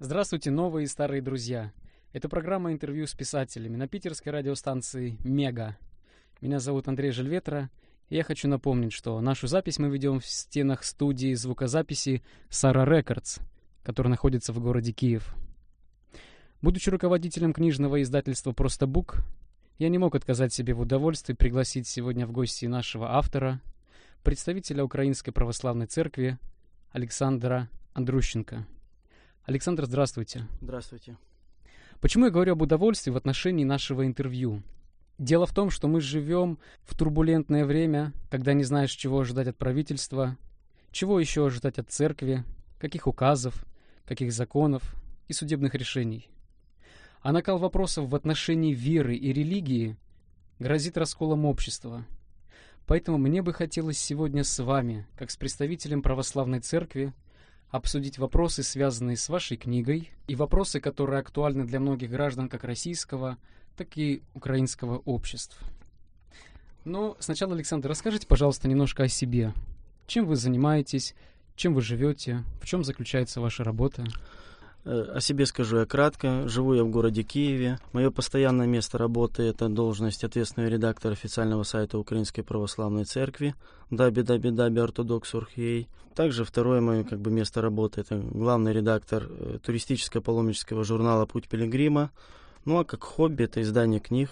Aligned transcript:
Здравствуйте, 0.00 0.50
новые 0.50 0.84
и 0.84 0.88
старые 0.88 1.22
друзья. 1.22 1.72
Это 2.12 2.28
программа 2.28 2.72
интервью 2.72 3.06
с 3.06 3.14
писателями 3.14 3.76
на 3.76 3.86
питерской 3.86 4.32
радиостанции 4.32 5.16
«Мега». 5.22 5.76
Меня 6.40 6.58
зовут 6.58 6.88
Андрей 6.88 7.12
Жильветра, 7.12 7.70
и 8.08 8.16
я 8.16 8.24
хочу 8.24 8.48
напомнить, 8.48 8.92
что 8.92 9.20
нашу 9.20 9.46
запись 9.46 9.78
мы 9.78 9.88
ведем 9.88 10.18
в 10.18 10.26
стенах 10.26 10.82
студии 10.82 11.32
звукозаписи 11.34 12.24
«Сара 12.48 12.84
Рекордс», 12.84 13.38
которая 13.84 14.10
находится 14.10 14.52
в 14.52 14.58
городе 14.58 14.90
Киев. 14.90 15.32
Будучи 16.60 16.90
руководителем 16.90 17.52
книжного 17.52 18.02
издательства 18.02 18.50
«Просто 18.50 18.88
Бук», 18.88 19.18
я 19.78 19.88
не 19.88 19.98
мог 19.98 20.16
отказать 20.16 20.52
себе 20.52 20.74
в 20.74 20.80
удовольствии 20.80 21.34
пригласить 21.34 21.86
сегодня 21.86 22.26
в 22.26 22.32
гости 22.32 22.66
нашего 22.66 23.12
автора, 23.12 23.60
представителя 24.24 24.82
Украинской 24.82 25.30
Православной 25.30 25.86
Церкви 25.86 26.36
Александра 26.90 27.70
Андрущенко. 27.92 28.66
Александр, 29.46 29.84
здравствуйте. 29.84 30.46
Здравствуйте. 30.62 31.18
Почему 32.00 32.24
я 32.24 32.30
говорю 32.30 32.52
об 32.52 32.62
удовольствии 32.62 33.10
в 33.10 33.16
отношении 33.16 33.64
нашего 33.64 34.06
интервью? 34.06 34.62
Дело 35.18 35.46
в 35.46 35.52
том, 35.52 35.68
что 35.68 35.86
мы 35.86 36.00
живем 36.00 36.58
в 36.82 36.96
турбулентное 36.96 37.66
время, 37.66 38.14
когда 38.30 38.54
не 38.54 38.64
знаешь, 38.64 38.92
чего 38.92 39.20
ожидать 39.20 39.48
от 39.48 39.58
правительства, 39.58 40.38
чего 40.92 41.20
еще 41.20 41.46
ожидать 41.46 41.78
от 41.78 41.90
церкви, 41.90 42.42
каких 42.78 43.06
указов, 43.06 43.66
каких 44.06 44.32
законов 44.32 44.94
и 45.28 45.34
судебных 45.34 45.74
решений. 45.74 46.30
А 47.20 47.30
накал 47.30 47.58
вопросов 47.58 48.08
в 48.08 48.14
отношении 48.14 48.72
веры 48.72 49.14
и 49.14 49.30
религии 49.30 49.98
грозит 50.58 50.96
расколом 50.96 51.44
общества. 51.44 52.06
Поэтому 52.86 53.18
мне 53.18 53.42
бы 53.42 53.52
хотелось 53.52 53.98
сегодня 53.98 54.42
с 54.42 54.58
вами, 54.62 55.06
как 55.18 55.30
с 55.30 55.36
представителем 55.36 56.00
православной 56.00 56.60
церкви, 56.60 57.12
обсудить 57.74 58.18
вопросы, 58.18 58.62
связанные 58.62 59.16
с 59.16 59.28
вашей 59.28 59.56
книгой, 59.56 60.12
и 60.28 60.36
вопросы, 60.36 60.78
которые 60.78 61.18
актуальны 61.18 61.64
для 61.64 61.80
многих 61.80 62.08
граждан 62.08 62.48
как 62.48 62.62
российского, 62.62 63.36
так 63.76 63.98
и 63.98 64.22
украинского 64.32 64.98
общества. 64.98 65.58
Но 66.84 67.16
сначала, 67.18 67.54
Александр, 67.54 67.88
расскажите, 67.88 68.28
пожалуйста, 68.28 68.68
немножко 68.68 69.02
о 69.02 69.08
себе. 69.08 69.52
Чем 70.06 70.26
вы 70.26 70.36
занимаетесь, 70.36 71.16
чем 71.56 71.74
вы 71.74 71.80
живете, 71.80 72.44
в 72.62 72.66
чем 72.66 72.84
заключается 72.84 73.40
ваша 73.40 73.64
работа? 73.64 74.06
Э, 74.84 75.12
о 75.14 75.20
себе 75.20 75.46
скажу 75.46 75.78
я 75.78 75.86
кратко. 75.86 76.46
Живу 76.48 76.74
я 76.74 76.84
в 76.84 76.90
городе 76.90 77.22
Киеве. 77.22 77.78
Мое 77.92 78.10
постоянное 78.10 78.66
место 78.66 78.98
работы– 78.98 79.42
это 79.44 79.68
должность 79.68 80.24
ответственного 80.24 80.70
редактора 80.70 81.12
официального 81.12 81.62
сайта 81.62 81.98
Украинской 81.98 82.42
Православной 82.42 83.04
Церкви 83.04 83.54
www.orthodox.org. 83.90 85.86
Также 86.14 86.44
второе 86.44 86.80
мое 86.80 87.04
как 87.04 87.20
бы, 87.20 87.30
место 87.30 87.60
работы– 87.62 88.00
это 88.02 88.16
главный 88.18 88.72
редактор 88.72 89.26
э, 89.28 89.58
туристическо-паломнического 89.64 90.84
журнала 90.84 91.26
«Путь 91.26 91.48
пилигрима». 91.48 92.10
Ну 92.64 92.78
а 92.78 92.84
как 92.84 93.02
хобби– 93.02 93.44
это 93.44 93.62
издание 93.62 94.00
книг, 94.00 94.30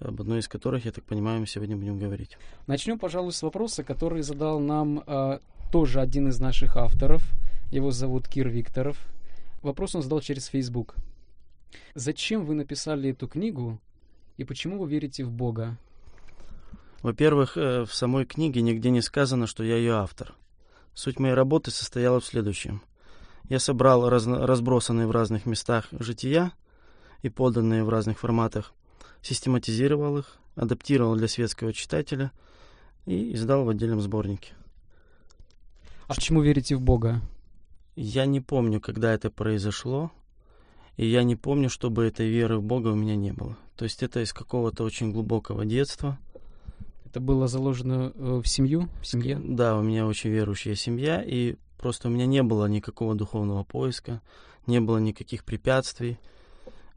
об 0.00 0.20
одной 0.20 0.40
из 0.40 0.48
которых, 0.48 0.84
я 0.84 0.92
так 0.92 1.04
понимаю, 1.04 1.40
мы 1.40 1.46
сегодня 1.46 1.76
будем 1.76 1.98
говорить. 1.98 2.36
Начнем, 2.66 2.98
пожалуй, 2.98 3.32
с 3.32 3.42
вопроса, 3.42 3.84
который 3.84 4.22
задал 4.22 4.60
нам 4.60 5.02
э, 5.06 5.38
тоже 5.72 6.00
один 6.00 6.28
из 6.28 6.40
наших 6.40 6.76
авторов. 6.76 7.22
Его 7.70 7.90
зовут 7.90 8.28
Кир 8.28 8.48
Викторов– 8.48 8.98
Вопрос 9.64 9.94
он 9.94 10.02
задал 10.02 10.20
через 10.20 10.44
Facebook. 10.46 10.94
Зачем 11.94 12.44
вы 12.44 12.54
написали 12.54 13.10
эту 13.10 13.26
книгу 13.26 13.80
и 14.36 14.44
почему 14.44 14.78
вы 14.78 14.90
верите 14.90 15.24
в 15.24 15.32
Бога? 15.32 15.78
Во-первых, 17.00 17.56
э, 17.56 17.84
в 17.86 17.94
самой 17.94 18.26
книге 18.26 18.60
нигде 18.60 18.90
не 18.90 19.00
сказано, 19.00 19.46
что 19.46 19.64
я 19.64 19.76
ее 19.76 19.94
автор. 19.94 20.34
Суть 20.92 21.18
моей 21.18 21.32
работы 21.32 21.70
состояла 21.70 22.20
в 22.20 22.26
следующем. 22.26 22.82
Я 23.48 23.58
собрал 23.58 24.06
раз, 24.10 24.26
разбросанные 24.26 25.06
в 25.06 25.12
разных 25.12 25.46
местах 25.46 25.88
жития 25.92 26.52
и 27.22 27.30
поданные 27.30 27.84
в 27.84 27.88
разных 27.88 28.18
форматах, 28.18 28.74
систематизировал 29.22 30.18
их, 30.18 30.36
адаптировал 30.56 31.16
для 31.16 31.26
светского 31.26 31.72
читателя 31.72 32.32
и 33.06 33.32
издал 33.32 33.64
в 33.64 33.70
отдельном 33.70 34.02
сборнике. 34.02 34.52
А 36.06 36.14
почему 36.14 36.42
верите 36.42 36.76
в 36.76 36.82
Бога? 36.82 37.22
Я 37.96 38.26
не 38.26 38.40
помню, 38.40 38.80
когда 38.80 39.12
это 39.12 39.30
произошло, 39.30 40.10
и 40.96 41.06
я 41.06 41.22
не 41.22 41.36
помню, 41.36 41.68
чтобы 41.68 42.04
этой 42.04 42.28
веры 42.28 42.58
в 42.58 42.62
Бога 42.62 42.88
у 42.88 42.94
меня 42.94 43.16
не 43.16 43.32
было. 43.32 43.56
То 43.76 43.84
есть 43.84 44.02
это 44.02 44.20
из 44.20 44.32
какого-то 44.32 44.84
очень 44.84 45.12
глубокого 45.12 45.64
детства. 45.64 46.18
Это 47.06 47.20
было 47.20 47.46
заложено 47.46 48.12
э, 48.14 48.40
в 48.42 48.46
семью, 48.46 48.88
в 49.00 49.06
семье? 49.06 49.40
Да, 49.42 49.76
у 49.76 49.82
меня 49.82 50.06
очень 50.06 50.30
верующая 50.30 50.74
семья, 50.74 51.22
и 51.22 51.56
просто 51.78 52.08
у 52.08 52.10
меня 52.10 52.26
не 52.26 52.42
было 52.42 52.66
никакого 52.66 53.14
духовного 53.14 53.62
поиска, 53.62 54.20
не 54.66 54.80
было 54.80 54.98
никаких 54.98 55.44
препятствий, 55.44 56.18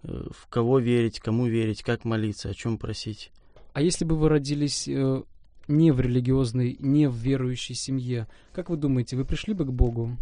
э, 0.02 0.28
в 0.32 0.48
кого 0.48 0.80
верить, 0.80 1.20
кому 1.20 1.46
верить, 1.46 1.84
как 1.84 2.04
молиться, 2.04 2.50
о 2.50 2.54
чем 2.56 2.80
просить. 2.80 3.32
А 3.74 3.82
если 3.82 4.06
бы 4.06 4.16
вы 4.16 4.30
родились 4.30 4.88
э, 4.88 5.22
не 5.68 5.92
в 5.92 6.02
религиозной, 6.02 6.78
не 6.80 7.08
в 7.08 7.16
верующей 7.16 7.76
семье, 7.76 8.28
как 8.54 8.72
вы 8.72 8.78
думаете, 8.78 9.16
вы 9.16 9.26
пришли 9.26 9.54
бы 9.54 9.66
к 9.66 9.72
Богу? 9.72 10.18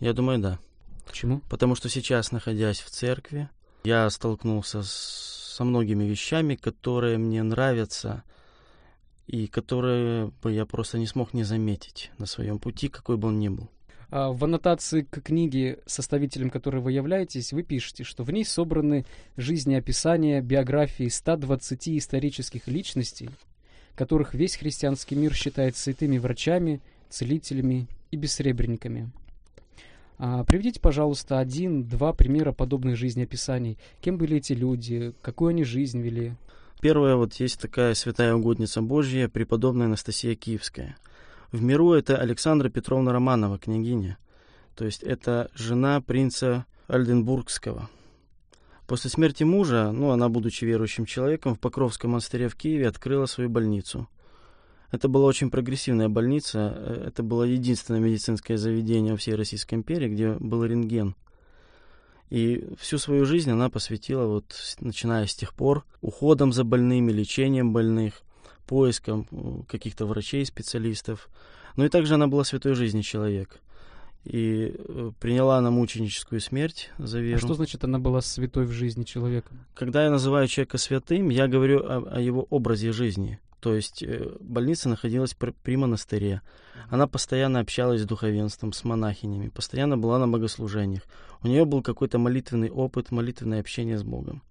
Я 0.00 0.12
думаю, 0.12 0.38
да. 0.38 0.58
Почему? 1.06 1.40
Потому 1.48 1.74
что 1.74 1.88
сейчас, 1.88 2.32
находясь 2.32 2.80
в 2.80 2.90
церкви, 2.90 3.48
я 3.84 4.08
столкнулся 4.10 4.82
с, 4.82 5.54
со 5.56 5.64
многими 5.64 6.04
вещами, 6.04 6.54
которые 6.54 7.18
мне 7.18 7.42
нравятся 7.42 8.22
и 9.26 9.46
которые 9.46 10.32
бы 10.42 10.52
я 10.52 10.66
просто 10.66 10.98
не 10.98 11.06
смог 11.06 11.34
не 11.34 11.44
заметить 11.44 12.10
на 12.18 12.26
своем 12.26 12.58
пути, 12.58 12.88
какой 12.88 13.16
бы 13.16 13.28
он 13.28 13.38
ни 13.38 13.48
был. 13.48 13.68
А 14.10 14.32
в 14.32 14.42
аннотации 14.42 15.02
к 15.02 15.20
книге, 15.20 15.80
составителем 15.84 16.48
которой 16.48 16.80
вы 16.80 16.92
являетесь, 16.92 17.52
вы 17.52 17.62
пишете, 17.62 18.04
что 18.04 18.24
в 18.24 18.30
ней 18.30 18.44
собраны 18.44 19.04
жизнеописания, 19.36 20.40
биографии 20.40 21.08
120 21.08 21.88
исторических 21.90 22.68
личностей, 22.68 23.28
которых 23.94 24.32
весь 24.32 24.56
христианский 24.56 25.14
мир 25.14 25.34
считает 25.34 25.76
святыми 25.76 26.16
врачами, 26.16 26.80
целителями 27.10 27.86
и 28.10 28.16
бессребренниками. 28.16 29.10
А, 30.18 30.42
приведите, 30.42 30.80
пожалуйста, 30.80 31.38
один-два 31.38 32.12
примера 32.12 32.52
подобных 32.52 32.96
жизнеописаний. 32.96 33.78
Кем 34.00 34.18
были 34.18 34.38
эти 34.38 34.52
люди, 34.52 35.14
какую 35.22 35.50
они 35.50 35.62
жизнь 35.62 36.00
вели? 36.00 36.34
Первое, 36.80 37.14
вот 37.14 37.34
есть 37.34 37.60
такая 37.60 37.94
святая 37.94 38.34
угодница 38.34 38.82
Божья, 38.82 39.28
преподобная 39.28 39.86
Анастасия 39.86 40.34
Киевская. 40.34 40.96
В 41.52 41.62
миру 41.62 41.92
это 41.92 42.16
Александра 42.16 42.68
Петровна 42.68 43.12
Романова, 43.12 43.58
княгиня. 43.58 44.18
То 44.74 44.84
есть 44.84 45.02
это 45.02 45.50
жена 45.54 46.00
принца 46.00 46.66
Альденбургского. 46.88 47.88
После 48.86 49.10
смерти 49.10 49.44
мужа, 49.44 49.92
ну, 49.92 50.10
она, 50.10 50.28
будучи 50.28 50.64
верующим 50.64 51.04
человеком, 51.04 51.54
в 51.54 51.60
Покровском 51.60 52.12
монастыре 52.12 52.48
в 52.48 52.56
Киеве 52.56 52.88
открыла 52.88 53.26
свою 53.26 53.50
больницу– 53.50 54.08
это 54.90 55.08
была 55.08 55.26
очень 55.26 55.50
прогрессивная 55.50 56.08
больница. 56.08 57.02
Это 57.06 57.22
было 57.22 57.42
единственное 57.42 58.00
медицинское 58.00 58.56
заведение 58.56 59.12
во 59.12 59.18
всей 59.18 59.34
Российской 59.34 59.74
империи, 59.74 60.08
где 60.08 60.32
был 60.32 60.64
рентген. 60.64 61.14
И 62.30 62.66
всю 62.78 62.98
свою 62.98 63.24
жизнь 63.24 63.50
она 63.50 63.70
посвятила, 63.70 64.26
вот, 64.26 64.54
начиная 64.80 65.26
с 65.26 65.34
тех 65.34 65.54
пор, 65.54 65.84
уходом 66.02 66.52
за 66.52 66.64
больными, 66.64 67.10
лечением 67.10 67.72
больных, 67.72 68.22
поиском 68.66 69.26
э, 69.30 69.62
каких-то 69.66 70.04
врачей, 70.04 70.44
специалистов. 70.44 71.30
Но 71.76 71.86
и 71.86 71.88
также 71.88 72.14
она 72.14 72.26
была 72.26 72.44
святой 72.44 72.74
жизни 72.74 73.00
человек. 73.00 73.60
И 74.24 74.74
э, 74.76 75.12
приняла 75.18 75.56
она 75.56 75.70
мученическую 75.70 76.40
смерть 76.42 76.90
за 76.98 77.20
веру. 77.20 77.38
А 77.38 77.40
что 77.40 77.54
значит 77.54 77.84
она 77.84 77.98
была 77.98 78.20
святой 78.20 78.66
в 78.66 78.72
жизни 78.72 79.04
человека? 79.04 79.48
Когда 79.74 80.04
я 80.04 80.10
называю 80.10 80.48
человека 80.48 80.76
святым, 80.76 81.30
я 81.30 81.48
говорю 81.48 81.80
о, 81.80 82.16
о 82.16 82.20
его 82.20 82.46
образе 82.50 82.92
жизни. 82.92 83.40
То 83.60 83.74
есть 83.74 84.02
э, 84.02 84.36
больница 84.40 84.88
находилась 84.88 85.34
при 85.34 85.76
монастыре. 85.76 86.42
Она 86.90 87.06
постоянно 87.06 87.60
общалась 87.60 88.02
с 88.02 88.06
духовенством, 88.06 88.72
с 88.72 88.84
монахинями, 88.84 89.48
постоянно 89.48 89.98
была 89.98 90.18
на 90.18 90.28
богослужениях. 90.28 91.02
У 91.42 91.48
нее 91.48 91.64
был 91.64 91.82
какой-то 91.82 92.18
молитвенный 92.18 92.70
опыт, 92.70 93.10
молитвенное 93.10 93.60
общение 93.60 93.98
с 93.98 94.04
Богом. 94.04 94.42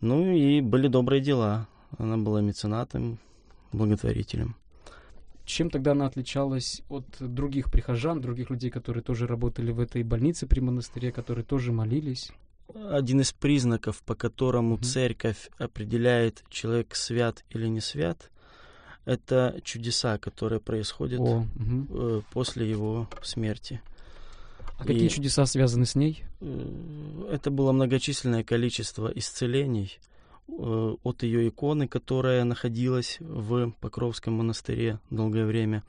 Ну 0.00 0.30
и 0.32 0.60
были 0.60 0.88
добрые 0.88 1.22
дела. 1.22 1.68
Она 1.96 2.18
была 2.18 2.40
меценатом, 2.40 3.18
благотворителем. 3.72 4.56
Чем 5.44 5.70
тогда 5.70 5.92
она 5.92 6.06
отличалась 6.06 6.82
от 6.88 7.04
других 7.18 7.70
прихожан, 7.70 8.20
других 8.20 8.50
людей, 8.50 8.70
которые 8.70 9.02
тоже 9.02 9.26
работали 9.26 9.72
в 9.72 9.80
этой 9.80 10.02
больнице 10.02 10.46
при 10.46 10.60
монастыре, 10.60 11.12
которые 11.12 11.44
тоже 11.44 11.72
молились? 11.72 12.30
Один 12.74 13.20
из 13.20 13.32
признаков, 13.32 14.02
по 14.02 14.14
которому 14.14 14.76
церковь 14.78 15.50
определяет, 15.58 16.42
человек 16.48 16.94
свят 16.94 17.44
или 17.50 17.66
не 17.66 17.80
свят, 17.80 18.30
это 19.04 19.60
чудеса, 19.64 20.18
которые 20.18 20.60
происходят 20.60 21.20
oh, 21.20 21.44
mm-hmm. 21.56 22.24
после 22.32 22.70
его 22.70 23.08
смерти. 23.22 23.80
А 24.78 24.84
И 24.84 24.86
какие 24.86 25.08
чудеса 25.08 25.46
связаны 25.46 25.86
с 25.86 25.94
ней? 25.94 26.24
Э, 26.40 27.28
это 27.32 27.50
было 27.50 27.72
многочисленное 27.72 28.44
количество 28.44 29.10
исцелений 29.14 29.98
э, 30.48 30.96
от 31.02 31.22
ее 31.22 31.48
иконы, 31.48 31.88
которая 31.88 32.44
находилась 32.44 33.18
в 33.20 33.72
Покровском 33.80 34.34
монастыре 34.34 34.98
долгое 35.10 35.46
время. 35.46 35.82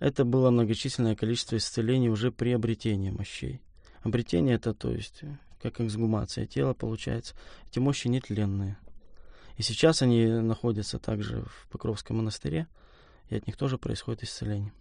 Это 0.00 0.24
было 0.24 0.50
многочисленное 0.50 1.16
количество 1.16 1.56
исцелений 1.56 2.08
уже 2.08 2.30
при 2.30 2.52
обретении 2.52 3.10
мощей. 3.10 3.60
Обретение 4.02 4.56
это, 4.56 4.74
то 4.74 4.90
есть, 4.90 5.22
как 5.64 5.80
эксгумация 5.80 6.46
тела 6.46 6.74
получается. 6.74 7.34
Эти 7.70 7.78
мощи 7.78 8.08
нетленные. 8.08 8.76
И 9.56 9.62
сейчас 9.62 10.02
они 10.02 10.26
находятся 10.26 10.98
также 10.98 11.42
в 11.42 11.68
Покровском 11.70 12.18
монастыре, 12.18 12.66
и 13.30 13.36
от 13.36 13.46
них 13.46 13.56
тоже 13.56 13.78
происходит 13.78 14.24
исцеление. 14.24 14.72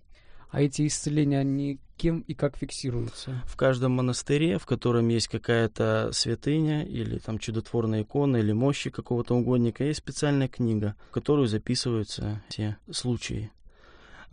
А 0.50 0.62
эти 0.62 0.86
исцеления, 0.86 1.40
они 1.40 1.80
кем 1.96 2.20
и 2.20 2.34
как 2.34 2.58
фиксируются? 2.58 3.42
В 3.46 3.56
каждом 3.56 3.94
монастыре, 3.94 4.60
в 4.60 4.66
котором 4.66 5.08
есть 5.08 5.30
какая-то 5.30 6.10
святыня 6.12 6.84
или 6.84 7.18
там 7.18 7.40
чудотворная 7.40 8.04
икона 8.04 8.38
или 8.38 8.52
мощи 8.52 8.90
какого-то 8.90 9.36
угодника, 9.36 9.86
есть 9.86 10.00
специальная 10.00 10.50
книга, 10.50 10.96
в 11.10 11.14
которую 11.14 11.48
записываются 11.48 12.44
все 12.50 12.78
случаи. 12.92 13.52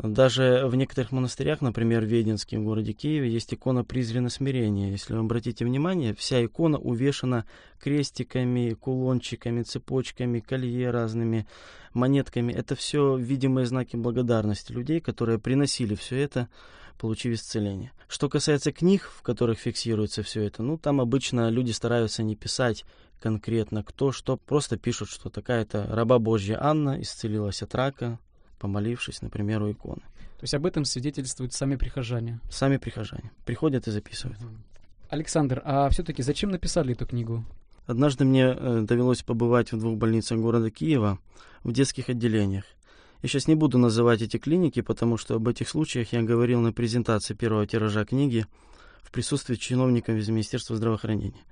Даже 0.03 0.67
в 0.67 0.75
некоторых 0.77 1.13
монастырях, 1.13 1.61
например, 1.61 2.03
в 2.03 2.09
Веденске, 2.09 2.59
в 2.59 2.65
городе 2.65 2.93
Киеве, 2.93 3.31
есть 3.31 3.53
икона 3.53 3.85
призрена 3.85 4.31
смирения. 4.31 4.91
Если 4.91 5.13
вы 5.13 5.21
обратите 5.21 5.67
внимание, 5.67 6.15
вся 6.15 6.43
икона 6.43 6.79
увешана 6.79 7.45
крестиками, 7.79 8.71
кулончиками, 8.73 9.63
цепочками, 9.63 10.41
колье 10.41 10.91
разными, 10.91 11.47
монетками. 11.93 12.51
Это 12.51 12.75
все 12.77 13.17
видимые 13.19 13.67
знаки 13.67 13.97
благодарности 13.97 14.73
людей, 14.73 15.01
которые 15.01 15.39
приносили 15.39 15.95
все 15.95 16.17
это, 16.17 16.49
получив 16.99 17.35
исцеление. 17.35 17.93
Что 18.09 18.31
касается 18.31 18.73
книг, 18.73 19.03
в 19.03 19.21
которых 19.21 19.59
фиксируется 19.59 20.23
все 20.23 20.45
это, 20.45 20.63
ну, 20.63 20.79
там 20.79 21.03
обычно 21.03 21.51
люди 21.51 21.73
стараются 21.73 22.23
не 22.23 22.37
писать 22.37 22.87
конкретно 23.21 23.85
кто 23.85 24.13
что, 24.13 24.39
просто 24.39 24.79
пишут, 24.79 25.11
что 25.11 25.29
такая-то 25.29 25.87
раба 25.91 26.19
Божья 26.19 26.59
Анна 26.59 27.03
исцелилась 27.03 27.63
от 27.63 27.75
рака, 27.75 28.19
помолившись, 28.61 29.23
например, 29.23 29.63
у 29.63 29.73
иконы. 29.73 30.03
То 30.39 30.45
есть 30.45 30.55
об 30.55 30.67
этом 30.67 30.85
свидетельствуют 30.85 31.53
сами 31.53 31.77
прихожане? 31.77 32.41
Сами 32.51 32.77
прихожане. 32.77 33.33
Приходят 33.45 33.89
и 33.89 33.91
записывают. 33.91 34.39
Александр, 35.09 35.61
а 35.65 35.89
все-таки 35.89 36.23
зачем 36.23 36.51
написали 36.51 36.93
эту 36.93 37.07
книгу? 37.07 37.45
Однажды 37.87 38.25
мне 38.25 38.55
э, 38.57 38.83
довелось 38.83 39.23
побывать 39.23 39.73
в 39.73 39.79
двух 39.79 39.99
больницах 39.99 40.39
города 40.39 40.71
Киева 40.71 41.19
в 41.65 41.73
детских 41.73 42.09
отделениях. 42.09 42.65
Я 43.23 43.29
сейчас 43.29 43.49
не 43.49 43.55
буду 43.55 43.77
называть 43.77 44.23
эти 44.23 44.37
клиники, 44.39 44.81
потому 44.81 45.17
что 45.17 45.35
об 45.35 45.49
этих 45.49 45.69
случаях 45.69 46.13
я 46.13 46.23
говорил 46.23 46.61
на 46.61 46.73
презентации 46.73 47.35
первого 47.35 47.67
тиража 47.67 48.05
книги 48.05 48.47
в 49.03 49.11
присутствии 49.11 49.57
чиновников 49.57 50.15
из 50.15 50.29
Министерства 50.29 50.77
здравоохранения. 50.77 51.45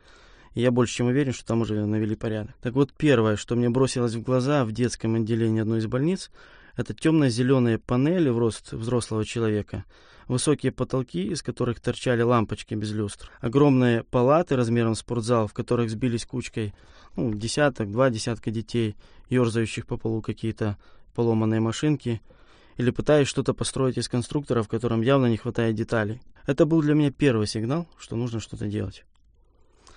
И 0.55 0.63
я 0.63 0.71
больше 0.71 0.95
чем 0.95 1.09
уверен, 1.09 1.33
что 1.33 1.45
там 1.45 1.61
уже 1.61 1.85
навели 1.85 2.15
порядок. 2.15 2.55
Так 2.63 2.75
вот, 2.75 2.93
первое, 2.97 3.37
что 3.37 3.55
мне 3.55 3.69
бросилось 3.69 4.15
в 4.15 4.23
глаза 4.23 4.65
в 4.65 4.73
детском 4.73 5.15
отделении 5.17 5.61
одной 5.61 5.81
из 5.81 5.87
больниц, 5.87 6.31
это 6.79 6.95
темно-зеленые 6.95 7.79
панели 7.79 8.29
в 8.29 8.39
рост 8.39 8.73
взрослого 8.73 9.25
человека, 9.25 9.85
высокие 10.29 10.71
потолки, 10.71 11.27
из 11.27 11.43
которых 11.43 11.81
торчали 11.81 12.23
лампочки 12.23 12.75
без 12.75 12.93
люстр, 12.93 13.33
огромные 13.41 14.05
палаты 14.05 14.55
размером 14.55 14.95
с 14.95 15.01
спортзал, 15.01 15.49
в 15.49 15.53
которых 15.53 15.91
сбились 15.91 16.25
кучкой 16.25 16.73
ну, 17.17 17.35
десяток, 17.35 17.91
два 17.91 18.11
десятка 18.11 18.53
детей, 18.53 18.95
ерзающих 19.29 19.89
по 19.89 19.97
полу 19.97 20.23
какие-то 20.23 20.79
поломанные 21.17 21.59
машинки, 21.59 22.23
или 22.77 22.93
пытаясь 22.93 23.27
что-то 23.27 23.55
построить 23.55 23.99
из 23.99 24.09
конструктора, 24.09 24.63
в 24.63 24.69
котором 24.69 25.01
явно 25.01 25.27
не 25.27 25.37
хватает 25.37 25.75
деталей. 25.75 26.21
Это 26.47 26.65
был 26.65 26.81
для 26.81 26.95
меня 26.95 27.11
первый 27.11 27.49
сигнал, 27.49 27.89
что 27.99 28.15
нужно 28.15 28.39
что-то 28.39 28.69
делать. 28.69 29.05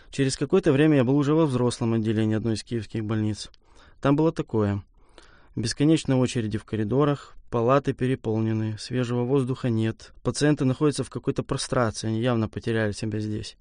Через 0.10 0.36
какое-то 0.36 0.72
время 0.72 0.98
я 0.98 1.04
был 1.04 1.16
уже 1.16 1.36
во 1.36 1.45
взрослом 1.45 1.94
отделении 1.94 2.36
одной 2.36 2.56
из 2.56 2.63
киевских 2.63 3.06
больниц. 3.06 3.51
Там 4.01 4.16
было 4.16 4.31
такое. 4.31 4.83
Бесконечные 5.57 6.15
очереди 6.15 6.57
в 6.57 6.63
коридорах, 6.63 7.36
палаты 7.50 7.92
переполнены, 7.92 8.77
свежего 8.80 9.24
воздуха 9.25 9.69
нет. 9.69 10.13
Пациенты 10.24 10.63
находятся 10.63 11.03
в 11.03 11.09
какой-то 11.09 11.44
прострации, 11.44 12.07
они 12.07 12.21
явно 12.21 12.48
потеряли 12.48 12.94
себя 12.94 13.19
здесь. 13.19 13.57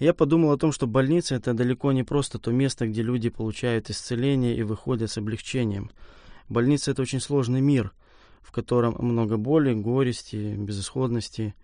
Я 0.00 0.14
подумал 0.14 0.50
о 0.50 0.58
том, 0.58 0.72
что 0.72 0.88
больница 0.88 1.36
это 1.36 1.54
далеко 1.54 1.92
не 1.92 2.02
просто 2.02 2.40
то 2.40 2.50
место, 2.50 2.88
где 2.88 3.02
люди 3.02 3.28
получают 3.28 3.88
исцеление 3.88 4.56
и 4.56 4.64
выходят 4.64 5.12
с 5.12 5.18
облегчением. 5.18 5.92
Больница 6.48 6.90
это 6.90 7.02
очень 7.02 7.20
сложный 7.20 7.60
мир, 7.60 7.92
в 8.40 8.50
котором 8.50 8.96
много 8.98 9.36
боли, 9.36 9.74
горести, 9.74 10.56
безысходности. 10.56 11.54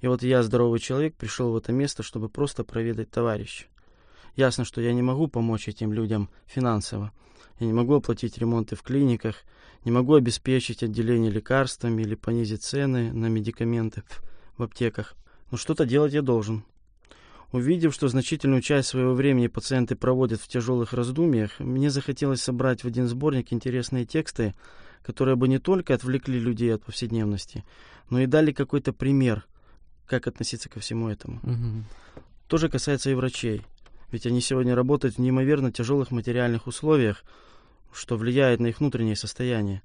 И 0.00 0.08
вот 0.08 0.22
я, 0.22 0.42
здоровый 0.42 0.78
человек, 0.78 1.14
пришел 1.14 1.52
в 1.52 1.56
это 1.56 1.72
место, 1.72 2.02
чтобы 2.02 2.28
просто 2.28 2.64
проведать 2.64 3.10
товарища. 3.10 3.64
Ясно, 4.36 4.64
что 4.64 4.80
я 4.82 4.92
не 4.92 5.02
могу 5.02 5.28
помочь 5.28 5.66
этим 5.66 5.92
людям 5.92 6.28
финансово. 6.46 7.10
Я 7.58 7.66
не 7.66 7.72
могу 7.72 7.94
оплатить 7.94 8.36
ремонты 8.36 8.76
в 8.76 8.82
клиниках, 8.82 9.36
не 9.84 9.90
могу 9.90 10.14
обеспечить 10.14 10.82
отделение 10.82 11.30
лекарствами 11.30 12.02
или 12.02 12.14
понизить 12.14 12.62
цены 12.62 13.12
на 13.12 13.26
медикаменты 13.26 14.02
в 14.58 14.62
аптеках. 14.62 15.14
Но 15.50 15.56
что-то 15.56 15.86
делать 15.86 16.12
я 16.12 16.20
должен. 16.20 16.64
Увидев, 17.52 17.94
что 17.94 18.08
значительную 18.08 18.60
часть 18.60 18.88
своего 18.88 19.14
времени 19.14 19.46
пациенты 19.46 19.96
проводят 19.96 20.40
в 20.40 20.48
тяжелых 20.48 20.92
раздумьях, 20.92 21.58
мне 21.58 21.90
захотелось 21.90 22.42
собрать 22.42 22.84
в 22.84 22.86
один 22.86 23.06
сборник 23.06 23.52
интересные 23.52 24.04
тексты, 24.04 24.54
которые 25.02 25.36
бы 25.36 25.48
не 25.48 25.58
только 25.58 25.94
отвлекли 25.94 26.38
людей 26.38 26.74
от 26.74 26.84
повседневности, 26.84 27.64
но 28.10 28.20
и 28.20 28.26
дали 28.26 28.52
какой-то 28.52 28.92
пример, 28.92 29.46
как 30.06 30.26
относиться 30.26 30.68
ко 30.68 30.80
всему 30.80 31.08
этому. 31.08 31.38
Угу. 31.42 32.22
То 32.48 32.58
же 32.58 32.68
касается 32.68 33.10
и 33.10 33.14
врачей. 33.14 33.62
Ведь 34.16 34.24
они 34.24 34.40
сегодня 34.40 34.74
работают 34.74 35.16
в 35.16 35.18
неимоверно 35.18 35.70
тяжелых 35.70 36.10
материальных 36.10 36.66
условиях, 36.66 37.22
что 37.92 38.16
влияет 38.16 38.60
на 38.60 38.68
их 38.68 38.80
внутреннее 38.80 39.14
состояние. 39.14 39.82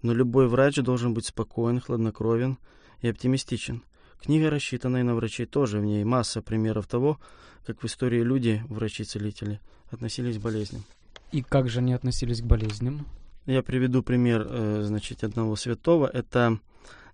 Но 0.00 0.14
любой 0.14 0.48
врач 0.48 0.76
должен 0.76 1.12
быть 1.12 1.26
спокоен, 1.26 1.80
хладнокровен 1.80 2.56
и 3.02 3.08
оптимистичен. 3.08 3.82
Книга, 4.22 4.48
рассчитанная 4.48 5.02
на 5.02 5.14
врачей, 5.14 5.44
тоже 5.44 5.80
в 5.80 5.84
ней 5.84 6.02
масса 6.02 6.40
примеров 6.40 6.86
того, 6.86 7.20
как 7.66 7.82
в 7.82 7.84
истории 7.84 8.22
люди, 8.22 8.64
врачи-целители, 8.70 9.60
относились 9.90 10.38
к 10.38 10.40
болезням. 10.40 10.82
И 11.30 11.42
как 11.42 11.68
же 11.68 11.80
они 11.80 11.92
относились 11.92 12.40
к 12.40 12.44
болезням? 12.46 13.06
Я 13.44 13.62
приведу 13.62 14.02
пример, 14.02 14.46
э, 14.48 14.82
значит, 14.86 15.24
одного 15.24 15.56
святого. 15.56 16.06
Это 16.06 16.58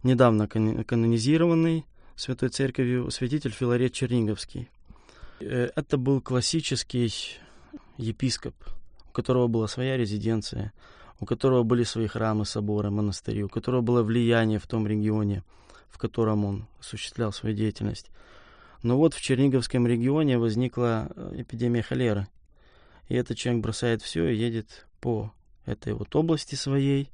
недавно 0.04 0.46
канонизированный 0.46 1.84
Святой 2.14 2.50
Церковью 2.50 3.10
святитель 3.10 3.50
Филарет 3.50 3.92
Черниговский. 3.92 4.68
Э, 5.40 5.70
это 5.74 5.96
был 5.96 6.20
классический 6.20 7.12
епископ, 7.96 8.54
у 9.08 9.12
которого 9.12 9.46
была 9.48 9.66
своя 9.68 9.96
резиденция, 9.96 10.72
у 11.18 11.26
которого 11.26 11.62
были 11.62 11.82
свои 11.84 12.06
храмы, 12.06 12.44
соборы, 12.44 12.90
монастыри, 12.90 13.44
у 13.44 13.48
которого 13.48 13.80
было 13.80 14.02
влияние 14.02 14.58
в 14.58 14.66
том 14.66 14.86
регионе, 14.86 15.42
в 15.88 15.98
котором 15.98 16.44
он 16.44 16.66
осуществлял 16.78 17.32
свою 17.32 17.54
деятельность. 17.54 18.10
Но 18.82 18.96
вот 18.96 19.14
в 19.14 19.20
Черниговском 19.20 19.86
регионе 19.86 20.38
возникла 20.38 21.10
э, 21.14 21.42
эпидемия 21.42 21.82
холеры. 21.82 22.28
И 23.08 23.14
этот 23.14 23.36
человек 23.36 23.62
бросает 23.62 24.02
все 24.02 24.28
и 24.28 24.36
едет 24.36 24.86
по 25.00 25.32
этой 25.66 25.92
вот 25.92 26.14
области 26.14 26.54
своей 26.54 27.10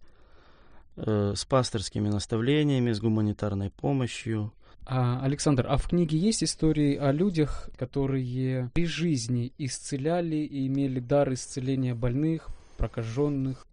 э, 0.97 1.33
с 1.35 1.45
пасторскими 1.45 2.09
наставлениями, 2.09 2.93
с 2.93 3.01
гуманитарной 3.01 3.71
помощью, 3.71 4.53
а, 4.87 5.21
Александр, 5.23 5.67
а 5.69 5.77
в 5.77 5.89
книге 5.89 6.17
есть 6.17 6.45
истории 6.45 6.97
о 6.97 7.11
людях, 7.11 7.69
которые 7.77 8.71
при 8.73 8.87
жизни 8.87 9.53
исцеляли 9.59 10.37
и 10.37 10.69
имели 10.69 11.01
дар 11.01 11.33
исцеления 11.33 11.95
больных, 11.95 12.49
прокаженных? 12.77 13.67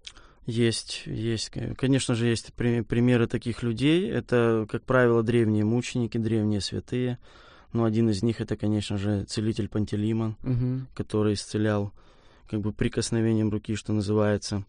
Есть, 0.45 1.03
есть. 1.05 1.51
Конечно 1.77 2.15
же, 2.15 2.25
есть 2.25 2.53
при, 2.55 2.81
примеры 2.81 3.27
таких 3.27 3.63
людей. 3.63 4.09
Это, 4.09 4.65
как 4.69 4.83
правило, 4.83 5.21
древние 5.23 5.63
мученики, 5.63 6.17
древние 6.17 6.61
святые. 6.61 7.19
Но 7.71 7.85
один 7.85 8.09
из 8.09 8.23
них 8.23 8.41
это, 8.41 8.57
конечно 8.57 8.97
же, 8.97 9.23
целитель 9.23 9.69
Пантелеймон, 9.69 10.35
угу. 10.43 10.87
который 10.95 11.33
исцелял 11.33 11.93
как 12.49 12.61
бы 12.61 12.73
прикосновением 12.73 13.51
руки, 13.51 13.75
что 13.75 13.93
называется. 13.93 14.65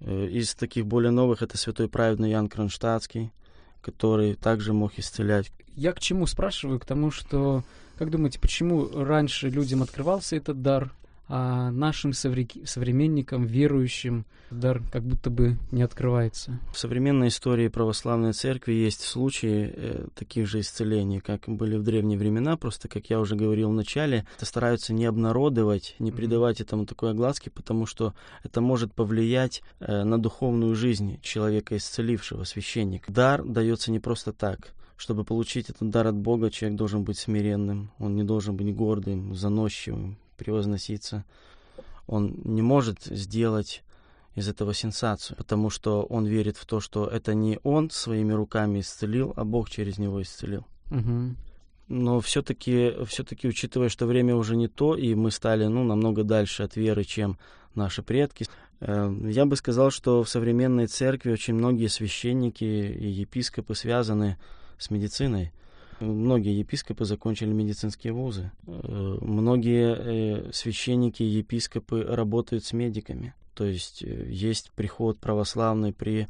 Э, 0.00 0.26
из 0.26 0.54
таких 0.54 0.86
более 0.86 1.10
новых 1.10 1.42
это 1.42 1.58
святой 1.58 1.88
праведный 1.88 2.30
Ян 2.30 2.48
Кронштадтский, 2.48 3.30
который 3.80 4.34
также 4.34 4.72
мог 4.72 4.98
исцелять. 4.98 5.50
Я 5.74 5.92
к 5.92 6.00
чему 6.00 6.26
спрашиваю? 6.26 6.80
К 6.80 6.84
тому, 6.84 7.10
что, 7.10 7.62
как 7.96 8.10
думаете, 8.10 8.38
почему 8.40 8.88
раньше 9.04 9.48
людям 9.48 9.82
открывался 9.82 10.36
этот 10.36 10.62
дар, 10.62 10.92
а 11.28 11.70
нашим 11.70 12.12
современникам, 12.12 13.44
верующим, 13.44 14.24
дар 14.50 14.82
как 14.90 15.02
будто 15.02 15.28
бы 15.28 15.58
не 15.70 15.82
открывается. 15.82 16.58
В 16.72 16.78
современной 16.78 17.28
истории 17.28 17.68
православной 17.68 18.32
церкви 18.32 18.72
есть 18.72 19.02
случаи 19.02 19.72
э, 19.74 20.06
таких 20.14 20.46
же 20.46 20.60
исцелений, 20.60 21.20
как 21.20 21.42
были 21.46 21.76
в 21.76 21.82
древние 21.82 22.18
времена, 22.18 22.56
просто, 22.56 22.88
как 22.88 23.10
я 23.10 23.20
уже 23.20 23.36
говорил 23.36 23.70
в 23.70 23.74
начале, 23.74 24.26
это 24.36 24.46
стараются 24.46 24.94
не 24.94 25.04
обнародовать, 25.04 25.96
не 25.98 26.12
придавать 26.12 26.60
этому 26.60 26.86
такой 26.86 27.10
огласки, 27.10 27.50
потому 27.50 27.84
что 27.84 28.14
это 28.42 28.60
может 28.60 28.94
повлиять 28.94 29.62
э, 29.80 30.04
на 30.04 30.18
духовную 30.18 30.74
жизнь 30.74 31.20
человека, 31.20 31.76
исцелившего, 31.76 32.44
священника. 32.44 33.12
Дар 33.12 33.44
дается 33.44 33.92
не 33.92 34.00
просто 34.00 34.32
так. 34.32 34.72
Чтобы 34.96 35.24
получить 35.24 35.70
этот 35.70 35.90
дар 35.90 36.08
от 36.08 36.16
Бога, 36.16 36.50
человек 36.50 36.76
должен 36.76 37.04
быть 37.04 37.18
смиренным, 37.18 37.92
он 37.98 38.16
не 38.16 38.24
должен 38.24 38.56
быть 38.56 38.74
гордым, 38.74 39.32
заносчивым, 39.34 40.18
превозноситься. 40.38 41.24
Он 42.06 42.34
не 42.44 42.62
может 42.62 43.02
сделать 43.04 43.82
из 44.34 44.48
этого 44.48 44.72
сенсацию, 44.72 45.36
потому 45.36 45.68
что 45.68 46.04
он 46.04 46.24
верит 46.24 46.56
в 46.56 46.64
то, 46.64 46.80
что 46.80 47.06
это 47.06 47.34
не 47.34 47.58
он 47.62 47.90
своими 47.90 48.32
руками 48.32 48.80
исцелил, 48.80 49.34
а 49.36 49.44
Бог 49.44 49.68
через 49.68 49.98
него 49.98 50.22
исцелил. 50.22 50.64
Угу. 50.90 51.34
но 51.88 52.20
все-таки, 52.20 52.94
все-таки, 53.06 53.46
учитывая, 53.46 53.90
что 53.90 54.06
время 54.06 54.34
уже 54.34 54.56
не 54.56 54.68
то, 54.68 54.94
и 54.94 55.14
мы 55.14 55.30
стали 55.30 55.66
ну, 55.66 55.84
намного 55.84 56.24
дальше 56.24 56.62
от 56.62 56.76
веры, 56.76 57.04
чем 57.04 57.36
наши 57.74 58.02
предки, 58.02 58.46
э, 58.80 59.14
я 59.28 59.44
бы 59.44 59.54
сказал, 59.56 59.90
что 59.90 60.22
в 60.22 60.28
современной 60.30 60.86
церкви 60.86 61.32
очень 61.32 61.54
многие 61.54 61.88
священники 61.88 62.64
и 62.64 63.06
епископы 63.06 63.74
связаны 63.74 64.38
с 64.78 64.90
медициной. 64.90 65.52
Многие 66.00 66.58
епископы 66.58 67.04
закончили 67.04 67.52
медицинские 67.52 68.12
вузы. 68.12 68.50
Э, 68.66 69.18
многие 69.20 69.96
э, 70.48 70.52
священники 70.52 71.22
и 71.22 71.26
епископы 71.26 72.02
работают 72.02 72.64
с 72.64 72.72
медиками. 72.72 73.34
То 73.54 73.64
есть 73.64 74.02
есть 74.02 74.70
приход 74.76 75.18
православный 75.18 75.92
при 75.92 76.28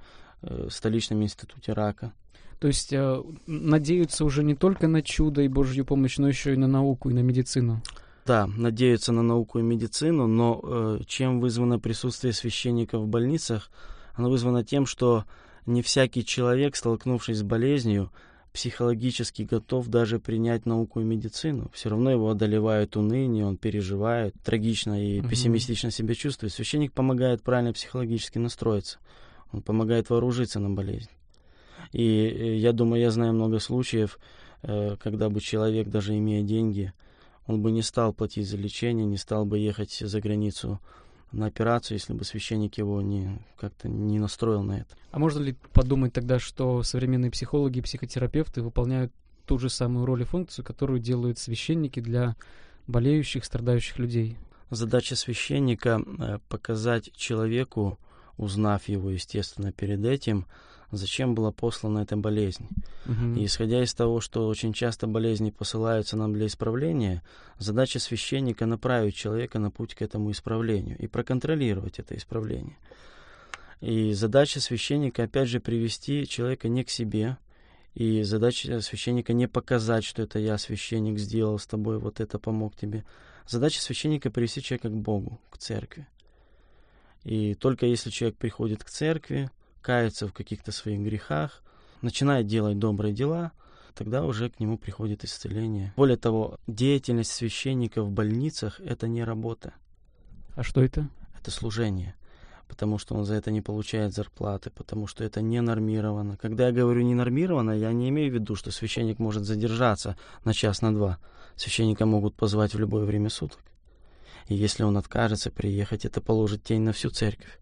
столичном 0.70 1.22
институте 1.22 1.72
рака. 1.72 2.12
То 2.58 2.66
есть 2.66 2.92
э, 2.92 3.22
надеются 3.46 4.24
уже 4.24 4.42
не 4.42 4.54
только 4.54 4.88
на 4.88 5.02
чудо 5.02 5.42
и 5.42 5.48
Божью 5.48 5.84
помощь, 5.84 6.18
но 6.18 6.28
еще 6.28 6.54
и 6.54 6.56
на 6.56 6.66
науку 6.66 7.10
и 7.10 7.14
на 7.14 7.20
медицину. 7.20 7.80
Да, 8.26 8.46
надеются 8.46 9.12
на 9.12 9.22
науку 9.22 9.60
и 9.60 9.62
медицину, 9.62 10.26
но 10.26 10.60
э, 10.62 11.00
чем 11.06 11.40
вызвано 11.40 11.78
присутствие 11.78 12.32
священников 12.32 13.02
в 13.02 13.06
больницах? 13.06 13.70
Оно 14.14 14.28
вызвано 14.28 14.64
тем, 14.64 14.86
что 14.86 15.24
не 15.66 15.82
всякий 15.82 16.24
человек, 16.24 16.74
столкнувшись 16.74 17.38
с 17.38 17.42
болезнью, 17.42 18.10
психологически 18.52 19.42
готов 19.42 19.88
даже 19.88 20.18
принять 20.18 20.66
науку 20.66 21.00
и 21.00 21.04
медицину. 21.04 21.70
Все 21.72 21.90
равно 21.90 22.10
его 22.10 22.30
одолевает 22.30 22.96
уныние, 22.96 23.46
он 23.46 23.56
переживает, 23.56 24.34
трагично 24.42 25.02
и 25.02 25.20
угу. 25.20 25.28
пессимистично 25.28 25.90
себя 25.90 26.14
чувствует. 26.14 26.52
Священник 26.52 26.92
помогает 26.92 27.42
правильно 27.42 27.72
психологически 27.72 28.38
настроиться. 28.38 28.98
Он 29.52 29.62
помогает 29.62 30.10
вооружиться 30.10 30.60
на 30.60 30.70
болезнь. 30.70 31.10
И 31.92 32.02
э, 32.02 32.56
я 32.56 32.72
думаю, 32.72 33.00
я 33.00 33.10
знаю 33.10 33.32
много 33.32 33.58
случаев, 33.58 34.18
э, 34.62 34.96
когда 35.02 35.28
бы 35.28 35.40
человек, 35.40 35.88
даже 35.88 36.16
имея 36.16 36.42
деньги, 36.42 36.92
он 37.46 37.62
бы 37.62 37.70
не 37.70 37.82
стал 37.82 38.12
платить 38.12 38.48
за 38.48 38.56
лечение, 38.56 39.06
не 39.06 39.16
стал 39.16 39.46
бы 39.46 39.58
ехать 39.58 39.92
за 39.98 40.20
границу 40.20 40.80
на 41.32 41.46
операцию, 41.46 41.96
если 41.96 42.12
бы 42.12 42.24
священник 42.24 42.78
его 42.78 43.02
не 43.02 43.38
как-то 43.56 43.88
не 43.88 44.18
настроил 44.18 44.62
на 44.62 44.80
это. 44.80 44.96
А 45.10 45.18
можно 45.18 45.40
ли 45.40 45.56
подумать 45.72 46.12
тогда, 46.12 46.38
что 46.38 46.82
современные 46.82 47.30
психологи 47.30 47.78
и 47.78 47.82
психотерапевты 47.82 48.62
выполняют 48.62 49.12
ту 49.46 49.58
же 49.58 49.68
самую 49.70 50.06
роль 50.06 50.22
и 50.22 50.24
функцию, 50.24 50.64
которую 50.64 51.00
делают 51.00 51.38
священники 51.38 52.00
для 52.00 52.36
болеющих, 52.86 53.44
страдающих 53.44 53.98
людей? 53.98 54.36
Задача 54.70 55.16
священника 55.16 56.02
э, 56.18 56.38
показать 56.48 57.12
человеку, 57.14 57.98
узнав 58.36 58.88
его, 58.88 59.10
естественно, 59.10 59.72
перед 59.72 60.04
этим, 60.04 60.46
зачем 60.90 61.34
была 61.34 61.52
послана 61.52 62.00
эта 62.00 62.16
болезнь. 62.16 62.66
Угу. 63.06 63.40
И 63.40 63.44
исходя 63.44 63.82
из 63.82 63.94
того, 63.94 64.20
что 64.20 64.46
очень 64.46 64.72
часто 64.72 65.06
болезни 65.06 65.50
посылаются 65.50 66.16
нам 66.16 66.32
для 66.32 66.46
исправления, 66.46 67.22
задача 67.58 67.98
священника 67.98 68.66
направить 68.66 69.14
человека 69.14 69.58
на 69.58 69.70
путь 69.70 69.94
к 69.94 70.02
этому 70.02 70.30
исправлению 70.30 70.96
и 70.98 71.06
проконтролировать 71.06 71.98
это 71.98 72.16
исправление. 72.16 72.76
И 73.80 74.12
задача 74.12 74.60
священника, 74.60 75.24
опять 75.24 75.48
же, 75.48 75.60
привести 75.60 76.26
человека 76.26 76.68
не 76.68 76.84
к 76.84 76.90
себе, 76.90 77.38
и 77.94 78.22
задача 78.22 78.80
священника 78.80 79.32
не 79.32 79.46
показать, 79.46 80.04
что 80.04 80.22
это 80.22 80.38
я, 80.38 80.58
священник, 80.58 81.18
сделал 81.18 81.58
с 81.58 81.66
тобой, 81.66 81.98
вот 81.98 82.20
это 82.20 82.38
помог 82.38 82.76
тебе. 82.76 83.04
Задача 83.46 83.80
священника 83.80 84.30
привести 84.30 84.62
человека 84.62 84.88
к 84.88 84.96
Богу, 84.96 85.40
к 85.50 85.58
церкви. 85.58 86.06
И 87.24 87.54
только 87.54 87.86
если 87.86 88.10
человек 88.10 88.36
приходит 88.38 88.84
к 88.84 88.90
церкви, 88.90 89.50
кается 89.80 90.28
в 90.28 90.32
каких-то 90.32 90.72
своих 90.72 91.00
грехах, 91.00 91.62
начинает 92.02 92.46
делать 92.46 92.78
добрые 92.78 93.12
дела, 93.12 93.52
тогда 93.94 94.24
уже 94.24 94.50
к 94.50 94.60
нему 94.60 94.78
приходит 94.78 95.24
исцеление. 95.24 95.92
Более 95.96 96.16
того, 96.16 96.58
деятельность 96.66 97.32
священника 97.32 98.02
в 98.02 98.10
больницах– 98.10 98.80
это 98.84 99.08
не 99.08 99.24
работа. 99.24 99.72
А 100.54 100.62
что 100.62 100.82
это? 100.82 101.08
Это 101.38 101.50
служение 101.50 102.14
потому 102.68 102.98
что 102.98 103.14
он 103.14 103.24
за 103.24 103.34
это 103.34 103.50
не 103.50 103.60
получает 103.60 104.14
зарплаты, 104.14 104.70
потому 104.70 105.06
что 105.06 105.24
это 105.24 105.40
не 105.40 105.60
нормировано. 105.60 106.36
Когда 106.36 106.66
я 106.66 106.72
говорю 106.72 107.02
не 107.02 107.14
нормировано, 107.14 107.72
я 107.72 107.92
не 107.92 108.10
имею 108.10 108.30
в 108.30 108.34
виду, 108.34 108.54
что 108.54 108.70
священник 108.70 109.18
может 109.18 109.44
задержаться 109.44 110.16
на 110.44 110.52
час, 110.52 110.82
на 110.82 110.94
два. 110.94 111.18
Священника 111.56 112.06
могут 112.06 112.36
позвать 112.36 112.74
в 112.74 112.78
любое 112.78 113.04
время 113.04 113.30
суток. 113.30 113.60
И 114.46 114.54
если 114.54 114.84
он 114.84 114.96
откажется 114.96 115.50
приехать, 115.50 116.04
это 116.04 116.20
положит 116.20 116.62
тень 116.62 116.82
на 116.82 116.92
всю 116.92 117.10
церковь. 117.10 117.58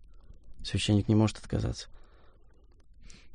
Священник 0.63 1.09
не 1.09 1.15
может 1.15 1.39
отказаться. 1.39 1.89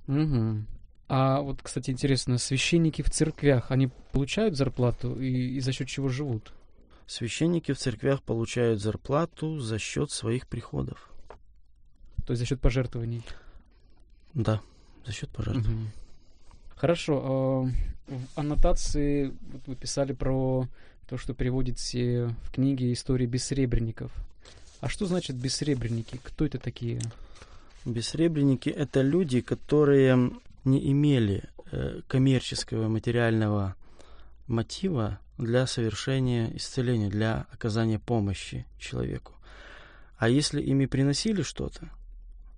Угу. 0.08 0.66
А 1.08 1.42
вот, 1.42 1.62
кстати, 1.62 1.92
интересно, 1.92 2.38
священники 2.38 3.02
в 3.02 3.10
церквях, 3.10 3.72
они 3.72 3.90
получают 4.12 4.56
зарплату 4.56 5.20
и, 5.20 5.56
и 5.56 5.60
за 5.60 5.72
счет 5.74 5.88
чего 5.88 6.08
живут? 6.08 6.54
Священники 7.06 7.74
в 7.74 7.78
церквях 7.78 8.24
получают 8.24 8.82
зарплату 8.82 9.60
за 9.60 9.78
счет 9.78 10.12
своих 10.12 10.48
приходов. 10.48 11.12
То 12.26 12.32
есть 12.32 12.40
за 12.40 12.46
счет 12.46 12.62
пожертвований? 12.62 13.24
Да, 14.34 14.62
за 15.06 15.12
счет 15.12 15.30
пожертвований. 15.32 15.84
Угу. 15.84 15.92
Хорошо. 16.76 17.22
А, 18.08 18.14
в 18.14 18.40
аннотации 18.40 19.34
вы 19.68 19.76
писали 19.76 20.14
про 20.14 20.68
то, 21.08 21.18
что 21.18 21.34
переводите 21.34 22.34
в 22.44 22.52
книге 22.52 22.94
истории 22.94 23.26
бессребренников. 23.26 24.12
А 24.80 24.88
что 24.88 25.06
значит 25.06 25.36
бессребренники? 25.36 26.20
Кто 26.24 26.46
это 26.46 26.58
такие? 26.58 27.02
Бессребренники– 27.86 28.70
это 28.70 29.02
люди, 29.02 29.42
которые 29.42 30.32
не 30.66 30.92
имели 30.92 31.44
э, 31.72 32.02
коммерческого 32.08 32.88
материального 32.88 33.76
мотива 34.48 35.20
для 35.38 35.66
совершения 35.66 36.56
исцеления, 36.56 37.10
для 37.10 37.48
оказания 37.52 37.98
помощи 37.98 38.66
человеку. 38.78 39.34
А 40.18 40.30
если 40.30 40.62
ими 40.62 40.86
приносили 40.86 41.42
что-то, 41.42 41.90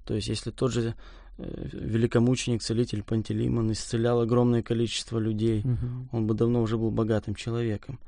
то 0.06 0.14
есть 0.14 0.28
если 0.28 0.52
тот 0.52 0.74
же 0.74 0.96
э, 1.38 1.70
великомученик, 1.72 2.62
целитель 2.62 3.04
Пантелеймон 3.04 3.72
исцелял 3.72 4.20
огромное 4.20 4.62
количество 4.62 5.18
людей, 5.18 5.62
угу. 5.62 6.10
он 6.12 6.28
бы 6.28 6.34
давно 6.34 6.62
уже 6.62 6.78
был 6.78 6.92
богатым 6.92 7.36
человеком. 7.36 8.00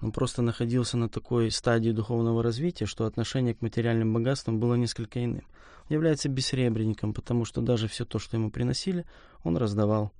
Он 0.00 0.10
просто 0.10 0.42
находился 0.42 0.96
на 0.96 1.08
такой 1.08 1.52
стадии 1.52 1.90
духовного 1.90 2.42
развития, 2.42 2.86
что 2.86 3.06
отношение 3.06 3.54
к 3.54 3.62
материальным 3.62 4.12
богатствам 4.12 4.58
было 4.58 4.74
несколько 4.74 5.24
иным. 5.24 5.44
Является 5.88 6.28
бессребренником, 6.28 7.12
потому 7.12 7.44
что 7.44 7.60
даже 7.60 7.88
все 7.88 8.04
то, 8.04 8.18
что 8.18 8.36
ему 8.36 8.50
приносили, 8.50 9.04
он 9.42 9.56
раздавал 9.56 10.12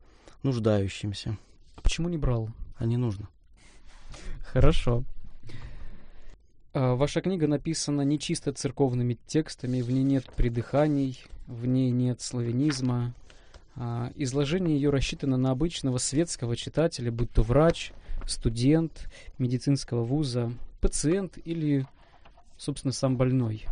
нуждающимся. 0.42 1.38
А 1.76 1.80
почему 1.80 2.08
не 2.08 2.18
брал? 2.18 2.50
А 2.76 2.84
не 2.84 2.96
нужно. 2.96 3.28
Хорошо. 4.44 5.04
А, 6.72 6.94
ваша 6.94 7.20
книга 7.20 7.46
написана 7.46 8.02
не 8.02 8.18
чисто 8.18 8.52
церковными 8.52 9.18
текстами, 9.26 9.80
в 9.80 9.90
ней 9.90 10.02
нет 10.02 10.26
придыханий, 10.36 11.20
в 11.46 11.66
ней 11.66 11.90
нет 11.90 12.20
славянизма. 12.20 13.14
А, 13.76 14.12
изложение 14.16 14.76
ее 14.76 14.90
рассчитано 14.90 15.36
на 15.36 15.50
обычного 15.50 15.98
светского 15.98 16.56
читателя, 16.56 17.10
будь 17.10 17.30
то 17.30 17.42
врач, 17.42 17.92
студент 18.26 19.08
медицинского 19.38 20.04
вуза, 20.04 20.52
пациент 20.80 21.38
или, 21.44 21.86
собственно, 22.56 22.92
сам 22.92 23.16
больной. 23.16 23.64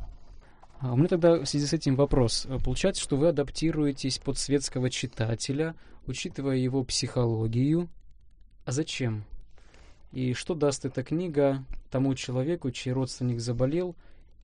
А 0.82 0.92
у 0.92 0.96
меня 0.96 1.06
тогда 1.06 1.38
в 1.38 1.46
связи 1.46 1.64
с 1.64 1.72
этим 1.72 1.94
вопрос. 1.94 2.48
Получается, 2.64 3.00
что 3.00 3.16
вы 3.16 3.28
адаптируетесь 3.28 4.18
под 4.18 4.36
светского 4.36 4.90
читателя, 4.90 5.76
учитывая 6.08 6.56
его 6.56 6.82
психологию. 6.82 7.88
А 8.64 8.72
зачем? 8.72 9.24
И 10.10 10.34
что 10.34 10.56
даст 10.56 10.84
эта 10.84 11.04
книга 11.04 11.64
тому 11.88 12.16
человеку, 12.16 12.72
чей 12.72 12.92
родственник 12.92 13.38
заболел 13.38 13.94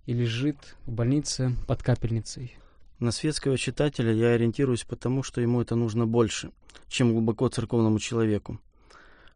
и 0.07 0.13
лежит 0.13 0.77
в 0.87 0.93
больнице 0.93 1.57
под 1.67 1.83
капельницей? 1.83 2.57
На 3.01 3.11
светского 3.11 3.59
читателя 3.59 4.13
я 4.13 4.29
ориентируюсь 4.29 4.85
потому, 4.85 5.25
что 5.25 5.41
ему 5.41 5.61
это 5.61 5.75
нужно 5.75 6.07
больше, 6.07 6.53
чем 6.87 7.11
глубоко 7.11 7.49
церковному 7.49 7.99
человеку. 7.99 8.61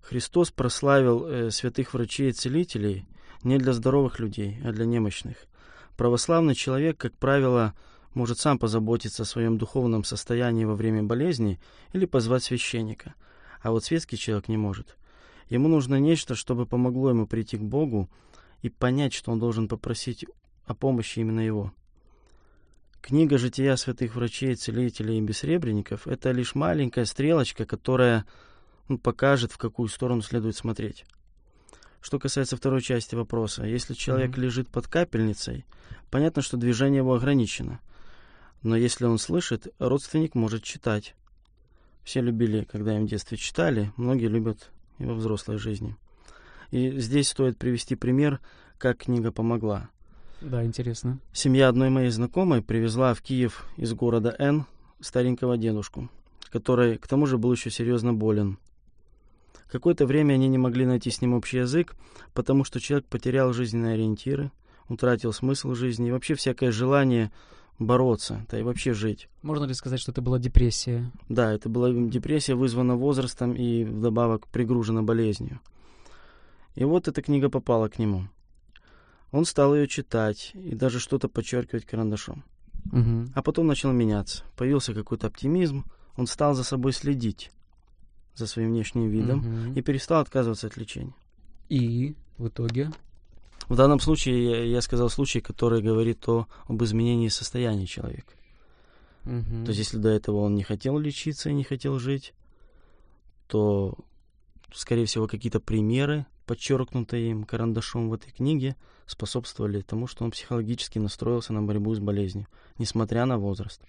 Христос 0.02 0.52
прославил 0.52 1.26
э, 1.26 1.50
святых 1.50 1.94
врачей 1.94 2.30
и 2.30 2.32
целителей 2.32 3.06
не 3.42 3.58
для 3.58 3.72
здоровых 3.72 4.20
людей, 4.20 4.60
а 4.64 4.70
для 4.70 4.84
немощных. 4.84 5.48
Православный 6.02 6.56
человек, 6.56 6.98
как 6.98 7.16
правило, 7.16 7.74
может 8.12 8.40
сам 8.40 8.58
позаботиться 8.58 9.22
о 9.22 9.24
своем 9.24 9.56
духовном 9.56 10.02
состоянии 10.02 10.64
во 10.64 10.74
время 10.74 11.04
болезни 11.04 11.60
или 11.92 12.06
позвать 12.06 12.42
священника, 12.42 13.14
а 13.60 13.70
вот 13.70 13.84
светский 13.84 14.16
человек 14.16 14.48
не 14.48 14.56
может. 14.56 14.96
Ему 15.48 15.68
нужно 15.68 16.00
нечто, 16.00 16.34
чтобы 16.34 16.66
помогло 16.66 17.10
ему 17.10 17.28
прийти 17.28 17.56
к 17.56 17.62
Богу 17.62 18.10
и 18.62 18.68
понять, 18.68 19.12
что 19.12 19.30
он 19.30 19.38
должен 19.38 19.68
попросить 19.68 20.26
о 20.64 20.74
помощи 20.74 21.20
именно 21.20 21.38
его. 21.38 21.72
Книга 23.00 23.38
«Жития 23.38 23.76
святых 23.76 24.16
врачей, 24.16 24.56
целителей 24.56 25.18
и 25.18 25.22
бессребренников»— 25.22 26.06
это 26.08 26.32
лишь 26.32 26.56
маленькая 26.56 27.04
стрелочка, 27.04 27.64
которая 27.64 28.24
он 28.88 28.98
покажет, 28.98 29.52
в 29.52 29.56
какую 29.56 29.88
сторону 29.88 30.22
следует 30.22 30.56
смотреть. 30.56 31.04
Что 32.02 32.18
касается 32.18 32.56
второй 32.56 32.82
части 32.82 33.14
вопроса, 33.14 33.62
если 33.62 33.94
человек 33.94 34.32
mm-hmm. 34.32 34.40
лежит 34.40 34.68
под 34.68 34.88
капельницей, 34.88 35.64
понятно, 36.10 36.42
что 36.42 36.56
движение 36.56 36.98
его 36.98 37.14
ограничено. 37.14 37.80
Но 38.62 38.76
если 38.76 39.04
он 39.04 39.18
слышит, 39.18 39.68
родственник 39.78 40.34
может 40.34 40.64
читать. 40.64 41.14
Все 42.02 42.20
любили, 42.20 42.64
когда 42.64 42.96
им 42.96 43.06
в 43.06 43.08
детстве 43.08 43.38
читали, 43.38 43.92
многие 43.96 44.26
любят 44.26 44.72
и 44.98 45.04
во 45.04 45.14
взрослой 45.14 45.58
жизни. 45.58 45.96
И 46.72 46.98
здесь 46.98 47.28
стоит 47.28 47.56
привести 47.56 47.94
пример, 47.94 48.40
как 48.78 48.98
книга 48.98 49.30
помогла. 49.30 49.88
Да, 50.40 50.64
интересно. 50.64 51.20
Семья 51.32 51.68
одной 51.68 51.90
моей 51.90 52.10
знакомой 52.10 52.62
привезла 52.62 53.14
в 53.14 53.22
Киев 53.22 53.64
из 53.76 53.94
города 53.94 54.34
Н 54.40 54.66
старенького 55.00 55.56
дедушку, 55.56 56.10
который 56.50 56.98
к 56.98 57.06
тому 57.06 57.26
же 57.26 57.38
был 57.38 57.52
еще 57.52 57.70
серьезно 57.70 58.12
болен. 58.12 58.58
Какое-то 59.72 60.04
время 60.04 60.34
они 60.34 60.48
не 60.48 60.58
могли 60.58 60.84
найти 60.84 61.10
с 61.10 61.22
ним 61.22 61.32
общий 61.32 61.56
язык, 61.56 61.96
потому 62.34 62.62
что 62.62 62.78
человек 62.78 63.06
потерял 63.06 63.54
жизненные 63.54 63.94
ориентиры, 63.94 64.52
утратил 64.90 65.32
смысл 65.32 65.72
жизни 65.72 66.08
и 66.08 66.12
вообще 66.12 66.34
всякое 66.34 66.70
желание 66.70 67.32
бороться, 67.78 68.44
да 68.50 68.58
и 68.60 68.62
вообще 68.62 68.92
жить. 68.92 69.30
Можно 69.40 69.64
ли 69.64 69.72
сказать, 69.72 69.98
что 69.98 70.12
это 70.12 70.20
была 70.20 70.38
депрессия? 70.38 71.10
Да, 71.30 71.50
это 71.50 71.70
была 71.70 71.90
депрессия, 71.90 72.54
вызвана 72.54 72.96
возрастом 72.96 73.54
и 73.54 73.84
вдобавок 73.84 74.46
пригружена 74.48 75.02
болезнью. 75.02 75.58
И 76.74 76.84
вот 76.84 77.08
эта 77.08 77.22
книга 77.22 77.48
попала 77.48 77.88
к 77.88 77.98
нему. 77.98 78.28
Он 79.30 79.46
стал 79.46 79.74
ее 79.74 79.88
читать 79.88 80.50
и 80.52 80.74
даже 80.74 81.00
что-то 81.00 81.30
подчеркивать 81.30 81.86
карандашом. 81.86 82.44
Угу. 82.92 83.30
А 83.34 83.42
потом 83.42 83.68
начал 83.68 83.90
меняться. 83.90 84.44
Появился 84.54 84.92
какой-то 84.92 85.28
оптимизм, 85.28 85.86
он 86.18 86.26
стал 86.26 86.52
за 86.52 86.62
собой 86.62 86.92
следить, 86.92 87.50
за 88.34 88.46
своим 88.46 88.70
внешним 88.70 89.08
видом, 89.08 89.38
Мгм. 89.38 89.74
и 89.74 89.82
перестал 89.82 90.20
отказываться 90.20 90.66
от 90.66 90.76
лечения. 90.76 91.14
И 91.68 92.14
в 92.38 92.48
итоге? 92.48 92.90
В 93.68 93.76
данном 93.76 94.00
случае 94.00 94.50
я, 94.50 94.64
я 94.64 94.80
сказал 94.80 95.08
случай, 95.08 95.40
который 95.40 95.82
говорит 95.82 96.28
о, 96.28 96.46
об 96.66 96.82
изменении 96.82 97.28
состояния 97.28 97.86
человека. 97.86 98.32
Мгм. 99.24 99.64
То 99.64 99.70
есть, 99.70 99.78
если 99.78 99.98
до 99.98 100.08
этого 100.08 100.38
он 100.38 100.54
не 100.54 100.64
хотел 100.64 100.98
лечиться 100.98 101.50
и 101.50 101.54
не 101.54 101.62
хотел 101.64 101.98
жить, 101.98 102.34
то, 103.46 103.96
скорее 104.74 105.06
всего, 105.06 105.26
какие-то 105.28 105.60
примеры, 105.60 106.26
подчеркнутые 106.46 107.30
им 107.30 107.44
карандашом 107.44 108.08
в 108.08 108.14
этой 108.14 108.32
книге, 108.32 108.76
способствовали 109.06 109.80
тому, 109.82 110.06
что 110.06 110.24
он 110.24 110.30
психологически 110.30 110.98
настроился 110.98 111.52
на 111.52 111.62
борьбу 111.62 111.94
с 111.94 111.98
болезнью, 112.00 112.46
несмотря 112.78 113.26
на 113.26 113.38
возраст. 113.38 113.80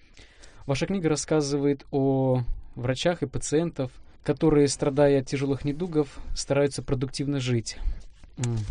Ваша 0.66 0.86
книга 0.86 1.08
рассказывает 1.08 1.84
о 1.90 2.42
врачах 2.74 3.22
и 3.22 3.26
пациентах, 3.26 3.90
которые, 4.24 4.68
страдая 4.68 5.20
от 5.20 5.26
тяжелых 5.26 5.64
недугов, 5.64 6.18
стараются 6.34 6.82
продуктивно 6.82 7.38
жить. 7.38 7.76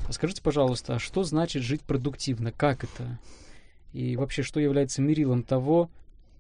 А 0.08 0.12
Скажите, 0.12 0.42
пожалуйста, 0.42 0.96
а 0.96 1.00
что 1.00 1.24
значит 1.24 1.64
жить 1.64 1.82
продуктивно? 1.82 2.52
Как 2.52 2.84
это? 2.84 3.20
И 3.94 4.18
вообще, 4.18 4.42
что 4.42 4.60
является 4.60 5.02
мерилом 5.02 5.44
того, 5.44 5.90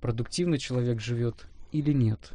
продуктивно 0.01 0.57
человек 0.57 0.99
живет 0.99 1.47
или 1.71 1.93
нет? 1.93 2.33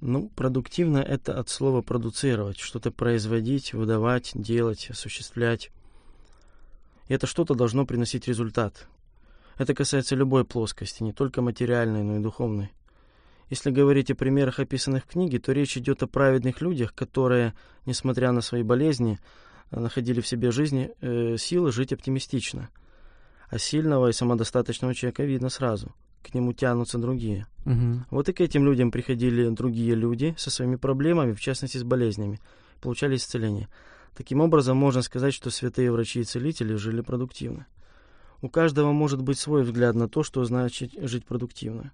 Ну, 0.00 0.28
продуктивно 0.28 0.98
это 0.98 1.38
от 1.38 1.48
слова 1.48 1.80
продуцировать, 1.80 2.58
что-то 2.58 2.92
производить, 2.92 3.72
выдавать, 3.72 4.32
делать, 4.34 4.90
осуществлять. 4.90 5.70
И 7.08 7.14
это 7.14 7.26
что-то 7.26 7.54
должно 7.54 7.86
приносить 7.86 8.28
результат. 8.28 8.86
Это 9.56 9.74
касается 9.74 10.14
любой 10.14 10.44
плоскости, 10.44 11.02
не 11.02 11.14
только 11.14 11.40
материальной, 11.40 12.02
но 12.02 12.16
и 12.16 12.22
духовной. 12.22 12.70
Если 13.48 13.70
говорить 13.70 14.10
о 14.10 14.16
примерах, 14.16 14.58
описанных 14.58 15.04
в 15.04 15.06
книге, 15.06 15.38
то 15.38 15.52
речь 15.52 15.76
идет 15.76 16.02
о 16.02 16.08
праведных 16.08 16.60
людях, 16.60 16.94
которые, 16.94 17.54
несмотря 17.84 18.32
на 18.32 18.40
свои 18.40 18.62
болезни, 18.62 19.20
находили 19.70 20.20
в 20.20 20.26
себе 20.26 20.50
жизни 20.50 20.90
э, 21.00 21.36
силы 21.38 21.70
жить 21.70 21.92
оптимистично. 21.92 22.70
А 23.48 23.58
сильного 23.58 24.08
и 24.08 24.12
самодостаточного 24.12 24.94
человека 24.94 25.22
видно 25.22 25.48
сразу. 25.48 25.94
К 26.24 26.34
нему 26.34 26.52
тянутся 26.52 26.98
другие. 26.98 27.46
Мгм. 27.64 28.06
Вот 28.10 28.28
и 28.28 28.32
к 28.32 28.40
этим 28.40 28.64
людям 28.64 28.90
приходили 28.90 29.48
другие 29.50 29.94
люди 29.94 30.34
со 30.36 30.50
своими 30.50 30.74
проблемами, 30.74 31.32
в 31.32 31.40
частности 31.40 31.78
с 31.78 31.84
болезнями, 31.84 32.40
получали 32.80 33.14
исцеление. 33.14 33.68
Таким 34.16 34.40
образом, 34.40 34.76
можно 34.76 35.02
сказать, 35.02 35.34
что 35.34 35.50
святые 35.50 35.92
врачи 35.92 36.20
и 36.20 36.24
целители 36.24 36.74
жили 36.74 37.00
продуктивно. 37.00 37.66
У 38.42 38.48
каждого 38.48 38.90
может 38.90 39.22
быть 39.22 39.38
свой 39.38 39.62
взгляд 39.62 39.94
на 39.94 40.08
то, 40.08 40.24
что 40.24 40.44
значит 40.44 40.92
жить 40.96 41.26
продуктивно. 41.26 41.92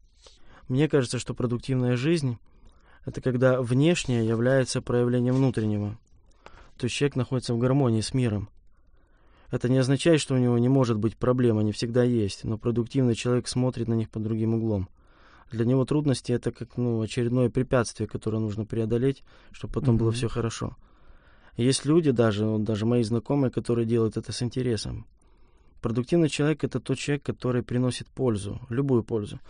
Мне 0.69 0.89
кажется, 0.89 1.19
что 1.19 1.35
продуктивная 1.35 1.97
жизнь– 1.97 2.39
это 3.05 3.21
когда 3.21 3.61
внешнее 3.61 4.27
является 4.27 4.81
проявлением 4.81 5.35
внутреннего. 5.35 5.99
То 6.77 6.85
есть 6.85 6.97
человек 6.97 7.17
находится 7.17 7.55
в 7.55 7.59
гармонии 7.59 8.01
с 8.01 8.15
миром. 8.15 8.49
Это 9.51 9.69
не 9.69 9.79
означает, 9.79 10.21
что 10.21 10.35
у 10.35 10.39
него 10.39 10.57
не 10.57 10.69
может 10.69 10.99
быть 10.99 11.17
проблем, 11.17 11.59
они 11.59 11.73
всегда 11.73 12.03
есть, 12.05 12.45
но 12.45 12.57
продуктивный 12.57 13.15
человек 13.15 13.49
смотрит 13.49 13.87
на 13.87 13.95
них 13.95 14.09
под 14.09 14.23
другим 14.23 14.55
углом. 14.55 14.89
Для 15.51 15.67
него 15.67 15.85
трудности 15.85 16.33
это 16.33 16.51
как 16.51 16.79
ну, 16.79 17.03
очередное 17.03 17.51
препятствие, 17.51 18.09
которое 18.09 18.39
нужно 18.39 18.65
преодолеть, 18.65 19.23
чтобы 19.51 19.75
потом 19.75 19.99
было 19.99 20.09
Мгм. 20.09 20.17
все 20.17 20.29
хорошо. 20.29 20.77
Есть 21.59 21.85
люди 21.85 22.11
даже, 22.11 22.47
вот 22.47 22.65
даже 22.65 22.87
мои 22.87 23.03
знакомые, 23.03 23.51
которые 23.51 23.85
делают 23.85 24.17
это 24.17 24.33
с 24.33 24.43
интересом. 24.43 25.07
Продуктивный 25.83 26.31
человек 26.31 26.65
это 26.65 26.81
тот 26.81 26.97
человек, 26.97 27.23
который 27.23 27.63
приносит 27.63 28.09
пользу, 28.09 28.61
любую 28.71 29.03
пользу. 29.03 29.41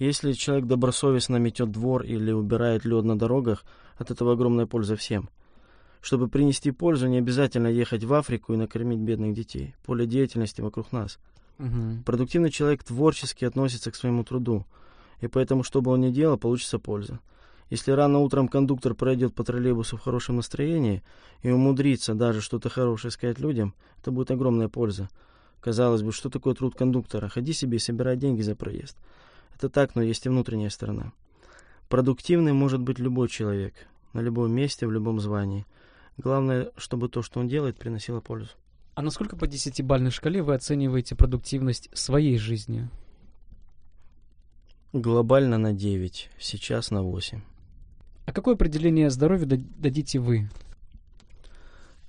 Если 0.00 0.32
человек 0.32 0.64
добросовестно 0.64 1.36
метет 1.36 1.70
двор 1.70 2.04
или 2.04 2.32
убирает 2.32 2.86
лед 2.86 3.04
на 3.04 3.18
дорогах, 3.18 3.66
от 3.98 4.10
этого 4.10 4.32
огромная 4.32 4.64
польза 4.64 4.96
всем. 4.96 5.28
Чтобы 6.00 6.28
принести 6.28 6.70
пользу, 6.70 7.06
не 7.06 7.18
обязательно 7.18 7.66
ехать 7.68 8.04
в 8.04 8.14
Африку 8.14 8.54
и 8.54 8.56
накормить 8.56 9.00
бедных 9.00 9.34
детей. 9.34 9.74
Поле 9.84 10.06
деятельности 10.06 10.62
вокруг 10.62 10.90
нас. 10.92 11.18
Мгм. 11.58 12.02
Продуктивный 12.04 12.50
человек 12.50 12.82
творчески 12.82 13.44
относится 13.44 13.90
к 13.90 13.94
своему 13.94 14.24
труду, 14.24 14.64
и 15.20 15.26
поэтому, 15.26 15.62
что 15.62 15.82
бы 15.82 15.90
он 15.90 16.00
ни 16.00 16.10
делал, 16.10 16.38
получится 16.38 16.78
польза. 16.78 17.20
Если 17.68 17.92
рано 17.92 18.20
утром 18.20 18.48
кондуктор 18.48 18.94
пройдет 18.94 19.34
по 19.34 19.44
троллейбусу 19.44 19.98
в 19.98 20.00
хорошем 20.00 20.36
настроении 20.36 21.02
и 21.42 21.50
умудрится 21.50 22.14
даже 22.14 22.40
что-то 22.40 22.70
хорошее 22.70 23.10
сказать 23.10 23.38
людям, 23.38 23.74
это 24.00 24.10
будет 24.10 24.30
огромная 24.30 24.68
польза. 24.70 25.10
Казалось 25.60 26.00
бы, 26.00 26.10
что 26.10 26.30
такое 26.30 26.54
труд 26.54 26.74
кондуктора? 26.74 27.28
Ходи 27.28 27.52
себе 27.52 27.76
и 27.76 27.80
собирай 27.80 28.16
деньги 28.16 28.40
за 28.40 28.56
проезд. 28.56 28.96
Это 29.60 29.68
так, 29.68 29.94
но 29.94 30.00
есть 30.00 30.24
и 30.24 30.30
внутренняя 30.30 30.70
сторона. 30.70 31.12
Продуктивный 31.90 32.54
может 32.54 32.80
быть 32.80 32.98
любой 32.98 33.28
человек, 33.28 33.74
на 34.14 34.20
любом 34.20 34.50
месте, 34.50 34.86
в 34.86 34.90
любом 34.90 35.20
звании. 35.20 35.66
Главное, 36.16 36.70
чтобы 36.78 37.10
то, 37.10 37.20
что 37.20 37.40
он 37.40 37.48
делает, 37.48 37.76
приносило 37.76 38.22
пользу. 38.22 38.52
А 38.94 39.02
насколько 39.02 39.36
по 39.36 39.46
десятибалльной 39.46 40.12
шкале 40.12 40.42
вы 40.42 40.54
оцениваете 40.54 41.14
продуктивность 41.14 41.90
своей 41.92 42.38
жизни? 42.38 42.88
Глобально 44.94 45.58
на 45.58 45.74
9, 45.74 46.30
сейчас 46.38 46.90
на 46.90 47.02
8. 47.02 47.42
А 48.24 48.32
какое 48.32 48.54
определение 48.54 49.10
здоровью 49.10 49.46
да- 49.46 49.58
дадите 49.76 50.20
вы? 50.20 50.48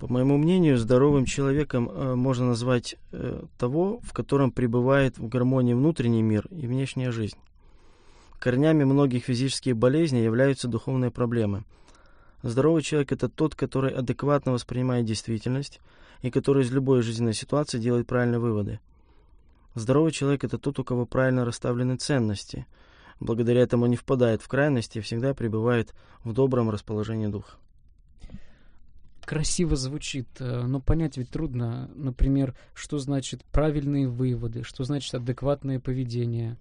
По 0.02 0.12
моему 0.12 0.36
мнению, 0.36 0.78
здоровым 0.78 1.26
человеком 1.26 1.88
э, 1.88 2.16
можно 2.16 2.44
назвать 2.46 2.96
э, 3.12 3.44
того, 3.56 4.00
в 4.02 4.12
котором 4.12 4.50
пребывает 4.50 5.16
в 5.16 5.28
гармонии 5.28 5.74
внутренний 5.74 6.22
мир 6.22 6.48
и 6.50 6.66
внешняя 6.66 7.12
жизнь. 7.12 7.38
Корнями 8.40 8.82
многих 8.82 9.26
физических 9.26 9.76
болезней 9.76 10.24
являются 10.24 10.66
духовные 10.66 11.12
проблемы. 11.12 11.62
Здоровый 12.42 12.82
человек– 12.82 13.12
это 13.12 13.28
тот, 13.28 13.54
который 13.54 13.92
адекватно 13.92 14.50
воспринимает 14.50 15.04
действительность 15.04 15.78
и 16.20 16.32
который 16.32 16.64
из 16.64 16.72
любой 16.72 17.02
жизненной 17.02 17.32
ситуации 17.32 17.78
делает 17.78 18.08
правильные 18.08 18.40
выводы. 18.40 18.80
Здоровый 19.76 20.10
человек– 20.10 20.42
это 20.42 20.58
тот, 20.58 20.80
у 20.80 20.84
кого 20.84 21.06
правильно 21.06 21.44
расставлены 21.44 21.94
ценности. 21.94 22.66
Благодаря 23.20 23.60
этому 23.60 23.86
не 23.86 23.94
впадает 23.94 24.42
в 24.42 24.48
крайности 24.48 24.98
и 24.98 25.00
всегда 25.00 25.32
пребывает 25.32 25.94
в 26.24 26.32
добром 26.32 26.70
расположении 26.70 27.28
духа. 27.28 27.61
Красиво 29.32 29.76
звучит, 29.76 30.28
э, 30.40 30.62
но 30.66 30.78
понять 30.78 31.16
ведь 31.16 31.30
трудно. 31.30 31.90
Например, 31.94 32.54
что 32.74 32.98
значит 32.98 33.42
правильные 33.46 34.06
выводы, 34.06 34.62
что 34.62 34.84
значит 34.84 35.14
адекватное 35.14 35.80
поведение. 35.80 36.58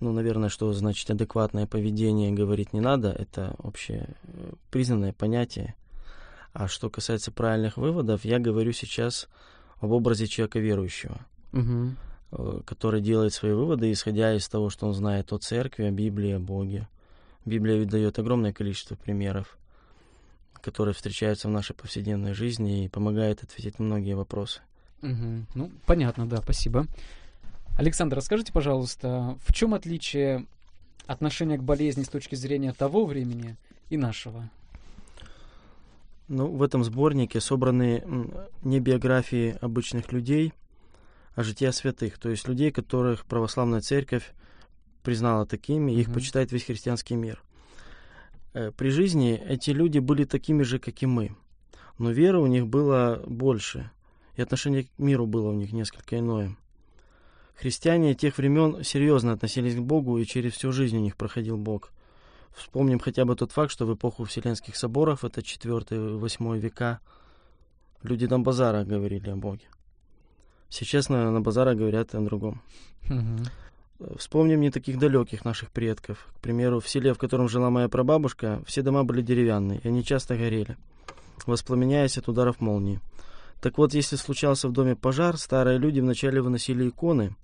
Ну, 0.00 0.12
наверное, 0.12 0.48
что 0.48 0.72
значит 0.72 1.08
адекватное 1.08 1.68
поведение 1.68 2.32
говорить 2.32 2.72
не 2.72 2.80
надо, 2.80 3.10
это 3.10 3.54
общее 3.58 4.16
э, 4.24 4.54
признанное 4.72 5.12
понятие. 5.12 5.76
А 6.52 6.66
что 6.66 6.90
касается 6.90 7.30
правильных 7.30 7.76
выводов, 7.76 8.24
я 8.24 8.40
говорю 8.40 8.72
сейчас 8.72 9.28
об 9.78 9.92
образе 9.92 10.26
человека 10.26 10.58
верующего, 10.58 11.24
э, 11.52 12.60
который 12.64 13.00
делает 13.00 13.34
свои 13.34 13.52
выводы, 13.52 13.92
исходя 13.92 14.34
из 14.34 14.48
того, 14.48 14.68
что 14.68 14.88
он 14.88 14.94
знает 14.94 15.32
о 15.32 15.38
церкви, 15.38 15.84
о 15.84 15.92
Библии, 15.92 16.32
о 16.32 16.40
Боге. 16.40 16.88
Библия 17.44 17.76
ведь 17.78 17.90
дает 17.90 18.18
огромное 18.18 18.52
количество 18.52 18.96
примеров, 18.96 19.56
которые 20.62 20.94
встречаются 20.94 21.48
в 21.48 21.50
нашей 21.50 21.74
повседневной 21.74 22.32
жизни 22.32 22.84
и 22.84 22.88
помогает 22.88 23.42
ответить 23.42 23.78
на 23.78 23.84
многие 23.84 24.14
вопросы. 24.14 24.62
Мгм. 25.02 25.46
Ну, 25.54 25.70
понятно, 25.84 26.26
да, 26.26 26.38
спасибо. 26.38 26.86
Александр, 27.76 28.16
расскажите, 28.16 28.52
пожалуйста, 28.52 29.36
в 29.44 29.52
чем 29.52 29.74
отличие 29.74 30.46
отношения 31.06 31.58
к 31.58 31.62
болезни 31.62 32.04
с 32.04 32.08
точки 32.08 32.36
зрения 32.36 32.72
того 32.72 33.04
времени 33.04 33.56
и 33.90 33.96
нашего? 33.96 34.48
Ну, 36.28 36.46
в 36.48 36.62
этом 36.62 36.84
сборнике 36.84 37.40
собраны 37.40 38.04
не 38.62 38.78
биографии 38.78 39.58
обычных 39.60 40.12
людей, 40.12 40.52
а 41.34 41.42
жития 41.42 41.72
святых, 41.72 42.18
то 42.18 42.28
есть 42.30 42.46
людей, 42.46 42.70
которых 42.70 43.24
православная 43.24 43.80
церковь 43.80 44.32
признала 45.02 45.46
такими, 45.46 45.92
и 45.92 46.00
их 46.00 46.12
почитает 46.12 46.52
весь 46.52 46.64
христианский 46.64 47.16
мир. 47.16 47.42
Э, 48.54 48.70
при 48.70 48.90
жизни 48.90 49.34
эти 49.34 49.70
люди 49.70 49.98
были 49.98 50.24
такими 50.24 50.62
же, 50.62 50.78
как 50.78 51.02
и 51.02 51.06
мы. 51.06 51.36
Но 51.98 52.10
вера 52.10 52.38
у 52.38 52.46
них 52.46 52.66
была 52.66 53.16
больше, 53.26 53.90
и 54.36 54.42
отношение 54.42 54.84
к 54.84 54.88
миру 54.98 55.26
было 55.26 55.50
у 55.50 55.54
них 55.54 55.72
несколько 55.72 56.18
иное. 56.18 56.56
Христиане 57.54 58.14
тех 58.14 58.38
времен 58.38 58.82
серьезно 58.82 59.32
относились 59.32 59.76
к 59.76 59.80
Богу, 59.80 60.18
и 60.18 60.26
через 60.26 60.54
всю 60.54 60.72
жизнь 60.72 60.96
у 60.96 61.00
них 61.00 61.16
проходил 61.16 61.56
Бог. 61.56 61.90
Вспомним 62.54 62.98
хотя 62.98 63.24
бы 63.24 63.34
тот 63.36 63.52
факт, 63.52 63.70
что 63.70 63.86
в 63.86 63.94
эпоху 63.94 64.24
Вселенских 64.24 64.76
соборов, 64.76 65.24
это 65.24 65.40
4-8 65.40 66.58
века, 66.58 67.00
люди 68.02 68.26
на 68.26 68.40
базарах 68.40 68.86
говорили 68.86 69.30
о 69.30 69.36
Боге. 69.36 69.64
Сейчас 70.68 71.08
на, 71.08 71.30
на 71.30 71.40
базарах 71.40 71.76
говорят 71.76 72.14
о 72.14 72.20
другом. 72.20 72.62
Угу. 73.08 73.44
Вспомним 74.16 74.60
не 74.60 74.70
таких 74.70 74.98
далеких 74.98 75.44
наших 75.44 75.70
предков. 75.70 76.28
К 76.36 76.40
примеру, 76.40 76.80
в 76.80 76.88
селе, 76.88 77.14
в 77.14 77.18
котором 77.18 77.48
жила 77.48 77.70
моя 77.70 77.88
прабабушка, 77.88 78.62
все 78.66 78.82
дома 78.82 79.04
были 79.04 79.22
деревянные, 79.22 79.80
и 79.82 79.88
они 79.88 80.04
часто 80.04 80.36
горели, 80.36 80.76
воспламеняясь 81.46 82.18
от 82.18 82.28
ударов 82.28 82.60
молнии. 82.60 83.00
Так 83.60 83.78
вот, 83.78 83.94
если 83.94 84.16
случался 84.16 84.68
в 84.68 84.72
доме 84.72 84.96
пожар, 84.96 85.36
старые 85.36 85.78
люди 85.78 86.00
вначале 86.00 86.42
выносили 86.42 86.88
иконы, 86.88 87.36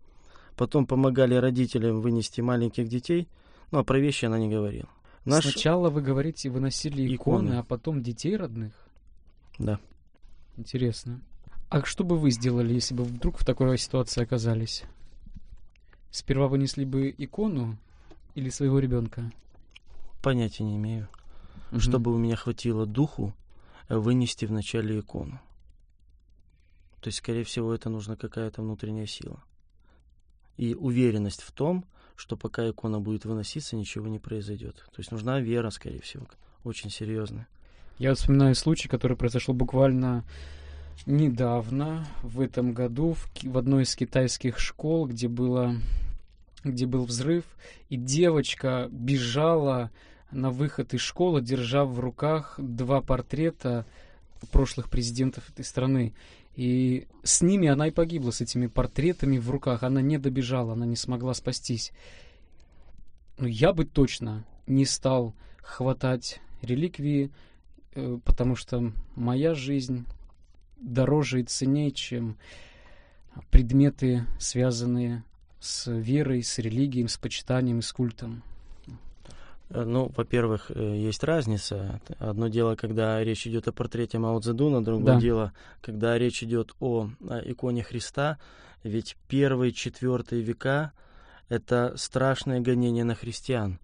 потом 0.56 0.86
помогали 0.86 1.34
родителям 1.34 2.00
вынести 2.00 2.40
маленьких 2.40 2.88
детей, 2.88 3.28
ну 3.70 3.78
а 3.78 3.84
про 3.84 3.98
вещи 3.98 4.24
она 4.24 4.38
не 4.38 4.48
говорила. 4.48 4.88
Наш... 5.24 5.44
Сначала 5.44 5.90
вы 5.90 6.00
говорите, 6.00 6.50
выносили 6.50 7.14
иконы, 7.14 7.48
иконы, 7.48 7.58
а 7.58 7.62
потом 7.62 8.02
детей 8.02 8.36
родных? 8.36 8.72
Да. 9.58 9.78
Интересно. 10.56 11.20
А 11.68 11.84
что 11.84 12.02
бы 12.02 12.16
вы 12.16 12.30
сделали, 12.30 12.72
если 12.72 12.94
бы 12.94 13.04
вдруг 13.04 13.38
в 13.38 13.44
такой 13.44 13.76
ситуации 13.78 14.22
оказались? 14.22 14.84
Сперва 16.10 16.48
вынесли 16.48 16.84
бы 16.84 17.14
икону 17.16 17.76
или 18.34 18.48
своего 18.50 18.78
ребенка? 18.78 19.30
Понятия 20.22 20.64
не 20.64 20.76
имею. 20.76 21.08
Угу. 21.72 21.80
Чтобы 21.80 22.14
у 22.14 22.18
меня 22.18 22.36
хватило 22.36 22.86
духу 22.86 23.34
вынести 23.88 24.44
вначале 24.44 25.00
икону. 25.00 25.40
То 27.00 27.08
есть, 27.08 27.18
скорее 27.18 27.44
всего, 27.44 27.72
это 27.72 27.90
нужна 27.90 28.16
какая-то 28.16 28.62
внутренняя 28.62 29.06
сила. 29.06 29.42
И 30.56 30.74
уверенность 30.74 31.42
в 31.42 31.52
том, 31.52 31.84
что 32.16 32.36
пока 32.36 32.68
икона 32.68 32.98
будет 33.00 33.24
выноситься, 33.24 33.76
ничего 33.76 34.08
не 34.08 34.18
произойдет. 34.18 34.76
То 34.92 34.98
есть 34.98 35.12
нужна 35.12 35.38
вера, 35.40 35.70
скорее 35.70 36.00
всего, 36.00 36.26
очень 36.64 36.90
серьезная. 36.90 37.46
Я 37.98 38.14
вспоминаю 38.14 38.54
случай, 38.54 38.88
который 38.88 39.16
произошел 39.16 39.54
буквально 39.54 40.24
недавно, 41.06 42.06
в 42.22 42.40
этом 42.40 42.72
году, 42.72 43.14
в, 43.14 43.28
в 43.42 43.58
одной 43.58 43.84
из 43.84 43.94
китайских 43.94 44.58
школ, 44.58 45.06
где 45.06 45.28
было 45.28 45.76
где 46.64 46.86
был 46.86 47.04
взрыв, 47.04 47.44
и 47.88 47.96
девочка 47.96 48.88
бежала 48.90 49.90
на 50.30 50.50
выход 50.50 50.94
из 50.94 51.00
школы, 51.00 51.40
держа 51.40 51.84
в 51.84 51.98
руках 52.00 52.54
два 52.58 53.00
портрета 53.00 53.86
прошлых 54.52 54.90
президентов 54.90 55.48
этой 55.50 55.64
страны. 55.64 56.14
И 56.54 57.06
с 57.22 57.40
ними 57.40 57.68
она 57.68 57.88
и 57.88 57.92
погибла, 57.92 58.30
с 58.30 58.40
этими 58.40 58.66
портретами 58.66 59.38
в 59.38 59.50
руках. 59.50 59.82
Она 59.84 60.02
не 60.02 60.18
добежала, 60.18 60.72
она 60.72 60.86
не 60.86 60.96
смогла 60.96 61.34
спастись. 61.34 61.92
Но 63.38 63.46
я 63.46 63.72
бы 63.72 63.84
точно 63.84 64.44
не 64.66 64.84
стал 64.84 65.34
хватать 65.62 66.40
реликвии, 66.60 67.30
э, 67.94 68.18
потому 68.24 68.56
что 68.56 68.92
моя 69.14 69.54
жизнь 69.54 70.04
дороже 70.80 71.40
и 71.40 71.44
ценнее, 71.44 71.90
чем 71.90 72.36
предметы, 73.50 74.26
связанные 74.38 75.24
с 75.60 75.90
верой, 75.90 76.42
с 76.42 76.58
религией, 76.58 77.06
с 77.08 77.16
почитанием, 77.16 77.82
с 77.82 77.92
культом. 77.92 78.42
Э, 79.70 79.84
ну, 79.84 80.10
во-первых, 80.16 80.70
э, 80.74 80.96
есть 80.96 81.22
разница. 81.24 82.00
Одно 82.18 82.48
дело, 82.48 82.74
когда 82.74 83.22
речь 83.22 83.46
идет 83.46 83.68
о 83.68 83.72
портрете 83.72 84.18
Мао 84.18 84.38
Цзэдуна, 84.40 84.84
другое 84.84 85.14
да. 85.14 85.20
дело, 85.20 85.52
когда 85.80 86.16
речь 86.18 86.42
идет 86.42 86.74
о, 86.80 87.10
о 87.28 87.40
иконе 87.44 87.82
Христа. 87.82 88.38
Ведь 88.84 89.16
первые, 89.28 89.72
четвертые 89.72 90.42
века— 90.42 90.92
это 91.48 91.94
страшное 91.96 92.60
гонение 92.60 93.04
на 93.04 93.14
христиан. 93.14 93.78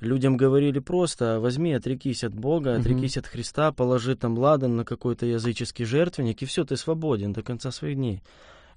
Людям 0.00 0.36
говорили 0.36 0.78
просто, 0.78 1.40
возьми, 1.40 1.72
отрекись 1.74 2.24
от 2.24 2.34
Бога, 2.34 2.74
отрекись 2.76 3.16
угу. 3.16 3.20
от 3.20 3.26
Христа, 3.26 3.70
положи 3.70 4.16
там 4.16 4.38
ладан 4.38 4.76
на 4.76 4.84
какой-то 4.84 5.26
языческий 5.26 5.84
жертвенник, 5.84 6.42
и 6.42 6.46
все, 6.46 6.64
ты 6.64 6.76
свободен 6.76 7.32
до 7.32 7.42
конца 7.42 7.70
своих 7.70 7.96
дней. 7.96 8.22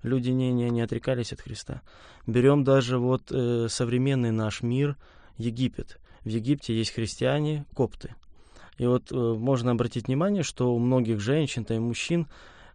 Люди 0.01 0.31
не, 0.31 0.51
не, 0.51 0.69
не 0.69 0.81
отрекались 0.81 1.31
от 1.31 1.39
Христа. 1.39 1.81
Берем 2.27 2.65
даже 2.65 2.97
вот 2.97 3.31
э, 3.31 3.67
современный 3.69 4.31
наш 4.31 4.61
мир, 4.61 4.97
Египет 5.37 5.97
в 6.23 6.27
Египте 6.29 6.75
есть 6.75 6.91
христиане, 6.91 7.65
копты. 7.73 8.15
И 8.77 8.85
вот 8.85 9.11
э, 9.11 9.15
можно 9.15 9.71
обратить 9.71 10.07
внимание, 10.07 10.43
что 10.43 10.73
у 10.73 10.79
многих 10.79 11.19
женщин, 11.19 11.65
да 11.67 11.75
и 11.75 11.79
мужчин, 11.79 12.27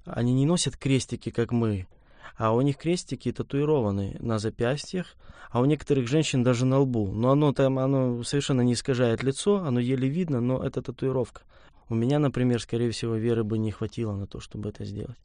они 0.04 0.32
не 0.32 0.46
носят 0.46 0.76
крестики, 0.76 1.30
как 1.30 1.50
мы, 1.50 1.86
а 2.36 2.52
у 2.52 2.60
них 2.60 2.76
крестики 2.76 3.32
татуированы 3.32 4.16
на 4.20 4.38
запястьях, 4.38 5.16
а 5.50 5.60
у 5.60 5.64
некоторых 5.64 6.08
женщин 6.08 6.42
даже 6.42 6.66
на 6.66 6.78
лбу. 6.78 7.10
Но 7.12 7.30
оно 7.30 7.52
там, 7.52 7.78
оно 7.78 8.22
совершенно 8.22 8.60
не 8.60 8.74
искажает 8.74 9.22
лицо, 9.22 9.56
оно 9.64 9.80
еле 9.80 10.08
видно, 10.08 10.40
но 10.40 10.62
это 10.62 10.82
татуировка. 10.82 11.42
У 11.88 11.94
меня, 11.94 12.18
например, 12.18 12.60
скорее 12.60 12.90
всего, 12.90 13.14
веры 13.14 13.44
бы 13.44 13.56
не 13.56 13.70
хватило 13.70 14.14
на 14.14 14.26
то, 14.26 14.40
чтобы 14.40 14.68
это 14.68 14.84
сделать. 14.84 15.16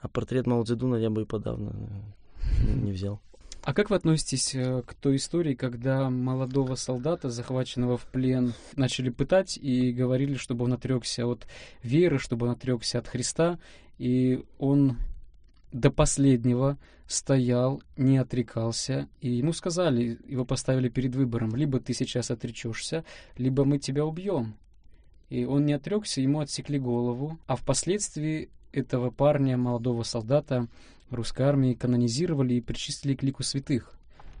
А 0.00 0.08
портрет 0.08 0.46
Мао 0.46 0.62
Цзэдуна 0.64 0.96
я 0.96 1.10
бы 1.10 1.22
и 1.22 1.26
подавно 1.26 1.72
э, 2.66 2.74
не 2.74 2.92
взял. 2.92 3.20
А 3.64 3.74
как 3.74 3.90
вы 3.90 3.96
относитесь 3.96 4.54
э, 4.54 4.82
к 4.84 4.94
той 4.94 5.16
истории, 5.16 5.54
когда 5.54 6.10
молодого 6.10 6.74
солдата, 6.74 7.30
захваченного 7.30 7.96
в 7.96 8.06
плен, 8.06 8.54
начали 8.74 9.10
пытать 9.10 9.56
и 9.56 9.92
говорили, 9.92 10.34
чтобы 10.34 10.64
он 10.64 10.72
отрекся 10.72 11.26
от 11.26 11.46
веры, 11.82 12.18
чтобы 12.18 12.46
он 12.46 12.52
отрекся 12.52 12.98
от 12.98 13.06
Христа, 13.06 13.60
и 13.98 14.44
он 14.58 14.96
до 15.72 15.90
последнего 15.90 16.78
стоял, 17.06 17.82
не 17.96 18.18
отрекался, 18.18 19.08
и 19.20 19.30
ему 19.30 19.52
сказали, 19.52 20.18
его 20.26 20.44
поставили 20.44 20.88
перед 20.88 21.14
выбором, 21.14 21.54
либо 21.56 21.80
ты 21.80 21.94
сейчас 21.94 22.30
отречешься, 22.30 23.04
либо 23.36 23.64
мы 23.64 23.78
тебя 23.78 24.04
убьем. 24.04 24.54
И 25.28 25.44
он 25.44 25.64
не 25.64 25.72
отрекся, 25.72 26.20
ему 26.20 26.40
отсекли 26.40 26.78
голову, 26.78 27.38
а 27.46 27.56
впоследствии 27.56 28.50
этого 28.72 29.10
парня, 29.10 29.56
молодого 29.56 30.02
солдата, 30.02 30.68
русской 31.10 31.42
армии 31.42 31.74
канонизировали 31.74 32.54
и 32.54 32.60
причислили 32.60 33.14
к 33.14 33.22
лику 33.22 33.42
святых. 33.42 33.92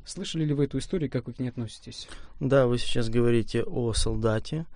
Слышали 0.04 0.44
ли 0.44 0.52
вы 0.52 0.64
эту 0.64 0.78
историю, 0.78 1.10
как 1.10 1.26
вы 1.26 1.32
к 1.32 1.38
ней 1.38 1.48
относитесь? 1.48 2.08
Да, 2.40 2.66
вы 2.66 2.78
сейчас 2.78 3.08
говорите 3.08 3.62
о 3.62 3.92
солдате 3.92 4.66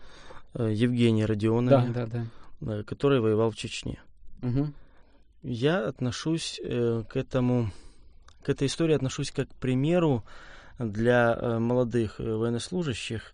э, 0.55 0.71
Евгении 0.73 1.25
Родионове, 1.25 1.93
да, 1.93 2.07
да, 2.07 2.27
да. 2.61 2.83
который 2.85 3.21
воевал 3.21 3.51
в 3.51 3.57
Чечне. 3.57 3.99
Угу. 4.43 4.73
Я 5.49 5.87
отношусь 5.87 6.61
э, 6.61 7.05
к 7.09 7.17
этому, 7.17 7.71
к 8.43 8.49
этой 8.49 8.67
истории 8.67 8.97
отношусь 8.97 9.31
как 9.31 9.49
к 9.49 9.55
примеру 9.55 10.25
для 10.77 11.39
э, 11.41 11.59
молодых 11.61 12.19
военнослужащих, 12.19 13.33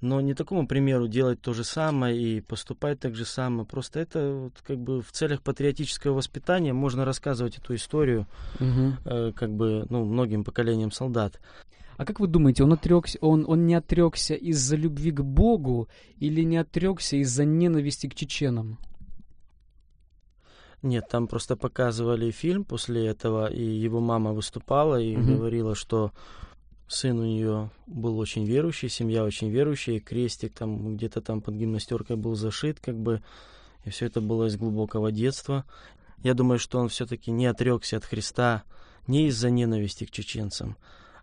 но 0.00 0.20
не 0.20 0.34
такому 0.34 0.66
примеру 0.66 1.06
делать 1.06 1.40
то 1.40 1.52
же 1.52 1.62
самое 1.62 2.20
и 2.20 2.40
поступать 2.40 2.98
так 2.98 3.14
же 3.14 3.24
самое. 3.24 3.64
Просто 3.64 4.00
это 4.00 4.32
вот 4.32 4.54
как 4.66 4.78
бы 4.78 5.02
в 5.02 5.12
целях 5.12 5.40
патриотического 5.42 6.14
воспитания 6.14 6.72
можно 6.72 7.04
рассказывать 7.04 7.58
эту 7.58 7.76
историю 7.76 8.26
угу. 8.58 8.96
э, 9.04 9.32
как 9.32 9.52
бы 9.52 9.86
ну, 9.88 10.04
многим 10.04 10.42
поколениям 10.42 10.90
солдат. 10.90 11.38
А 11.96 12.04
как 12.04 12.18
вы 12.18 12.26
думаете, 12.26 12.64
он 12.64 12.72
отрекся, 12.72 13.18
он, 13.20 13.44
он 13.46 13.66
не 13.66 13.76
отрекся 13.76 14.34
из-за 14.34 14.74
любви 14.74 15.12
к 15.12 15.20
Богу 15.20 15.88
или 16.18 16.42
не 16.42 16.56
отрекся 16.56 17.18
из-за 17.18 17.44
ненависти 17.44 18.08
к 18.08 18.16
чеченам? 18.16 18.78
Нет, 20.82 21.08
там 21.08 21.28
просто 21.28 21.56
показывали 21.56 22.30
фильм 22.32 22.64
после 22.64 23.06
этого, 23.06 23.50
и 23.50 23.62
его 23.62 24.00
мама 24.00 24.32
выступала 24.32 25.00
и 25.00 25.16
угу. 25.16 25.36
говорила, 25.36 25.74
что 25.76 26.12
сын 26.88 27.18
у 27.20 27.24
нее 27.24 27.70
был 27.86 28.18
очень 28.18 28.44
верующий, 28.44 28.88
семья 28.88 29.24
очень 29.24 29.48
верующая, 29.48 29.96
и 29.96 30.00
крестик 30.00 30.52
там 30.54 30.96
где-то 30.96 31.20
там 31.20 31.40
под 31.40 31.54
гимнастеркой 31.54 32.16
был 32.16 32.34
зашит, 32.34 32.80
как 32.80 32.98
бы, 32.98 33.22
и 33.84 33.90
все 33.90 34.06
это 34.06 34.20
было 34.20 34.46
из 34.46 34.56
глубокого 34.56 35.12
детства. 35.12 35.64
Я 36.22 36.34
думаю, 36.34 36.58
что 36.58 36.78
он 36.78 36.88
все-таки 36.88 37.30
не 37.30 37.46
отрекся 37.46 37.96
от 37.96 38.04
Христа 38.04 38.64
не 39.06 39.28
из-за 39.28 39.50
ненависти 39.50 40.04
к 40.04 40.10
чеченцам, 40.10 40.76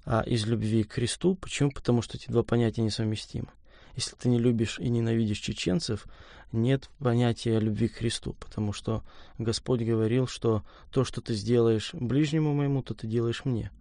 а 0.05 0.21
из 0.21 0.45
любви 0.45 0.83
к 0.83 0.93
Христу. 0.93 1.35
Почему? 1.35 1.71
Потому 1.71 2.01
что 2.01 2.17
эти 2.17 2.29
два 2.29 2.43
понятия 2.43 2.81
несовместимы. 2.81 3.47
Если 3.95 4.15
ты 4.15 4.29
не 4.29 4.39
любишь 4.39 4.79
и 4.79 4.89
ненавидишь 4.89 5.39
чеченцев, 5.39 6.07
нет 6.51 6.89
понятия 6.99 7.59
любви 7.59 7.87
к 7.87 7.95
Христу, 7.95 8.33
потому 8.39 8.73
что 8.73 9.03
Господь 9.37 9.81
говорил, 9.81 10.27
что 10.27 10.63
то, 10.91 11.03
что 11.03 11.21
ты 11.21 11.33
сделаешь 11.33 11.93
ближнему 11.93 12.53
моему, 12.53 12.81
то 12.81 12.93
ты 12.93 13.07
делаешь 13.07 13.45
мне. 13.45 13.71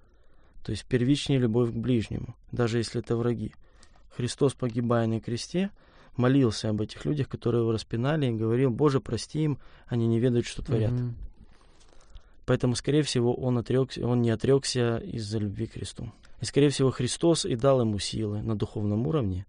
То 0.64 0.72
есть 0.72 0.84
первичнее 0.84 1.38
любовь 1.38 1.70
к 1.70 1.76
ближнему, 1.76 2.34
даже 2.52 2.78
если 2.78 3.00
это 3.00 3.16
враги. 3.16 3.54
Христос, 4.16 4.54
погибая 4.54 5.06
на 5.06 5.20
кресте, 5.20 5.70
молился 6.16 6.68
об 6.68 6.80
этих 6.82 7.04
людях, 7.04 7.28
которые 7.28 7.62
его 7.62 7.72
распинали, 7.72 8.26
и 8.26 8.32
говорил, 8.32 8.70
Боже, 8.70 9.00
прости 9.00 9.44
им, 9.44 9.58
они 9.86 10.06
не 10.06 10.18
ведают, 10.18 10.46
что 10.46 10.62
творят. 10.62 10.92
Mm-hmm. 10.92 11.12
Поэтому, 12.44 12.74
скорее 12.74 13.02
всего, 13.02 13.34
он, 13.34 13.58
отрекся, 13.58 14.06
он 14.06 14.22
не 14.22 14.30
отрекся 14.30 14.98
из-за 14.98 15.38
любви 15.38 15.66
к 15.66 15.72
Христу. 15.72 16.10
И, 16.40 16.44
скорее 16.44 16.70
всего, 16.70 16.90
Христос 16.90 17.44
и 17.44 17.56
дал 17.56 17.80
ему 17.80 17.98
силы 17.98 18.42
на 18.42 18.56
духовном 18.56 19.06
уровне, 19.06 19.46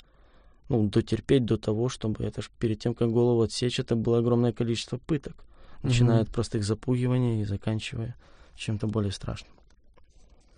ну, 0.69 0.87
дотерпеть 0.87 1.45
до 1.45 1.57
того, 1.57 1.89
чтобы 1.89 2.23
это 2.23 2.41
ж 2.41 2.49
перед 2.59 2.79
тем, 2.79 2.93
как 2.93 3.09
голову 3.11 3.41
отсечь, 3.41 3.79
это 3.79 3.95
было 3.95 4.19
огромное 4.19 4.53
количество 4.53 4.97
пыток. 4.97 5.35
Начиная 5.81 6.21
от 6.21 6.29
простых 6.29 6.63
запугиваний 6.63 7.41
и 7.41 7.45
заканчивая 7.45 8.15
чем-то 8.55 8.87
более 8.87 9.11
страшным. 9.11 9.51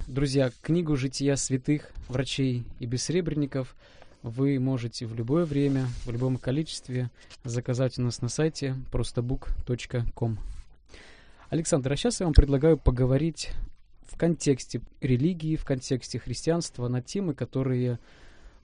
Друзья, 0.07 0.51
книгу 0.61 0.95
«Жития 0.95 1.35
святых, 1.35 1.91
врачей 2.09 2.65
и 2.79 2.85
бессребренников» 2.85 3.75
вы 4.23 4.59
можете 4.59 5.05
в 5.05 5.15
любое 5.15 5.45
время, 5.45 5.87
в 6.05 6.11
любом 6.11 6.37
количестве 6.37 7.09
заказать 7.43 7.97
у 7.97 8.01
нас 8.01 8.21
на 8.21 8.29
сайте 8.29 8.75
простоbook.com. 8.91 10.37
Александр, 11.49 11.91
а 11.91 11.95
сейчас 11.95 12.19
я 12.19 12.25
вам 12.25 12.33
предлагаю 12.33 12.77
поговорить 12.77 13.51
в 14.07 14.17
контексте 14.17 14.81
религии, 15.01 15.55
в 15.55 15.65
контексте 15.65 16.19
христианства 16.19 16.87
на 16.87 17.01
темы, 17.01 17.33
которые 17.33 17.99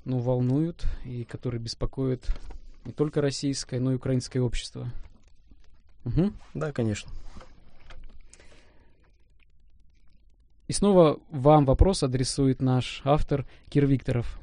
ну, 0.08 0.20
волнуют 0.20 0.86
и 1.04 1.26
которые 1.26 1.60
беспокоят 1.60 2.26
не 2.86 2.93
только 2.93 3.20
российское, 3.22 3.80
но 3.80 3.91
и 3.91 3.96
украинское 3.96 4.41
общество. 4.41 4.89
Угу. 6.06 6.32
Да, 6.54 6.72
конечно. 6.72 7.12
И 10.67 10.74
снова 10.74 11.20
вам 11.30 11.65
вопрос 11.65 12.04
адресует 12.04 12.62
наш 12.62 13.02
автор 13.04 13.46
Кир 13.70 13.86
Викторов. 13.86 14.39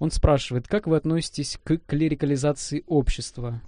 Он 0.00 0.10
спрашивает, 0.10 0.66
как 0.66 0.88
вы 0.88 0.96
относитесь 0.96 1.58
к 1.62 1.78
клерикализации 1.86 2.82
общества? 2.88 3.60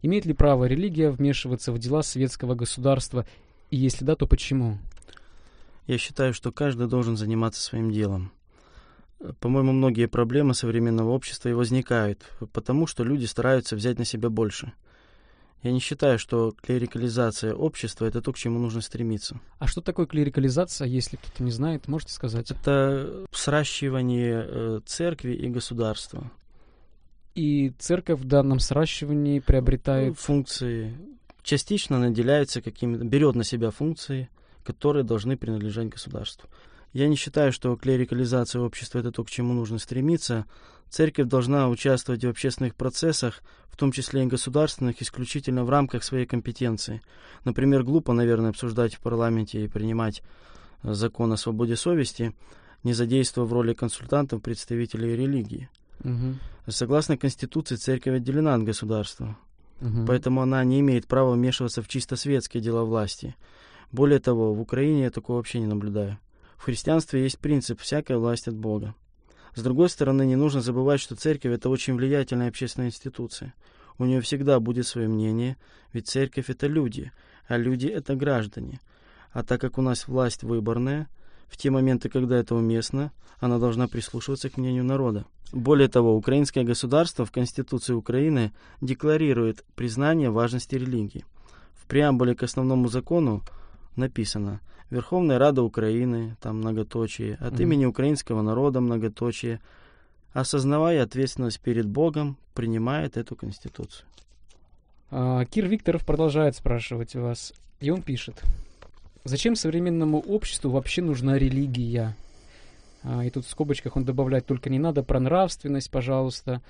Имеет 0.00 0.24
ли 0.24 0.32
право 0.32 0.64
религия 0.64 1.10
вмешиваться 1.10 1.72
в 1.72 1.78
дела 1.78 2.02
светского 2.02 2.54
государства? 2.54 3.26
И 3.70 3.76
если 3.76 4.04
да, 4.04 4.16
то 4.16 4.26
почему? 4.26 4.78
Я 5.86 5.98
считаю, 5.98 6.32
что 6.32 6.52
каждый 6.52 6.88
должен 6.88 7.18
заниматься 7.18 7.60
своим 7.60 7.90
делом. 7.90 8.32
По-моему, 9.40 9.72
многие 9.72 10.06
проблемы 10.06 10.54
современного 10.54 11.10
общества 11.10 11.48
и 11.48 11.52
возникают, 11.52 12.30
потому 12.52 12.86
что 12.86 13.04
люди 13.04 13.24
стараются 13.24 13.76
взять 13.76 13.98
на 13.98 14.04
себя 14.04 14.30
больше– 14.30 14.72
я 15.62 15.72
не 15.72 15.80
считаю, 15.80 16.18
что 16.18 16.54
клерикализация 16.62 17.52
общества— 17.52 18.04
это 18.06 18.22
то, 18.22 18.32
к 18.32 18.36
чему 18.36 18.60
нужно 18.60 18.80
стремиться. 18.80 19.40
А 19.58 19.66
что 19.66 19.80
такое 19.80 20.06
клерикализация, 20.06 20.86
если 20.86 21.16
кто-то 21.16 21.42
не 21.42 21.50
знает, 21.50 21.88
можете 21.88 22.12
сказать? 22.12 22.52
Это 22.52 23.26
сращивание 23.32 24.46
э, 24.46 24.80
церкви 24.86 25.32
и 25.32 25.48
государства. 25.48 26.30
И 27.34 27.70
церковь 27.78 28.20
в 28.20 28.24
данном 28.24 28.60
сращивании 28.60 29.40
приобретает... 29.40 30.16
Функции. 30.18 30.96
Частично 31.42 31.98
наделяется 31.98 32.62
какими-то... 32.62 33.04
берет 33.04 33.34
на 33.34 33.42
себя 33.42 33.70
функции, 33.70 34.28
которые 34.62 35.02
должны 35.02 35.36
принадлежать 35.36 35.88
государству. 35.88 36.48
Я 36.92 37.08
не 37.08 37.16
считаю, 37.16 37.52
что 37.52 37.76
клерикализация 37.76 38.62
общества— 38.62 38.98
это 39.00 39.12
то, 39.12 39.24
к 39.24 39.30
чему 39.30 39.52
нужно 39.52 39.78
стремиться. 39.78 40.46
Церковь 40.88 41.28
должна 41.28 41.68
участвовать 41.68 42.24
в 42.24 42.28
общественных 42.28 42.74
процессах, 42.74 43.42
в 43.68 43.76
том 43.76 43.92
числе 43.92 44.22
и 44.22 44.26
государственных, 44.26 45.02
исключительно 45.02 45.64
в 45.64 45.70
рамках 45.70 46.02
своей 46.02 46.26
компетенции. 46.26 47.02
Например, 47.44 47.82
глупо, 47.82 48.12
наверное, 48.12 48.50
обсуждать 48.50 48.94
в 48.94 49.00
парламенте 49.00 49.64
и 49.64 49.68
принимать 49.68 50.22
э, 50.82 50.94
закон 50.94 51.32
о 51.32 51.36
свободе 51.36 51.76
совести, 51.76 52.34
не 52.84 52.94
задействуя 52.94 53.44
в 53.44 53.52
роли 53.52 53.74
консультантов 53.74 54.42
представителей 54.42 55.14
религии. 55.14 55.68
Угу. 56.04 56.36
Согласно 56.68 57.16
Конституции, 57.16 57.76
церковь 57.76 58.16
отделена 58.16 58.54
от 58.54 58.62
государства, 58.62 59.36
угу. 59.80 60.06
поэтому 60.06 60.42
она 60.42 60.62
не 60.64 60.80
имеет 60.80 61.06
права 61.06 61.32
вмешиваться 61.32 61.82
в 61.82 61.88
чисто 61.88 62.16
светские 62.16 62.62
дела 62.62 62.84
власти. 62.84 63.36
Более 63.92 64.20
того, 64.20 64.54
в 64.54 64.60
Украине 64.60 65.04
я 65.04 65.10
такого 65.10 65.36
вообще 65.36 65.60
не 65.60 65.66
наблюдаю. 65.66 66.18
В 66.58 66.64
христианстве 66.64 67.22
есть 67.22 67.38
принцип 67.38 67.80
«всякая 67.80 68.18
власть 68.18 68.48
от 68.48 68.56
Бога». 68.56 68.94
С 69.54 69.62
другой 69.62 69.88
стороны, 69.88 70.26
не 70.26 70.36
нужно 70.36 70.60
забывать, 70.60 71.00
что 71.00 71.16
церковь– 71.16 71.52
это 71.54 71.70
очень 71.70 71.94
влиятельная 71.94 72.48
общественная 72.48 72.88
институция. 72.88 73.54
У 73.96 74.04
нее 74.04 74.20
всегда 74.20 74.60
будет 74.60 74.86
свое 74.86 75.08
мнение, 75.08 75.56
ведь 75.92 76.08
церковь– 76.08 76.44
это 76.50 76.66
люди, 76.66 77.10
а 77.46 77.56
люди– 77.56 77.86
это 77.88 78.14
граждане. 78.14 78.80
А 79.32 79.42
так 79.42 79.60
как 79.60 79.78
у 79.78 79.82
нас 79.82 80.06
власть 80.06 80.42
выборная, 80.42 81.08
в 81.48 81.56
те 81.56 81.70
моменты, 81.70 82.08
когда 82.08 82.36
это 82.36 82.54
уместно, 82.54 83.12
она 83.38 83.58
должна 83.58 83.88
прислушиваться 83.88 84.50
к 84.50 84.56
мнению 84.56 84.84
народа. 84.84 85.26
Более 85.52 85.88
того, 85.88 86.14
украинское 86.14 86.64
государство 86.64 87.24
в 87.24 87.32
Конституции 87.32 87.94
Украины 87.94 88.52
декларирует 88.80 89.64
признание 89.74 90.30
важности 90.30 90.74
религии. 90.74 91.24
В 91.74 91.86
преамбуле 91.86 92.34
к 92.34 92.42
основному 92.42 92.88
закону 92.88 93.42
написано 93.98 94.60
Верховная 94.90 95.38
Рада 95.38 95.62
Украины, 95.62 96.36
там 96.40 96.58
многоточие, 96.58 97.34
от 97.34 97.54
mm 97.54 97.62
имени 97.62 97.84
украинского 97.84 98.40
народа 98.40 98.80
многоточие, 98.80 99.60
осознавая 100.32 101.02
ответственность 101.02 101.60
перед 101.60 101.86
Богом, 101.86 102.38
принимает 102.54 103.16
эту 103.16 103.36
Конституцию. 103.36 104.06
А, 105.10 105.44
Кир 105.44 105.66
Викторов 105.66 106.06
продолжает 106.06 106.56
спрашивать 106.56 107.14
вас, 107.14 107.52
и 107.80 107.90
он 107.90 108.02
пишет. 108.02 108.42
Зачем 109.24 109.56
современному 109.56 110.20
обществу 110.20 110.70
вообще 110.70 111.02
нужна 111.02 111.38
религия? 111.38 112.16
А, 113.02 113.24
и 113.24 113.30
тут 113.30 113.44
в 113.44 113.50
скобочках 113.50 113.96
он 113.96 114.04
добавляет, 114.04 114.46
только 114.46 114.70
не 114.70 114.78
надо 114.78 115.02
про 115.02 115.20
нравственность, 115.20 115.90
пожалуйста. 115.90 116.62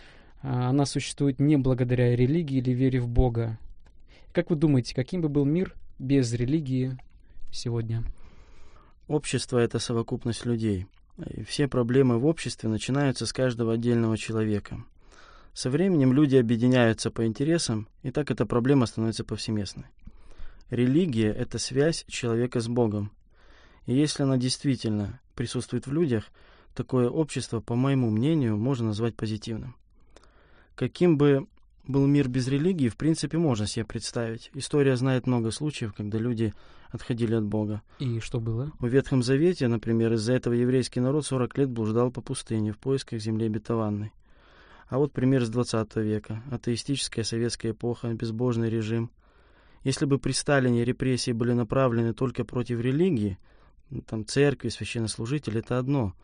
А, 0.43 0.71
она 0.71 0.87
существует 0.87 1.39
не 1.39 1.57
благодаря 1.57 2.17
религии 2.17 2.59
или 2.59 2.73
вере 2.73 3.01
в 3.01 3.09
Бога. 3.09 3.59
Как 4.33 4.51
вы 4.51 4.57
думаете, 4.57 4.95
каким 4.95 5.21
бы 5.21 5.29
был 5.29 5.45
мир 5.45 5.75
без 5.99 6.33
религии, 6.33 6.97
сегодня? 7.51 8.05
Общество— 9.07 9.59
это 9.59 9.79
совокупность 9.79 10.45
людей. 10.45 10.87
И 11.27 11.43
все 11.43 11.67
проблемы 11.67 12.19
в 12.19 12.27
обществе 12.27 12.69
начинаются 12.69 13.27
с 13.27 13.33
каждого 13.33 13.73
отдельного 13.73 14.17
человека. 14.17 14.85
Со 15.53 15.71
временем 15.71 16.13
люди 16.13 16.37
объединяются 16.37 17.11
по 17.11 17.27
интересам, 17.27 17.89
и 18.03 18.11
так 18.11 18.31
эта 18.31 18.47
проблема 18.47 18.87
становится 18.87 19.25
повсеместной. 19.25 19.87
Религия— 20.71 21.33
это 21.37 21.59
связь 21.59 22.05
человека 22.07 22.61
с 22.61 22.69
Богом. 22.69 23.11
И 23.87 23.95
если 23.95 24.23
она 24.23 24.37
действительно 24.37 25.21
присутствует 25.35 25.87
в 25.87 25.93
людях, 25.93 26.25
такое 26.75 27.09
общество, 27.09 27.61
по 27.61 27.75
моему 27.75 28.11
мнению, 28.11 28.57
можно 28.57 28.89
назвать 28.89 29.17
позитивным. 29.17 29.75
Каким 30.75 31.17
бы 31.19 31.49
был 31.89 32.07
мир 32.07 32.29
без 32.29 32.47
религии, 32.49 32.89
в 32.89 32.97
принципе, 32.97 33.39
можно 33.39 33.67
себе 33.67 33.85
представить. 33.85 34.51
История 34.55 34.95
знает 34.95 35.27
много 35.27 35.51
случаев, 35.51 35.95
когда 35.95 36.19
люди 36.19 36.53
отходили 36.91 37.35
от 37.35 37.45
Бога. 37.45 37.83
И 37.99 38.21
что 38.21 38.41
было? 38.41 38.71
В 38.79 38.87
Ветхом 38.87 39.23
Завете, 39.23 39.69
например, 39.69 40.13
из-за 40.13 40.35
этого 40.35 40.53
еврейский 40.53 41.01
народ 41.01 41.25
40 41.27 41.59
лет 41.59 41.71
блуждал 41.71 42.11
по 42.11 42.21
пустыне 42.21 42.73
в 42.73 42.79
поисках 42.79 43.21
земли 43.21 43.47
обетованной. 43.47 44.13
А 44.89 44.99
вот 44.99 45.13
пример 45.13 45.45
с 45.45 45.49
20 45.49 45.97
века. 45.97 46.43
Атеистическая 46.51 47.25
советская 47.25 47.73
эпоха, 47.73 48.13
безбожный 48.13 48.69
режим. 48.71 49.11
Если 49.83 50.05
бы 50.05 50.19
при 50.19 50.33
Сталине 50.33 50.85
репрессии 50.85 51.33
были 51.33 51.53
направлены 51.53 52.13
только 52.13 52.45
против 52.45 52.81
религии, 52.81 53.39
ну, 53.91 54.03
там 54.03 54.27
церкви, 54.27 54.69
священнослужители, 54.69 55.61
это 55.61 55.79
одно. 55.79 56.15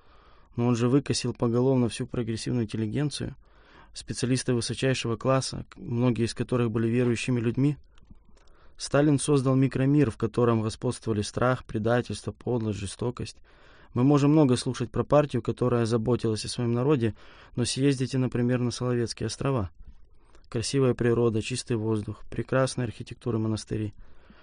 Но 0.57 0.66
он 0.66 0.77
же 0.77 0.88
выкосил 0.88 1.33
поголовно 1.33 1.88
всю 1.88 2.07
прогрессивную 2.07 2.64
интеллигенцию– 2.64 3.35
специалисты 3.94 4.52
высочайшего 4.52 5.16
класса, 5.16 5.64
многие 5.76 6.24
из 6.24 6.35
которых 6.35 6.70
были 6.70 6.88
верующими 6.88 7.40
людьми. 7.40 7.78
Сталин 8.76 9.20
создал 9.20 9.54
микромир, 9.54 10.11
в 10.11 10.16
котором 10.16 10.61
господствовали 10.61 11.22
страх, 11.22 11.64
предательство, 11.64 12.33
подлость, 12.33 12.80
жестокость. 12.80 13.37
Мы 13.94 14.02
можем 14.02 14.33
много 14.33 14.57
слушать 14.57 14.90
про 14.90 15.04
партию, 15.04 15.40
которая 15.40 15.87
заботилась 15.87 16.44
о 16.44 16.48
своем 16.48 16.72
народе, 16.72 17.14
но 17.54 17.64
съездите, 17.64 18.18
например, 18.18 18.59
на 18.59 18.72
Соловецкие 18.72 19.28
острова. 19.28 19.70
Красивая 20.48 20.94
природа, 20.94 21.40
чистый 21.40 21.76
воздух, 21.76 22.24
прекрасная 22.28 22.87
архитектура 22.87 23.38
монастырей. 23.38 23.94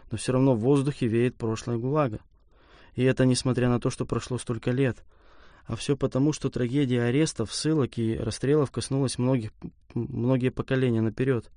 Но 0.09 0.17
все 0.17 0.31
равно 0.31 0.55
в 0.55 0.61
воздухе 0.61 1.07
веет 1.07 1.35
прошлое 1.35 1.77
ГУЛАГа. 1.77 2.19
И 2.95 3.03
это 3.03 3.25
несмотря 3.25 3.67
на 3.67 3.81
то, 3.81 3.89
что 3.89 4.05
прошло 4.05 4.37
столько 4.37 4.71
лет– 4.71 5.03
а 5.65 5.75
все 5.75 5.95
потому, 5.95 6.33
что 6.33 6.49
трагедия 6.49 7.03
арестов, 7.03 7.53
ссылок 7.53 7.97
и 7.97 8.17
расстрелов 8.17 8.71
коснулась 8.71 9.17
многих, 9.17 9.51
многие 9.93 10.49
поколения 10.49 11.01
наперед. 11.01 11.49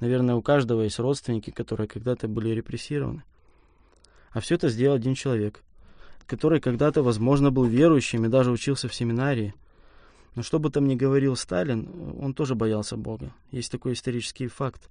Наверное, 0.00 0.36
у 0.36 0.42
каждого 0.42 0.82
есть 0.82 0.98
родственники, 0.98 1.50
которые 1.50 1.88
когда-то 1.88 2.28
были 2.28 2.50
репрессированы. 2.50 3.24
А 4.30 4.40
все 4.40 4.56
это 4.56 4.68
сделал 4.68 4.96
один 4.96 5.14
человек, 5.14 5.62
который 6.26 6.60
когда-то, 6.60 7.02
возможно, 7.02 7.50
был 7.50 7.64
верующим 7.64 8.24
и 8.24 8.28
даже 8.28 8.50
учился 8.50 8.88
в 8.88 8.94
семинарии. 8.94 9.54
Но 10.34 10.42
что 10.42 10.58
бы 10.58 10.70
там 10.70 10.86
ни 10.86 10.94
говорил 10.94 11.34
Сталин, 11.34 11.90
он 12.20 12.34
тоже 12.34 12.54
боялся 12.54 12.96
Бога. 12.96 13.32
Есть 13.50 13.72
такой 13.72 13.94
исторический 13.94 14.46
факт. 14.46 14.88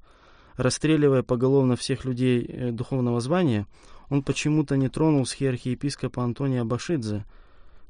Расстреливая 0.55 1.21
поголовно 1.21 1.75
всех 1.75 2.03
людей 2.03 2.43
э, 2.43 2.71
духовного 2.71 3.21
звания, 3.21 3.67
он 4.09 4.23
почему-то 4.23 4.75
не 4.75 4.89
тронул 4.89 5.25
схиархиепископа 5.25 6.23
Антония 6.23 6.63
Башидзе– 6.63 7.23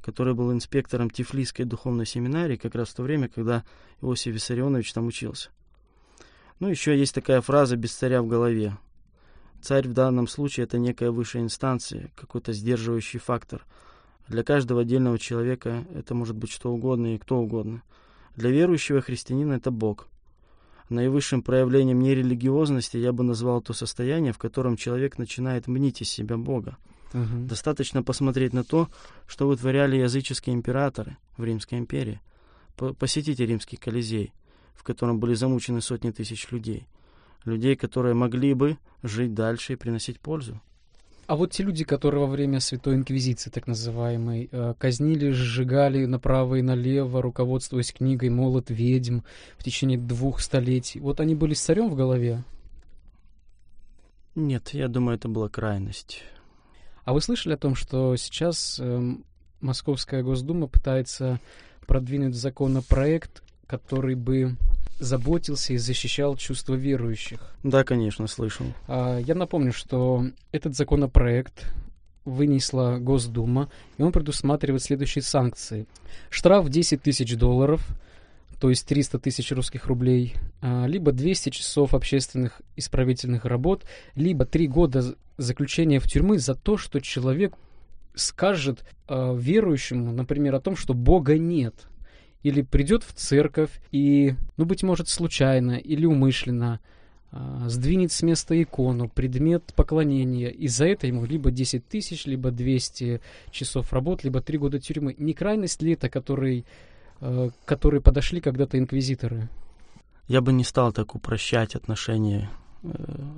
который 0.01 0.33
был 0.33 0.51
инспектором 0.51 1.09
Тифлисской 1.09 1.65
духовной 1.65 2.05
семинарии 2.05 2.55
как 2.55 2.75
раз 2.75 2.89
в 2.89 2.95
то 2.95 3.03
время, 3.03 3.27
когда 3.27 3.63
Иосиф 4.01 4.33
Виссарионович 4.33 4.93
там 4.93 5.07
учился. 5.07 5.49
Ну, 6.59 6.69
еще 6.69 6.97
есть 6.97 7.13
такая 7.13 7.41
фраза 7.41 7.75
«без 7.75 7.93
царя 7.93 8.21
в 8.21 8.27
голове». 8.27 8.77
Царь 9.61 9.87
в 9.87 9.93
данном 9.93 10.27
случае 10.27 10.65
это 10.65 10.77
некая 10.77 11.11
высшая 11.11 11.41
инстанция, 11.41 12.11
какой-то 12.15 12.53
сдерживающий 12.53 13.19
фактор. 13.19 13.65
Для 14.27 14.43
каждого 14.43 14.81
отдельного 14.81 15.19
человека 15.19 15.85
это 15.93 16.13
может 16.13 16.35
быть 16.35 16.51
что 16.51 16.71
угодно 16.71 17.15
и 17.15 17.17
кто 17.17 17.39
угодно. 17.39 17.81
Для 18.35 18.49
верующего 18.51 19.01
христианина 19.01 19.53
это 19.53 19.71
Бог. 19.71 20.07
Наивысшим 20.89 21.41
проявлением 21.41 21.99
нерелигиозности 21.99 22.97
я 22.97 23.11
бы 23.11 23.23
назвал 23.23 23.61
то 23.61 23.73
состояние, 23.73 24.31
в 24.31 24.37
котором 24.37 24.77
человек 24.77 25.17
начинает 25.17 25.67
мнить 25.67 26.01
из 26.01 26.09
себя 26.09 26.37
Бога. 26.37 26.77
Мгм. 27.13 27.47
Достаточно 27.47 28.03
посмотреть 28.03 28.53
на 28.53 28.63
то, 28.63 28.89
что 29.27 29.47
вытворяли 29.47 29.97
языческие 29.97 30.55
императоры 30.55 31.17
в 31.37 31.43
Римской 31.43 31.79
империи. 31.79 32.19
По- 32.75 32.93
Посетите 32.93 33.45
Римский 33.45 33.77
Колизей, 33.77 34.33
в 34.75 34.83
котором 34.83 35.19
были 35.19 35.33
замучены 35.33 35.81
сотни 35.81 36.11
тысяч 36.11 36.51
людей. 36.51 36.87
Людей, 37.45 37.75
которые 37.75 38.13
могли 38.13 38.53
бы 38.53 38.77
жить 39.03 39.33
дальше 39.33 39.73
и 39.73 39.75
приносить 39.77 40.19
пользу. 40.19 40.59
А 41.27 41.35
вот 41.35 41.51
те 41.51 41.63
люди, 41.63 41.83
которые 41.83 42.21
во 42.21 42.27
время 42.27 42.61
Святой 42.61 42.95
Инквизиции, 42.95 43.49
так 43.49 43.67
называемой, 43.67 44.47
э, 44.49 44.73
казнили, 44.77 45.31
сжигали 45.31 46.05
направо 46.05 46.55
и 46.55 46.61
налево, 46.61 47.21
руководствуясь 47.21 47.91
книгой 47.91 48.29
«Молот 48.29 48.69
ведьм» 48.69 49.19
в 49.57 49.63
течение 49.63 49.97
двух 49.97 50.39
столетий, 50.39 51.01
вот 51.01 51.19
они 51.19 51.35
были 51.35 51.53
с 51.53 51.61
царем 51.61 51.89
в 51.89 51.95
голове? 51.95 52.43
Нет, 54.35 54.69
я 54.69 54.87
думаю, 54.87 55.17
это 55.17 55.27
была 55.27 55.49
крайность. 55.49 56.23
А 57.07 57.13
вы 57.13 57.21
слышали 57.21 57.53
о 57.53 57.57
том, 57.57 57.73
что 57.73 58.17
сейчас 58.17 58.81
эм, 58.81 59.23
Московская 59.61 60.23
Госдума 60.23 60.67
пытается 60.67 61.39
продвинуть 61.85 62.35
законопроект, 62.35 63.43
который 63.65 64.15
бы 64.15 64.57
заботился 64.99 65.71
и 65.71 65.77
защищал 65.77 66.35
чувства 66.35 66.73
верующих? 66.73 67.39
Да, 67.63 67.85
конечно, 67.85 68.27
слышал. 68.27 68.65
А, 68.89 69.19
Я 69.19 69.35
напомню, 69.35 69.71
что 69.71 70.25
этот 70.51 70.75
законопроект 70.75 71.71
вынесла 72.25 72.97
Госдума, 72.99 73.69
и 73.97 74.03
он 74.03 74.11
предусматривает 74.11 74.83
следующие 74.83 75.21
санкции. 75.21 75.85
Штраф 76.29 76.67
10 76.67 77.01
тысяч 77.01 77.37
долларов, 77.37 77.87
то 78.59 78.69
есть 78.69 78.87
300 78.87 79.19
тысяч 79.19 79.51
русских 79.51 79.85
рублей, 79.87 80.35
а, 80.61 80.85
либо 80.87 81.11
200 81.11 81.49
часов 81.49 81.93
общественных 81.93 82.61
исправительных 82.75 83.45
работ, 83.45 83.85
либо 84.15 84.45
3 84.45 84.67
года 84.67 85.15
заключения 85.37 85.99
в 85.99 86.07
тюрьмы 86.07 86.39
за 86.39 86.55
то, 86.55 86.77
что 86.77 86.99
человек 86.99 87.53
скажет 88.15 88.83
а, 89.07 89.35
верующему, 89.35 90.11
например, 90.11 90.55
о 90.55 90.61
том, 90.61 90.75
что 90.75 90.93
Бога 90.93 91.37
нет. 91.37 91.87
Или 92.43 92.61
придет 92.61 93.03
в 93.03 93.13
церковь 93.13 93.71
и, 93.91 94.35
ну, 94.57 94.65
быть 94.65 94.83
может, 94.83 95.09
случайно 95.09 95.73
или 95.73 96.05
умышленно 96.05 96.79
а, 97.31 97.67
сдвинет 97.67 98.11
с 98.11 98.21
места 98.21 98.59
икону, 98.61 99.09
предмет 99.09 99.73
поклонения, 99.75 100.49
и 100.49 100.67
за 100.67 100.87
это 100.87 101.07
ему 101.07 101.25
либо 101.25 101.51
10 101.51 101.87
тысяч, 101.87 102.25
либо 102.25 102.51
200 102.51 103.21
часов 103.51 103.91
работ, 103.91 104.23
либо 104.23 104.41
3 104.41 104.57
года 104.57 104.79
тюрьмы. 104.79 105.13
Не 105.17 105.33
крайность 105.33 105.81
ли 105.81 105.93
это, 105.93 106.09
который, 106.09 106.65
к 107.19 107.53
которой 107.65 108.01
подошли 108.01 108.41
когда-то 108.41 108.77
инквизиторы? 108.77 109.49
Я 110.27 110.41
бы 110.41 110.51
не 110.51 110.63
стал 110.63 110.91
так 110.91 111.15
упрощать 111.15 111.75
отношение 111.75 112.49
э, 112.83 112.89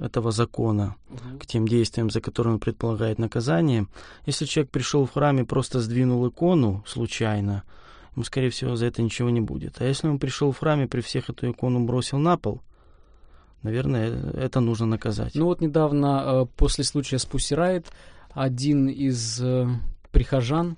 этого 0.02 0.32
закона 0.32 0.96
к 1.40 1.46
тем 1.46 1.68
действиям, 1.68 2.10
за 2.10 2.20
которые 2.20 2.54
он 2.54 2.60
предполагает 2.60 3.20
наказание. 3.20 3.86
Если 4.26 4.46
человек 4.46 4.72
пришел 4.72 5.06
в 5.06 5.14
храм 5.14 5.38
и 5.40 5.44
просто 5.44 5.82
сдвинул 5.82 6.28
икону 6.28 6.84
случайно, 6.88 7.64
ему, 8.16 8.24
скорее 8.24 8.50
всего, 8.50 8.76
за 8.76 8.88
это 8.88 9.04
ничего 9.04 9.30
не 9.30 9.42
будет. 9.42 9.82
А 9.82 9.86
если 9.86 10.08
он 10.08 10.18
пришел 10.18 10.52
в 10.52 10.58
храм 10.58 10.82
и 10.82 10.88
при 10.88 11.02
всех 11.02 11.30
эту 11.30 11.52
икону 11.52 11.86
бросил 11.86 12.18
на 12.18 12.38
пол, 12.38 12.62
наверное, 13.62 14.10
э, 14.10 14.46
это 14.46 14.60
нужно 14.60 14.88
наказать. 14.88 15.36
Ну 15.36 15.46
вот 15.46 15.62
недавно, 15.62 16.24
э, 16.26 16.46
после 16.56 16.84
случая 16.84 17.20
с 17.20 17.26
Riot, 17.28 17.86
один 18.32 18.90
из 18.90 19.40
э, 19.42 19.68
прихожан 20.12 20.78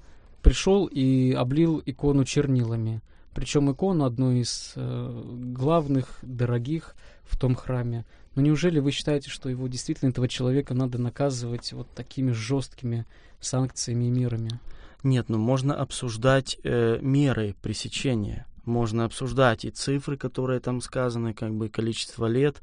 пришел 0.52 0.86
и 0.86 1.32
облил 1.32 1.82
икону 1.86 2.26
чернилами. 2.26 3.02
Причем 3.34 3.72
икону 3.72 4.04
одну 4.04 4.34
из 4.34 4.74
э, 4.76 5.24
главных, 5.56 6.20
дорогих 6.22 6.94
в 7.24 7.40
том 7.40 7.56
храме. 7.56 8.06
Но 8.36 8.42
неужели 8.42 8.80
вы 8.80 8.92
считаете, 8.92 9.30
что 9.30 9.48
его 9.48 9.70
действительно, 9.70 10.10
этого 10.10 10.28
человека, 10.28 10.74
надо 10.74 10.98
наказывать 10.98 11.72
вот 11.72 11.90
такими 11.96 12.34
жесткими 12.34 13.06
санкциями 13.40 14.06
и 14.06 14.10
мерами? 14.10 14.60
Нет, 15.04 15.30
ну 15.30 15.38
можно 15.38 15.74
обсуждать 15.74 16.58
э, 16.66 17.00
меры 17.02 17.56
пресечения. 17.62 18.46
Можно 18.66 19.06
обсуждать 19.06 19.64
и 19.64 19.70
цифры, 19.70 20.18
которые 20.18 20.60
там 20.60 20.82
сказаны, 20.82 21.34
как 21.34 21.54
бы 21.54 21.70
количество 21.70 22.26
лет. 22.26 22.62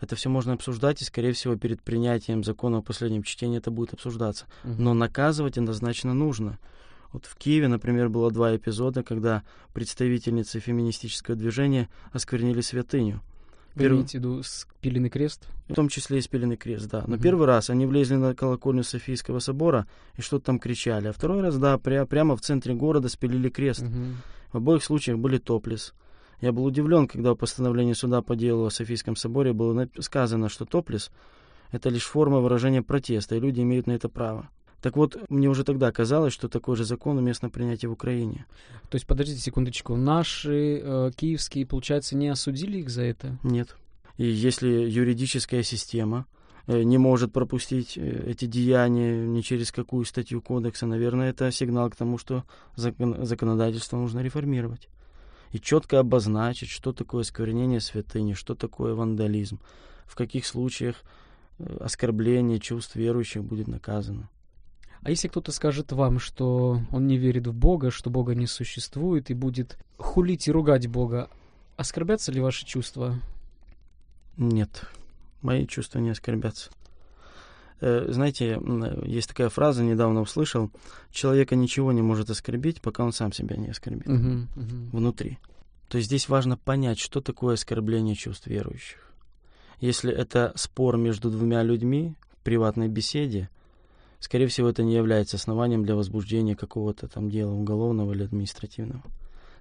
Это 0.00 0.14
все 0.14 0.28
можно 0.28 0.52
обсуждать, 0.52 1.02
и, 1.02 1.04
скорее 1.04 1.32
всего, 1.32 1.56
перед 1.56 1.82
принятием 1.82 2.44
закона 2.44 2.78
о 2.78 2.82
последнем 2.82 3.24
чтении 3.24 3.58
это 3.58 3.72
будет 3.72 3.92
обсуждаться. 3.94 4.46
Мгм. 4.62 4.84
Но 4.84 4.94
наказывать 4.94 5.58
однозначно 5.58 6.14
нужно. 6.14 6.60
Вот 7.12 7.24
в 7.26 7.36
Киеве, 7.36 7.68
например, 7.68 8.08
было 8.08 8.30
два 8.30 8.54
эпизода, 8.54 9.02
когда 9.02 9.42
представительницы 9.72 10.60
феминистического 10.60 11.36
движения 11.36 11.88
осквернили 12.12 12.60
святыню. 12.60 13.22
Вы 13.74 13.84
Перв- 13.84 13.92
имеете 13.94 14.18
в 14.18 14.20
виду 14.20 14.42
спиленный 14.42 15.08
крест? 15.08 15.46
В 15.68 15.74
том 15.74 15.88
числе 15.88 16.18
и 16.18 16.20
спиленный 16.20 16.56
крест, 16.56 16.88
да. 16.90 17.04
Но 17.06 17.14
Мгм. 17.14 17.22
первый 17.22 17.46
раз 17.46 17.70
они 17.70 17.86
влезли 17.86 18.16
на 18.16 18.34
колокольню 18.34 18.82
Софийского 18.82 19.38
собора 19.38 19.86
и 20.16 20.20
что-то 20.20 20.46
там 20.46 20.58
кричали. 20.58 21.08
А 21.08 21.12
второй 21.12 21.40
раз, 21.42 21.56
да, 21.58 21.76
пря- 21.76 22.06
прямо 22.06 22.36
в 22.36 22.40
центре 22.40 22.74
города 22.74 23.08
спилили 23.08 23.48
крест. 23.48 23.82
Мгм. 23.82 24.16
В 24.52 24.56
обоих 24.56 24.82
случаях 24.84 25.18
были 25.18 25.38
топлес. 25.38 25.94
Я 26.40 26.52
был 26.52 26.64
удивлен, 26.64 27.06
когда 27.08 27.32
в 27.32 27.36
постановлении 27.36 27.92
суда 27.94 28.20
по 28.22 28.36
делу 28.36 28.66
о 28.66 28.70
Софийском 28.70 29.16
соборе 29.16 29.52
было 29.52 29.88
сказано, 30.00 30.48
что 30.48 30.64
топлес— 30.64 31.10
это 31.72 31.88
лишь 31.88 32.04
форма 32.04 32.40
выражения 32.40 32.82
протеста, 32.82 33.36
и 33.36 33.40
люди 33.40 33.60
имеют 33.60 33.86
на 33.86 33.92
это 33.92 34.08
право. 34.08 34.48
Так 34.80 34.96
вот, 34.96 35.16
мне 35.28 35.48
уже 35.48 35.64
тогда 35.64 35.90
казалось, 35.90 36.32
что 36.32 36.48
такой 36.48 36.76
же 36.76 36.84
закон 36.84 37.18
уместно 37.18 37.50
принять 37.50 37.82
и 37.82 37.86
в 37.88 37.92
Украине. 37.92 38.46
То 38.88 38.94
есть, 38.94 39.06
подождите 39.06 39.40
секундочку, 39.40 39.96
наши 39.96 40.80
э, 40.82 41.10
киевские, 41.16 41.66
получается, 41.66 42.16
не 42.16 42.28
осудили 42.28 42.78
их 42.78 42.88
за 42.88 43.02
это? 43.02 43.38
Нет. 43.42 43.76
И 44.18 44.26
если 44.26 44.68
юридическая 44.68 45.64
система 45.64 46.26
э, 46.68 46.82
не 46.84 46.96
может 46.96 47.32
пропустить 47.32 47.98
э, 47.98 48.24
эти 48.30 48.44
деяния 48.44 49.26
ни 49.26 49.40
через 49.40 49.72
какую 49.72 50.04
статью 50.04 50.40
кодекса, 50.40 50.86
наверное, 50.86 51.30
это 51.30 51.50
сигнал 51.50 51.90
к 51.90 51.96
тому, 51.96 52.16
что 52.16 52.44
закон- 52.76 53.24
законодательство 53.24 53.96
нужно 53.96 54.20
реформировать. 54.20 54.88
И 55.50 55.58
четко 55.58 55.98
обозначить, 55.98 56.68
что 56.68 56.92
такое 56.92 57.22
осквернение 57.22 57.80
святыни, 57.80 58.34
что 58.34 58.54
такое 58.54 58.94
вандализм, 58.94 59.58
в 60.06 60.14
каких 60.14 60.46
случаях 60.46 61.02
э, 61.58 61.78
оскорбление 61.80 62.60
чувств 62.60 62.94
верующих 62.94 63.42
будет 63.42 63.66
наказано. 63.66 64.28
А 65.02 65.10
если 65.10 65.28
кто-то 65.28 65.52
скажет 65.52 65.92
вам, 65.92 66.18
что 66.18 66.80
он 66.90 67.06
не 67.06 67.16
верит 67.16 67.46
в 67.46 67.54
Бога, 67.54 67.90
что 67.90 68.10
Бога 68.10 68.34
не 68.34 68.46
существует, 68.46 69.30
и 69.30 69.34
будет 69.34 69.78
хулить 69.96 70.48
и 70.48 70.52
ругать 70.52 70.86
Бога, 70.88 71.30
оскорбятся 71.76 72.32
ли 72.32 72.40
ваши 72.40 72.66
чувства? 72.66 73.18
Нет, 74.36 74.84
мои 75.42 75.66
чувства 75.66 75.98
не 76.00 76.10
оскорбятся. 76.10 76.70
Э, 77.80 78.06
Знаете, 78.10 78.60
есть 79.04 79.28
такая 79.28 79.48
фраза, 79.48 79.82
недавно 79.84 80.20
услышал, 80.20 80.70
человека 81.10 81.54
ничего 81.56 81.92
не 81.92 82.02
может 82.02 82.30
оскорбить, 82.30 82.80
пока 82.80 83.04
он 83.04 83.12
сам 83.12 83.32
себя 83.32 83.56
не 83.56 83.68
оскорбит 83.68 84.08
Мгм, 84.08 84.48
мгм. 84.56 84.90
внутри. 84.92 85.38
То 85.88 85.96
есть 85.98 86.08
здесь 86.08 86.28
важно 86.28 86.56
понять, 86.56 86.98
что 86.98 87.20
такое 87.20 87.54
оскорбление 87.54 88.14
чувств 88.14 88.46
верующих. 88.46 89.10
Если 89.80 90.12
это 90.12 90.52
спор 90.56 90.96
между 90.96 91.30
двумя 91.30 91.62
людьми 91.62 92.14
в 92.32 92.42
приватной 92.42 92.88
беседе, 92.88 93.48
скорее 94.20 94.46
всего, 94.46 94.68
это 94.68 94.82
не 94.82 94.94
является 94.94 95.36
основанием 95.36 95.84
для 95.84 95.94
возбуждения 95.94 96.56
какого-то 96.56 97.08
там 97.08 97.30
дела 97.30 97.52
уголовного 97.52 98.12
или 98.12 98.24
административного. 98.24 99.02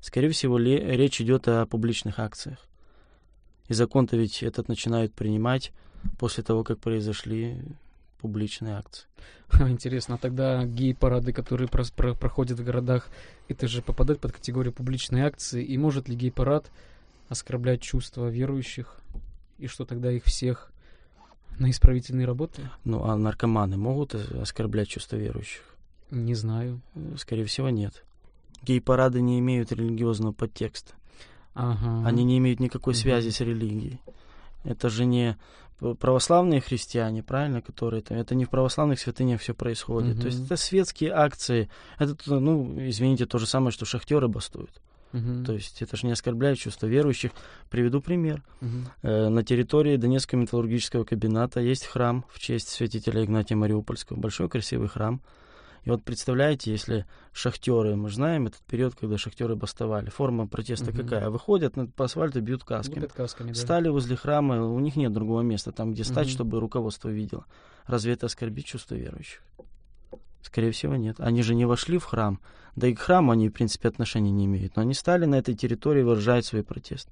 Скорее 0.01 0.29
всего, 0.29 0.57
ле- 0.57 0.95
речь 0.95 1.19
идет 1.21 1.47
о 1.47 1.65
публичных 1.65 2.19
акциях. 2.19 2.59
И 3.67 3.73
закон-то 3.73 4.15
ведь 4.15 4.43
этот 4.43 4.67
начинают 4.67 5.13
принимать 5.13 5.71
после 6.19 6.43
того, 6.43 6.63
как 6.63 6.79
произошли 6.79 7.61
публичные 8.19 8.75
акции. 8.75 9.07
Интересно, 9.59 10.15
а 10.15 10.17
тогда 10.17 10.65
гей-парады, 10.65 11.33
которые 11.33 11.67
прос- 11.67 11.93
про- 11.95 12.13
проходят 12.13 12.59
в 12.59 12.63
городах, 12.63 13.07
это 13.47 13.67
же 13.67 13.81
попадает 13.81 14.19
под 14.19 14.33
категорию 14.33 14.73
публичной 14.73 15.21
акции, 15.21 15.63
и 15.63 15.77
может 15.77 16.09
ли 16.09 16.15
гей-парад 16.15 16.71
оскорблять 17.29 17.81
чувства 17.81 18.27
верующих, 18.27 18.99
и 19.57 19.67
что 19.67 19.85
тогда 19.85 20.11
их 20.11 20.23
всех 20.23 20.71
на 21.59 21.69
исправительные 21.69 22.25
работы? 22.27 22.69
Ну, 22.83 23.03
а 23.03 23.15
наркоманы 23.15 23.77
могут 23.77 24.15
э, 24.15 24.41
оскорблять 24.41 24.87
чувства 24.89 25.15
верующих? 25.17 25.61
Не 26.11 26.35
знаю. 26.35 26.81
Э, 26.95 27.15
Скорее 27.17 27.45
всего, 27.45 27.69
нет. 27.69 28.03
Гей-парады 28.63 29.21
не 29.21 29.39
имеют 29.39 29.71
религиозного 29.71 30.31
подтекста. 30.33 30.93
Ага. 31.53 32.07
Они 32.07 32.23
не 32.23 32.37
имеют 32.37 32.59
никакой 32.59 32.93
Мгм. 32.93 32.99
связи 33.01 33.29
с 33.29 33.39
религией. 33.41 33.99
Это 34.63 34.89
же 34.89 35.05
не 35.05 35.37
православные 35.99 36.59
христиане, 36.59 37.21
правильно, 37.23 37.61
которые 37.61 38.01
там. 38.01 38.17
Это 38.17 38.33
не 38.35 38.45
в 38.45 38.49
православных 38.49 38.99
святынях 38.99 39.41
все 39.41 39.53
происходит. 39.53 40.19
То 40.19 40.25
есть 40.27 40.45
это 40.45 40.55
светские 40.55 41.11
акции. 41.11 41.69
Это, 41.99 42.15
ну, 42.39 42.75
извините, 42.89 43.25
то 43.27 43.37
же 43.37 43.45
самое, 43.45 43.71
что 43.71 43.85
шахтеры 43.85 44.27
бастуют. 44.27 44.81
Мгм. 45.11 45.45
То 45.45 45.53
есть 45.53 45.81
это 45.81 45.95
же 45.97 46.05
не 46.05 46.13
оскорбляет 46.13 46.57
чувства 46.57 46.87
верующих. 46.87 47.31
Приведу 47.69 48.01
пример. 48.01 48.43
Мгм. 48.61 48.87
Э, 49.03 49.29
На 49.29 49.43
территории 49.43 49.97
Донецкого 49.97 50.39
металлургического 50.39 51.03
комбината 51.03 51.59
есть 51.59 51.85
храм 51.85 52.25
в 52.29 52.39
честь 52.39 52.69
святителя 52.69 53.23
Игнатия 53.23 53.55
Мариупольского. 53.55 54.17
Большой 54.17 54.49
красивый 54.49 54.87
храм. 54.87 55.21
И 55.83 55.89
вот 55.89 56.03
представляете, 56.03 56.71
если 56.71 57.05
шахтеры, 57.31 57.95
мы 57.95 58.09
знаем 58.09 58.47
этот 58.47 58.59
период, 58.63 58.95
когда 58.95 59.17
шахтеры 59.17 59.55
бастовали, 59.55 60.09
форма 60.09 60.45
протеста 60.45 60.91
угу. 60.91 60.97
какая? 61.01 61.29
Выходят 61.29 61.75
по 61.95 62.05
асфальту, 62.05 62.41
бьют 62.41 62.65
касками. 62.65 62.99
Бьют 62.99 63.13
касками 63.13 63.49
да. 63.49 63.55
Стали 63.55 63.87
возле 63.87 64.17
храма, 64.17 64.61
у 64.61 64.79
них 64.79 64.97
нет 64.97 65.13
другого 65.13 65.41
места, 65.41 65.71
там, 65.71 65.93
где 65.93 66.03
стать, 66.03 66.27
угу. 66.27 66.33
чтобы 66.33 66.59
руководство 66.59 67.07
видело. 67.07 67.45
Разве 67.85 68.13
это 68.13 68.25
оскорбит 68.25 68.65
чувство 68.65 68.95
верующих? 68.95 69.41
Скорее 70.47 70.71
всего, 70.71 70.95
нет. 70.95 71.17
Они 71.19 71.43
же 71.43 71.55
не 71.55 71.65
вошли 71.65 71.97
в 71.97 72.05
храм. 72.05 72.39
Да 72.77 72.87
и 72.87 72.93
к 72.93 72.99
храму 72.99 73.33
они, 73.33 73.49
в 73.49 73.51
принципе, 73.51 73.89
отношения 73.89 74.31
не 74.31 74.45
имеют. 74.45 74.77
Но 74.77 74.81
они 74.81 74.93
стали 74.93 75.25
на 75.25 75.35
этой 75.35 75.55
территории 75.55 76.03
выражать 76.03 76.45
свой 76.45 76.63
протест. 76.63 77.09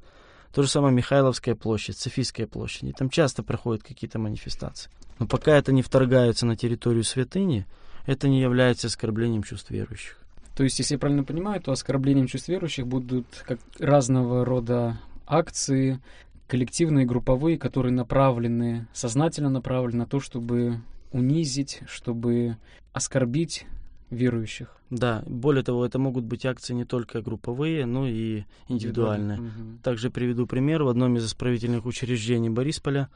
То 0.53 0.61
же 0.63 0.69
самое 0.69 0.95
Михайловская 0.95 1.53
площадь, 1.53 1.97
Софийская 1.97 2.47
площадь. 2.47 2.83
И 2.83 2.93
там 2.93 3.09
часто 3.09 3.43
проходят 3.43 3.83
какие-то 3.83 4.19
манифестации. 4.19 4.89
Но 5.19 5.27
пока 5.27 5.57
это 5.57 5.73
не 5.73 5.81
вторгается 5.81 6.45
на 6.45 6.55
территорию 6.55 7.03
святыни, 7.03 7.65
это 8.05 8.29
не 8.29 8.39
является 8.39 8.87
оскорблением 8.87 9.43
чувств 9.43 9.69
верующих. 9.69 10.17
То 10.55 10.63
есть, 10.63 10.79
если 10.79 10.93
я 10.93 10.99
правильно 10.99 11.25
понимаю, 11.25 11.59
то 11.61 11.73
оскорблением 11.73 12.27
чувств 12.27 12.47
верующих 12.47 12.87
будут 12.87 13.27
как 13.45 13.59
разного 13.79 14.45
рода 14.45 14.97
акции, 15.27 15.99
коллективные, 16.47 17.05
групповые, 17.05 17.57
которые 17.57 17.91
направлены, 17.91 18.87
сознательно 18.93 19.49
направлены 19.49 20.03
на 20.03 20.07
то, 20.07 20.21
чтобы 20.21 20.79
унизить, 21.11 21.81
чтобы 21.87 22.57
оскорбить 22.95 23.65
верующих. 24.09 24.77
Да, 24.89 25.21
более 25.25 25.63
того, 25.63 25.85
это 25.85 25.99
могут 25.99 26.23
быть 26.23 26.45
акции 26.45 26.73
не 26.73 26.85
только 26.85 27.21
групповые, 27.21 27.85
но 27.85 28.07
и 28.07 28.43
индивидуальные. 28.69 29.39
Угу. 29.39 29.79
Также 29.83 30.09
приведу 30.09 30.47
пример. 30.47 30.83
В 30.83 30.87
одном 30.87 31.17
из 31.17 31.25
исправительных 31.25 31.85
учреждений 31.85 32.49
Борисполя 32.49 33.09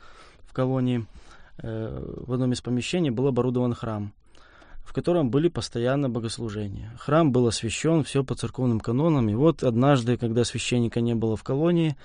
в 0.46 0.52
колонии, 0.52 1.06
э, 1.60 2.24
в 2.28 2.34
одном 2.34 2.52
из 2.52 2.60
помещений 2.60 3.10
был 3.10 3.28
оборудован 3.28 3.74
храм, 3.74 4.12
в 4.84 4.92
котором 4.92 5.30
были 5.30 5.48
постоянно 5.48 6.10
богослужения. 6.10 6.92
Храм 7.00 7.32
был 7.32 7.48
освящен, 7.48 8.04
все 8.04 8.26
по 8.26 8.36
церковным 8.36 8.82
канонам. 8.82 9.30
И 9.30 9.36
вот 9.36 9.64
однажды, 9.64 10.18
когда 10.18 10.44
священника 10.44 11.00
не 11.00 11.16
было 11.16 11.38
в 11.38 11.44
колонии, 11.44 11.96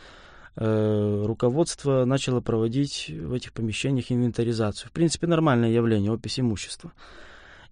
э, 0.54 1.24
руководство 1.26 2.04
начало 2.04 2.40
проводить 2.40 3.10
в 3.10 3.32
этих 3.32 3.52
помещениях 3.52 4.12
инвентаризацию. 4.12 4.90
В 4.90 4.92
принципе, 4.92 5.26
нормальное 5.26 5.70
явление, 5.70 6.12
опись 6.12 6.38
имущества. 6.38 6.92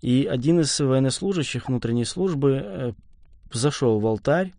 И 0.02 0.26
один 0.26 0.60
из 0.60 0.78
военнослужащих 0.78 1.68
внутренней 1.68 2.04
службы 2.04 2.60
э, 2.62 2.92
зашел 3.52 4.00
в 4.00 4.06
алтарь, 4.06 4.52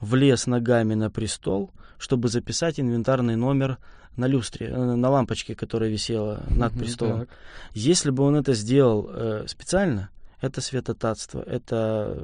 влез 0.00 0.46
ногами 0.46 0.94
на 0.94 1.10
престол, 1.10 1.70
чтобы 1.96 2.28
записать 2.28 2.80
инвентарный 2.80 3.36
номер 3.36 3.78
на 4.16 4.26
люстре, 4.26 4.66
э, 4.66 4.76
на 4.76 5.10
лампочке, 5.10 5.54
которая 5.54 5.90
висела 5.90 6.42
над 6.50 6.72
престолом. 6.72 7.20
Так. 7.20 7.28
Если 7.72 8.10
бы 8.10 8.24
он 8.24 8.34
это 8.34 8.52
сделал 8.52 9.08
э, 9.08 9.44
специально, 9.46 10.10
это 10.40 10.60
святотатство, 10.60 11.40
это 11.40 12.20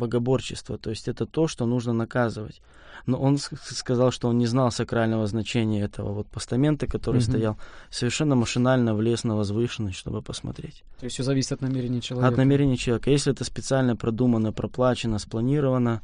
богоборчество, 0.00 0.78
то 0.78 0.90
есть 0.90 1.08
это 1.08 1.26
то, 1.26 1.46
что 1.46 1.66
нужно 1.66 1.92
наказывать 1.92 2.60
но 3.06 3.18
он 3.18 3.38
сказал, 3.38 4.10
что 4.10 4.28
он 4.28 4.38
не 4.38 4.46
знал 4.46 4.70
сакрального 4.70 5.26
значения 5.26 5.82
этого 5.82 6.12
вот 6.12 6.28
постамента, 6.28 6.86
который 6.86 7.18
угу. 7.18 7.24
стоял, 7.24 7.58
совершенно 7.90 8.34
машинально 8.34 8.94
влез 8.94 9.24
на 9.24 9.36
возвышенность, 9.36 9.98
чтобы 9.98 10.22
посмотреть. 10.22 10.84
То 10.98 11.04
есть 11.04 11.14
все 11.14 11.22
зависит 11.22 11.52
от 11.52 11.60
намерения 11.62 12.00
человека? 12.00 12.28
От 12.28 12.36
намерения 12.36 12.76
человека. 12.76 13.10
Если 13.10 13.32
это 13.32 13.44
специально 13.44 13.96
продумано, 13.96 14.52
проплачено, 14.52 15.18
спланировано, 15.18 16.02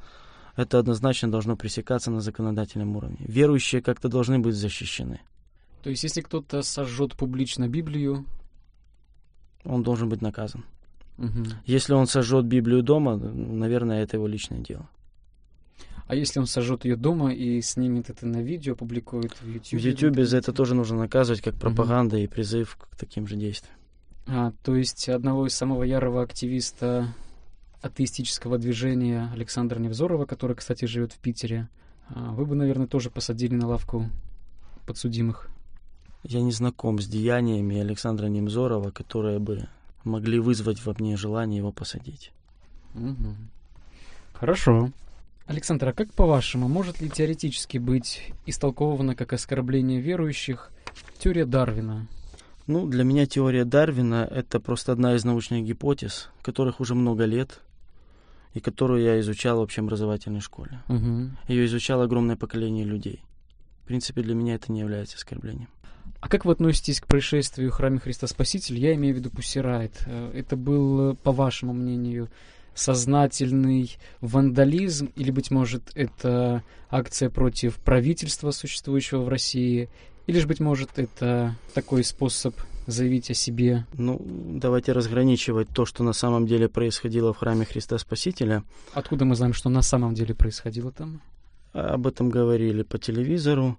это 0.56 0.78
однозначно 0.78 1.30
должно 1.30 1.56
пресекаться 1.56 2.10
на 2.10 2.20
законодательном 2.20 2.96
уровне. 2.96 3.18
Верующие 3.20 3.82
как-то 3.82 4.08
должны 4.08 4.38
быть 4.38 4.54
защищены. 4.54 5.20
То 5.82 5.90
есть 5.90 6.02
если 6.02 6.22
кто-то 6.22 6.62
сожжет 6.62 7.14
публично 7.14 7.68
Библию... 7.68 8.24
Он 9.64 9.82
должен 9.82 10.08
быть 10.08 10.22
наказан. 10.22 10.64
Угу. 11.18 11.44
Если 11.64 11.94
он 11.94 12.06
сожжет 12.06 12.44
Библию 12.44 12.82
дома, 12.82 13.16
наверное, 13.16 14.02
это 14.02 14.16
его 14.16 14.26
личное 14.26 14.60
дело. 14.60 14.88
А 16.06 16.14
если 16.14 16.38
он 16.38 16.46
сожжет 16.46 16.84
ее 16.84 16.96
дома 16.96 17.32
и 17.32 17.60
снимет 17.62 18.10
это 18.10 18.26
на 18.26 18.40
видео, 18.40 18.74
опубликует 18.74 19.32
в 19.40 19.48
YouTube? 19.48 19.80
В 19.80 19.84
YouTube 19.84 20.20
за 20.20 20.36
это 20.36 20.52
тоже 20.52 20.74
нужно 20.74 20.98
наказывать 20.98 21.40
как 21.40 21.56
пропаганда 21.56 22.16
угу. 22.16 22.24
и 22.24 22.26
призыв 22.28 22.76
к 22.76 22.96
таким 22.96 23.26
же 23.26 23.36
действиям. 23.36 23.74
А, 24.28 24.52
то 24.62 24.76
есть 24.76 25.08
одного 25.08 25.46
из 25.46 25.54
самого 25.54 25.82
ярого 25.82 26.22
активиста 26.22 27.14
атеистического 27.80 28.58
движения 28.58 29.30
Александра 29.32 29.78
Невзорова, 29.78 30.26
который, 30.26 30.56
кстати, 30.56 30.84
живет 30.84 31.12
в 31.12 31.18
Питере, 31.18 31.68
а, 32.08 32.32
вы 32.32 32.46
бы, 32.46 32.54
наверное, 32.54 32.86
тоже 32.86 33.10
посадили 33.10 33.54
на 33.54 33.66
лавку 33.66 34.06
подсудимых. 34.86 35.48
Я 36.22 36.40
не 36.40 36.52
знаком 36.52 36.98
с 36.98 37.06
деяниями 37.06 37.78
Александра 37.78 38.26
Немзорова, 38.26 38.90
которые 38.90 39.38
бы 39.38 39.68
могли 40.06 40.38
вызвать 40.38 40.84
во 40.84 40.94
мне 40.98 41.16
желание 41.16 41.58
его 41.58 41.72
посадить. 41.72 42.32
Угу. 42.94 43.34
Хорошо. 44.34 44.90
Александр, 45.46 45.88
а 45.88 45.92
как 45.92 46.12
по-вашему, 46.12 46.68
может 46.68 47.00
ли 47.00 47.08
теоретически 47.08 47.78
быть 47.78 48.32
истолкована 48.46 49.14
как 49.14 49.32
оскорбление 49.32 50.00
верующих 50.00 50.70
теория 51.18 51.44
Дарвина? 51.44 52.06
Ну, 52.66 52.88
для 52.88 53.04
меня 53.04 53.26
теория 53.26 53.64
Дарвина— 53.64 54.28
это 54.30 54.58
просто 54.58 54.90
одна 54.90 55.14
из 55.14 55.24
научных 55.24 55.64
гипотез, 55.64 56.30
которых 56.42 56.80
уже 56.80 56.96
много 56.96 57.24
лет, 57.24 57.60
и 58.54 58.60
которую 58.60 59.02
я 59.02 59.20
изучал 59.20 59.58
в 59.58 59.60
общеобразовательной 59.60 60.40
школе. 60.40 60.82
Угу. 60.88 61.30
Ее 61.46 61.66
изучало 61.66 62.04
огромное 62.04 62.36
поколение 62.36 62.84
людей. 62.84 63.22
В 63.84 63.86
принципе, 63.86 64.22
для 64.22 64.34
меня 64.34 64.56
это 64.56 64.72
не 64.72 64.80
является 64.80 65.16
оскорблением. 65.16 65.68
А 66.20 66.28
как 66.28 66.44
вы 66.44 66.52
относитесь 66.52 67.00
к 67.00 67.06
происшествию 67.06 67.70
в 67.70 67.74
храме 67.74 67.98
Христа 67.98 68.26
Спасителя? 68.26 68.78
Я 68.78 68.94
имею 68.94 69.14
в 69.14 69.18
виду 69.18 69.30
Пусирайт. 69.30 70.02
Э, 70.06 70.30
это 70.34 70.56
был, 70.56 71.14
по 71.16 71.32
вашему 71.32 71.72
мнению, 71.72 72.28
сознательный 72.74 73.96
вандализм, 74.20 75.10
или, 75.16 75.30
быть 75.30 75.50
может, 75.50 75.90
это 75.94 76.62
акция 76.90 77.30
против 77.30 77.76
правительства, 77.76 78.50
существующего 78.50 79.22
в 79.22 79.28
России, 79.28 79.88
или 80.26 80.38
же, 80.40 80.46
быть 80.46 80.60
может, 80.60 80.90
это 80.96 81.54
такой 81.72 82.02
способ 82.04 82.56
заявить 82.86 83.30
о 83.30 83.34
себе? 83.34 83.86
Ну, 83.94 84.20
давайте 84.24 84.92
разграничивать 84.92 85.68
то, 85.68 85.86
что 85.86 86.02
на 86.04 86.12
самом 86.12 86.46
деле 86.46 86.68
происходило 86.68 87.32
в 87.32 87.38
храме 87.38 87.64
Христа 87.64 87.98
Спасителя. 87.98 88.64
Откуда 88.92 89.24
мы 89.24 89.36
знаем, 89.36 89.52
что 89.52 89.68
на 89.68 89.82
самом 89.82 90.14
деле 90.14 90.34
происходило 90.34 90.92
там? 90.92 91.20
Об 91.72 92.06
этом 92.06 92.28
говорили 92.28 92.82
по 92.82 92.98
телевизору, 92.98 93.78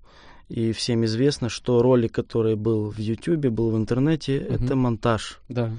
и 0.50 0.72
всем 0.72 1.04
известно, 1.06 1.50
что 1.50 1.82
ролик, 1.82 2.14
который 2.14 2.56
был 2.56 2.90
в 2.90 2.98
Ютьюбе, 2.98 3.50
был 3.50 3.72
в 3.72 3.78
интернете, 3.78 4.40
угу. 4.40 4.54
это 4.54 4.76
монтаж. 4.76 5.40
Да. 5.50 5.72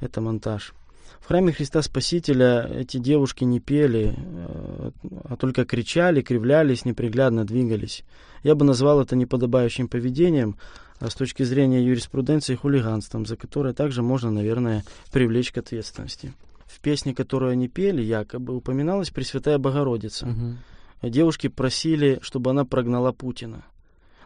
Это 0.00 0.20
монтаж. 0.20 0.72
В 1.20 1.28
храме 1.28 1.52
Христа 1.52 1.82
Спасителя 1.82 2.70
эти 2.72 2.98
девушки 2.98 3.42
не 3.44 3.58
пели, 3.58 4.14
э, 4.16 4.90
а 5.24 5.36
только 5.36 5.64
кричали, 5.64 6.22
кривлялись, 6.22 6.84
неприглядно 6.84 7.44
двигались. 7.44 8.04
Я 8.42 8.54
бы 8.54 8.64
назвал 8.64 9.00
это 9.00 9.16
неподобающим 9.16 9.88
поведением, 9.88 10.56
а 11.00 11.10
с 11.10 11.14
точки 11.14 11.42
зрения 11.42 11.84
юриспруденции 11.84 12.54
хулиганством, 12.54 13.26
за 13.26 13.36
которое 13.36 13.74
также 13.74 14.02
можно, 14.02 14.30
наверное, 14.30 14.84
привлечь 15.12 15.50
к 15.50 15.58
ответственности. 15.58 16.32
В 16.66 16.80
песне, 16.80 17.14
которую 17.14 17.52
они 17.52 17.68
пели, 17.68 18.02
якобы 18.02 18.54
упоминалась 18.54 19.10
Пресвятая 19.10 19.58
Богородица. 19.58 20.26
Угу. 20.26 21.10
Девушки 21.10 21.48
просили, 21.48 22.18
чтобы 22.22 22.50
она 22.50 22.64
прогнала 22.64 23.12
Путина. 23.12 23.64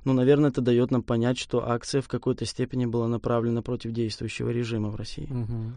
Ну, 0.04 0.12
наверное, 0.12 0.50
это 0.50 0.60
дает 0.60 0.90
нам 0.90 1.02
понять, 1.02 1.38
что 1.38 1.68
акция 1.68 2.00
в 2.00 2.08
какой-то 2.08 2.46
степени 2.46 2.86
была 2.86 3.06
направлена 3.06 3.62
против 3.62 3.92
действующего 3.92 4.50
режима 4.50 4.88
в 4.88 4.96
России. 4.96 5.28
Угу. 5.30 5.72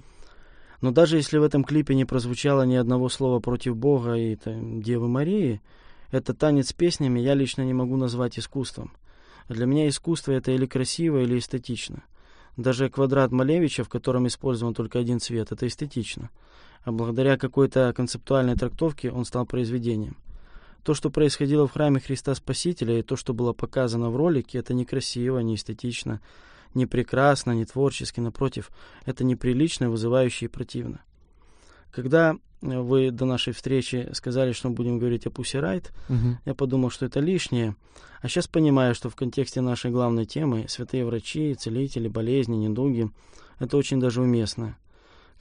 Но 0.81 0.91
даже 0.91 1.17
если 1.17 1.37
в 1.37 1.43
этом 1.43 1.63
клипе 1.63 1.95
не 1.95 2.05
прозвучало 2.05 2.63
ни 2.63 2.75
одного 2.75 3.09
слова 3.09 3.39
против 3.39 3.75
Бога 3.75 4.15
и 4.15 4.35
там, 4.35 4.81
Девы 4.81 5.07
Марии, 5.07 5.61
этот 6.11 6.37
танец 6.37 6.69
с 6.69 6.73
песнями 6.73 7.19
я 7.19 7.33
лично 7.33 7.63
не 7.63 7.73
могу 7.73 7.97
назвать 7.97 8.37
искусством. 8.37 8.93
Для 9.49 9.65
меня 9.65 9.87
искусство 9.87 10.31
это 10.31 10.51
или 10.51 10.65
красиво, 10.65 11.19
или 11.19 11.37
эстетично. 11.37 12.03
Даже 12.55 12.89
квадрат 12.89 13.31
Малевича, 13.31 13.83
в 13.83 13.89
котором 13.89 14.27
использован 14.27 14.73
только 14.73 14.99
один 14.99 15.19
цвет, 15.19 15.51
это 15.51 15.67
эстетично. 15.67 16.29
А 16.83 16.91
благодаря 16.91 17.37
какой-то 17.37 17.93
концептуальной 17.93 18.55
трактовке 18.55 19.09
он 19.09 19.25
стал 19.25 19.45
произведением. 19.45 20.17
То, 20.83 20.93
что 20.93 21.09
происходило 21.09 21.67
в 21.67 21.71
храме 21.71 21.99
Христа 21.99 22.35
Спасителя, 22.35 22.99
и 22.99 23.03
то, 23.03 23.15
что 23.15 23.33
было 23.33 23.53
показано 23.53 24.09
в 24.09 24.15
ролике, 24.15 24.57
это 24.57 24.73
некрасиво, 24.73 25.39
не 25.39 25.55
эстетично 25.55 26.19
не 26.73 26.85
прекрасно, 26.85 27.51
не 27.51 27.65
творчески, 27.65 28.19
напротив, 28.19 28.71
это 29.05 29.23
неприлично, 29.23 29.89
вызывающе 29.89 30.45
и 30.45 30.49
противно. 30.49 31.01
Когда 31.91 32.35
вы 32.61 33.11
до 33.11 33.25
нашей 33.25 33.53
встречи 33.53 34.09
сказали, 34.13 34.53
что 34.53 34.69
мы 34.69 34.75
будем 34.75 34.97
говорить 34.97 35.27
о 35.27 35.31
Пусси 35.31 35.57
Райт, 35.57 35.91
угу. 36.09 36.37
я 36.45 36.53
подумал, 36.53 36.89
что 36.89 37.05
это 37.05 37.19
лишнее. 37.19 37.75
А 38.21 38.27
сейчас 38.27 38.47
понимаю, 38.47 38.95
что 38.95 39.09
в 39.09 39.15
контексте 39.15 39.61
нашей 39.61 39.91
главной 39.91 40.25
темы 40.25 40.65
святые 40.69 41.05
врачи, 41.05 41.55
целители, 41.55 42.07
болезни, 42.07 42.55
недуги, 42.55 43.09
это 43.59 43.77
очень 43.77 43.99
даже 43.99 44.21
уместно. 44.21 44.77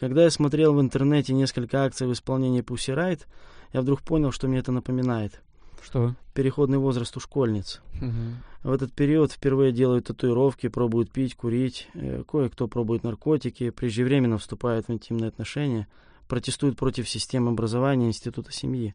Когда 0.00 0.24
я 0.24 0.30
смотрел 0.30 0.74
в 0.74 0.80
интернете 0.80 1.32
несколько 1.32 1.84
акций 1.84 2.06
в 2.06 2.12
исполнении 2.12 2.60
Пусси 2.60 2.92
Райт, 2.92 3.26
я 3.72 3.80
вдруг 3.80 4.02
понял, 4.02 4.32
что 4.32 4.48
мне 4.48 4.58
это 4.58 4.72
напоминает. 4.72 5.40
Что? 5.82 6.14
Переходный 6.34 6.78
возраст 6.78 7.16
у 7.16 7.20
школьниц. 7.20 7.80
Угу. 8.00 8.70
В 8.70 8.72
этот 8.72 8.92
период 8.92 9.32
впервые 9.32 9.72
делают 9.72 10.06
татуировки, 10.06 10.68
пробуют 10.68 11.10
пить, 11.10 11.34
курить, 11.34 11.88
э, 11.94 12.22
кое-кто 12.26 12.68
пробует 12.68 13.02
наркотики, 13.02 13.70
преждевременно 13.70 14.38
вступает 14.38 14.86
в 14.86 14.92
интимные 14.92 15.28
отношения, 15.28 15.88
протестует 16.28 16.76
против 16.76 17.08
системы 17.08 17.50
образования 17.50 18.06
института 18.06 18.52
семьи. 18.52 18.94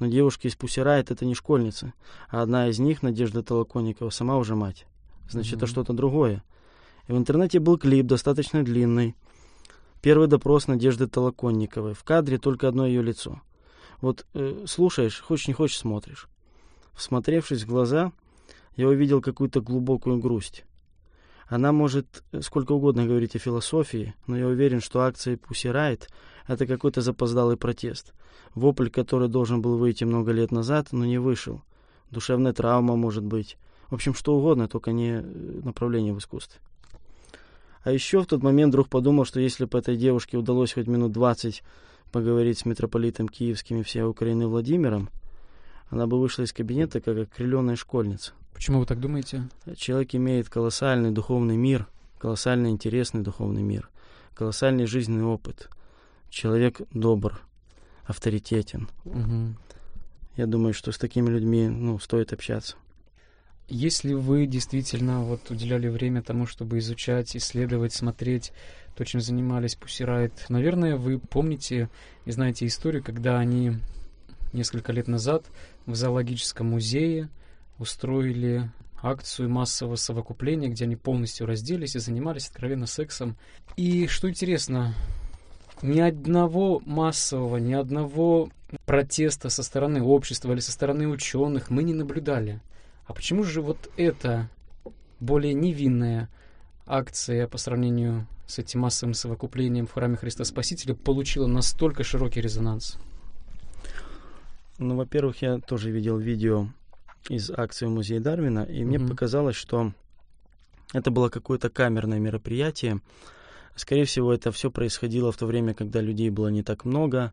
Но 0.00 0.06
девушки 0.06 0.46
из 0.46 0.56
Пусирает 0.56 1.10
это 1.10 1.24
не 1.24 1.34
школьницы, 1.34 1.92
а 2.28 2.42
одна 2.42 2.68
из 2.68 2.78
них, 2.78 3.02
Надежда 3.02 3.42
Толоконникова, 3.42 4.10
сама 4.10 4.36
уже 4.38 4.54
мать. 4.54 4.86
Значит, 5.28 5.52
Мгм. 5.52 5.58
это 5.58 5.66
что-то 5.66 5.92
другое. 5.92 6.42
И 7.08 7.12
в 7.12 7.16
интернете 7.16 7.60
был 7.60 7.78
клип, 7.78 8.06
достаточно 8.06 8.64
длинный. 8.64 9.14
Первый 10.02 10.28
допрос 10.28 10.66
Надежды 10.66 11.06
Толоконниковой. 11.06 11.94
В 11.94 12.04
кадре 12.04 12.38
только 12.38 12.68
одно 12.68 12.86
ее 12.86 13.02
лицо. 13.02 13.40
Вот 14.00 14.26
э, 14.34 14.64
слушаешь, 14.66 15.20
хочешь 15.20 15.48
не 15.48 15.54
хочешь, 15.54 15.78
смотришь. 15.78 16.28
Всмотревшись 16.94 17.62
в 17.62 17.68
глаза, 17.68 18.12
я 18.76 18.88
увидел 18.88 19.20
какую-то 19.20 19.60
глубокую 19.60 20.18
грусть. 20.18 20.64
Она 21.48 21.72
может 21.72 22.22
э, 22.32 22.40
сколько 22.42 22.72
угодно 22.72 23.06
говорить 23.06 23.36
о 23.36 23.40
философии, 23.40 24.14
но 24.26 24.36
я 24.36 24.46
уверен, 24.46 24.80
что 24.80 25.00
акция 25.00 25.36
Pussy 25.36 25.72
Riot— 25.72 26.08
это 26.46 26.66
какой-то 26.66 27.00
запоздалый 27.00 27.56
протест. 27.56 28.12
Вопль, 28.54 28.88
который 28.88 29.28
должен 29.28 29.62
был 29.62 29.76
выйти 29.76 30.04
много 30.04 30.32
лет 30.32 30.50
назад, 30.50 30.88
но 30.92 31.04
не 31.04 31.18
вышел. 31.18 31.62
Душевная 32.10 32.52
травма, 32.52 32.96
может 32.96 33.24
быть. 33.24 33.58
В 33.88 33.94
общем, 33.94 34.14
что 34.14 34.36
угодно, 34.36 34.68
только 34.68 34.92
не 34.92 35.20
э, 35.20 35.22
направление 35.62 36.12
в 36.12 36.18
искусстве. 36.18 36.60
А 37.86 37.92
еще 37.92 38.20
в 38.20 38.26
тот 38.26 38.42
момент 38.42 38.70
вдруг 38.70 38.88
подумал, 38.88 39.24
что 39.24 39.38
если 39.38 39.64
бы 39.64 39.78
этой 39.78 39.96
девушке 39.96 40.36
удалось 40.36 40.72
хоть 40.72 40.88
минут 40.88 41.12
20 41.12 41.62
поговорить 42.10 42.58
с 42.58 42.64
митрополитом 42.64 43.28
киевским 43.28 43.78
и 43.78 43.82
всей 43.84 44.02
Украины 44.02 44.48
Владимиром, 44.48 45.08
она 45.88 46.08
бы 46.08 46.18
вышла 46.18 46.42
из 46.42 46.52
кабинета 46.52 47.00
как 47.00 47.16
окрыленная 47.16 47.76
школьница. 47.76 48.32
Почему 48.52 48.80
вы 48.80 48.86
так 48.86 48.98
думаете? 48.98 49.48
Человек 49.76 50.16
имеет 50.16 50.48
колоссальный 50.48 51.12
духовный 51.12 51.56
мир, 51.56 51.86
колоссальный 52.18 52.70
интересный 52.70 53.20
духовный 53.20 53.62
мир, 53.62 53.88
колоссальный 54.34 54.86
жизненный 54.86 55.22
опыт. 55.22 55.70
Человек 56.28 56.80
добр, 56.92 57.40
авторитетен. 58.04 58.88
Угу. 59.04 59.54
Я 60.38 60.46
думаю, 60.46 60.74
что 60.74 60.90
с 60.90 60.98
такими 60.98 61.30
людьми 61.30 61.68
ну, 61.68 62.00
стоит 62.00 62.32
общаться. 62.32 62.74
Если 63.68 64.12
вы 64.14 64.46
действительно 64.46 65.22
вот 65.22 65.50
уделяли 65.50 65.88
время 65.88 66.22
тому, 66.22 66.46
чтобы 66.46 66.78
изучать, 66.78 67.36
исследовать, 67.36 67.92
смотреть 67.92 68.52
то, 68.94 69.04
чем 69.04 69.20
занимались 69.20 69.74
Пусирайт, 69.74 70.46
наверное, 70.48 70.96
вы 70.96 71.18
помните 71.18 71.88
и 72.24 72.30
знаете 72.30 72.66
историю, 72.66 73.02
когда 73.02 73.38
они 73.38 73.72
несколько 74.52 74.92
лет 74.92 75.08
назад 75.08 75.46
в 75.84 75.96
зоологическом 75.96 76.68
музее 76.70 77.28
устроили 77.78 78.70
акцию 79.02 79.50
массового 79.50 79.96
совокупления, 79.96 80.68
где 80.68 80.84
они 80.84 80.96
полностью 80.96 81.46
разделись 81.46 81.96
и 81.96 82.00
занимались 82.00 82.48
откровенно 82.48 82.86
сексом. 82.86 83.36
И 83.76 84.06
что 84.06 84.28
интересно, 84.30 84.94
ни 85.82 86.00
одного 86.00 86.80
массового, 86.86 87.58
ни 87.58 87.74
одного 87.74 88.48
протеста 88.84 89.48
со 89.48 89.62
стороны 89.62 90.02
общества 90.02 90.52
или 90.52 90.60
со 90.60 90.72
стороны 90.72 91.08
ученых 91.08 91.70
мы 91.70 91.82
не 91.82 91.94
наблюдали. 91.94 92.60
А 93.06 93.12
почему 93.14 93.44
же 93.44 93.60
вот 93.62 93.90
эта 93.96 94.48
более 95.20 95.54
невинная 95.54 96.28
акция 96.86 97.46
по 97.46 97.58
сравнению 97.58 98.26
с 98.46 98.58
этим 98.58 98.80
массовым 98.80 99.14
совокуплением 99.14 99.86
в 99.86 99.92
храме 99.92 100.16
Христа 100.16 100.44
Спасителя 100.44 100.94
получила 100.94 101.46
настолько 101.46 102.04
широкий 102.04 102.40
резонанс? 102.40 102.96
Ну, 104.78 104.96
во-первых, 104.96 105.42
я 105.42 105.58
тоже 105.58 105.90
видел 105.90 106.18
видео 106.18 106.68
из 107.28 107.50
акции 107.50 107.86
в 107.86 107.90
музее 107.90 108.20
Дарвина, 108.20 108.64
и 108.64 108.84
мне 108.84 108.98
Мгм. 108.98 109.08
показалось, 109.08 109.56
что 109.56 109.92
это 110.92 111.10
было 111.10 111.28
какое-то 111.28 111.70
камерное 111.70 112.18
мероприятие. 112.18 113.00
Скорее 113.74 114.04
всего, 114.04 114.32
это 114.32 114.52
все 114.52 114.70
происходило 114.70 115.32
в 115.32 115.36
то 115.36 115.46
время, 115.46 115.74
когда 115.74 116.00
людей 116.00 116.30
было 116.30 116.48
не 116.48 116.62
так 116.62 116.84
много. 116.84 117.32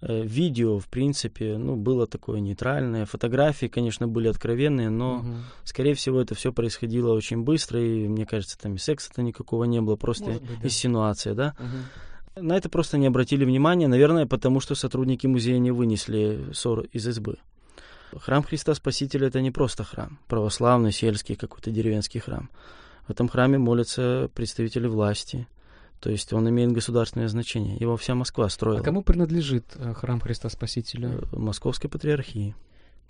Э, 0.00 0.22
Видео, 0.24 0.78
в 0.78 0.88
принципе, 0.88 1.56
ну, 1.56 1.76
было 1.76 2.06
такое 2.06 2.40
нейтральное. 2.40 3.06
Фотографии, 3.06 3.66
конечно, 3.66 4.06
были 4.06 4.28
откровенные, 4.28 4.90
но, 4.90 5.18
Мгм. 5.18 5.44
скорее 5.64 5.94
всего, 5.94 6.20
это 6.20 6.34
все 6.34 6.52
происходило 6.52 7.12
очень 7.14 7.42
быстро, 7.42 7.80
и, 7.80 8.06
мне 8.08 8.26
кажется, 8.26 8.58
там 8.58 8.74
и 8.74 8.78
секса-то 8.78 9.22
никакого 9.22 9.64
не 9.64 9.80
было, 9.80 9.96
просто 9.96 10.24
Может 10.26 10.42
быть, 10.42 10.60
да. 10.60 10.66
инсинуация, 10.66 11.34
да? 11.34 11.54
Мгм. 11.58 12.46
На 12.48 12.56
это 12.56 12.68
просто 12.68 12.98
не 12.98 13.06
обратили 13.06 13.44
внимания, 13.44 13.86
наверное, 13.88 14.26
потому 14.26 14.60
что 14.60 14.74
сотрудники 14.74 15.26
музея 15.26 15.58
не 15.58 15.70
вынесли 15.70 16.46
ссор 16.52 16.80
из 16.92 17.06
избы. 17.06 17.36
Храм 18.16 18.42
Христа 18.42 18.74
Спасителя 18.74 19.28
это 19.28 19.40
не 19.40 19.50
просто 19.50 19.84
храм, 19.84 20.18
православный, 20.28 20.92
сельский, 20.92 21.36
какой-то 21.36 21.70
деревенский 21.70 22.20
храм. 22.20 22.50
В 23.06 23.10
этом 23.10 23.28
храме 23.28 23.58
молятся 23.58 24.30
представители 24.34 24.86
власти, 24.86 25.46
то 26.04 26.10
есть 26.10 26.34
он 26.34 26.46
имеет 26.50 26.70
государственное 26.70 27.28
значение. 27.28 27.78
Его 27.78 27.96
вся 27.96 28.14
Москва 28.14 28.44
А 28.44 28.48
строила. 28.50 28.82
кому 28.82 29.00
принадлежит 29.00 29.64
э, 29.76 29.94
храм 29.94 30.20
Христа 30.20 30.50
Спасителя? 30.50 31.08
Э, 31.08 31.22
Московской 31.32 31.88
патриархии. 31.88 32.54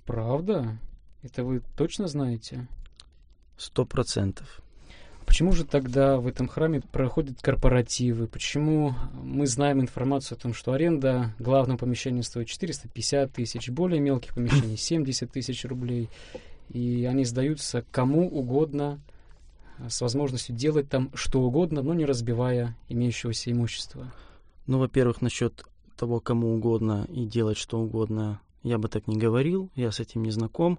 Правда? 0.07 0.78
Это 1.20 1.42
вы 1.42 1.61
точно 1.76 2.07
знаете? 2.07 2.68
Сто 3.57 3.84
процентов. 3.84 4.62
Почему 5.26 5.51
же 5.51 5.64
тогда 5.64 6.18
в 6.18 6.28
этом 6.28 6.47
храме 6.47 6.82
проходят 6.82 7.42
корпоративы? 7.42 8.28
Почему 8.28 8.95
мы 9.12 9.49
знаем 9.49 9.80
информацию 9.80 10.38
о 10.38 10.40
том, 10.40 10.55
что 10.55 10.72
аренда 10.72 11.34
главного 11.40 11.78
помещения 11.78 12.22
стоит 12.22 12.47
450 12.47 13.32
тысяч, 13.32 13.70
более 13.70 13.99
мелких 13.99 14.34
помещений 14.36 14.76
70 14.78 15.32
тысяч 15.32 15.64
рублей, 15.64 16.11
и 16.68 17.09
они 17.11 17.24
сдаются 17.24 17.84
кому 17.90 18.28
угодно 18.28 19.01
с 19.88 20.00
возможностью 20.00 20.54
делать 20.54 20.88
там 20.88 21.10
что 21.14 21.40
угодно, 21.40 21.82
но 21.82 21.94
не 21.94 22.04
разбивая 22.04 22.76
имеющегося 22.88 23.50
имущества? 23.50 24.12
Ну, 24.66 24.78
во-первых, 24.78 25.20
насчет 25.20 25.64
того, 25.96 26.20
кому 26.20 26.54
угодно 26.54 27.06
и 27.08 27.24
делать 27.26 27.56
что 27.58 27.78
угодно, 27.78 28.40
я 28.62 28.78
бы 28.78 28.88
так 28.88 29.06
не 29.06 29.16
говорил, 29.16 29.70
я 29.74 29.90
с 29.92 30.00
этим 30.00 30.22
не 30.22 30.30
знаком, 30.30 30.78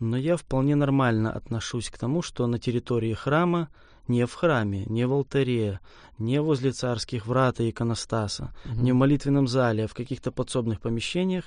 но 0.00 0.16
я 0.16 0.36
вполне 0.36 0.74
нормально 0.74 1.32
отношусь 1.32 1.88
к 1.90 1.98
тому, 1.98 2.22
что 2.22 2.46
на 2.46 2.58
территории 2.58 3.14
храма, 3.14 3.68
не 4.08 4.26
в 4.26 4.34
храме, 4.34 4.84
не 4.86 5.06
в 5.06 5.12
алтаре, 5.12 5.78
не 6.18 6.40
возле 6.42 6.72
царских 6.72 7.26
врат 7.26 7.60
и 7.60 7.70
иконостаса, 7.70 8.52
Мгм. 8.64 8.82
не 8.84 8.92
в 8.92 8.96
молитвенном 8.96 9.46
зале, 9.46 9.84
а 9.84 9.88
в 9.88 9.94
каких-то 9.94 10.32
подсобных 10.32 10.80
помещениях 10.80 11.44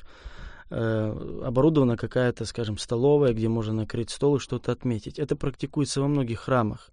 э, 0.69 1.41
оборудована 1.43 1.97
какая-то, 1.97 2.45
скажем, 2.45 2.77
столовая, 2.77 3.33
где 3.33 3.47
можно 3.47 3.73
накрыть 3.73 4.09
стол 4.09 4.37
и 4.37 4.39
что-то 4.39 4.71
отметить. 4.71 5.19
Это 5.19 5.35
практикуется 5.35 6.01
во 6.01 6.07
многих 6.07 6.41
храмах. 6.41 6.91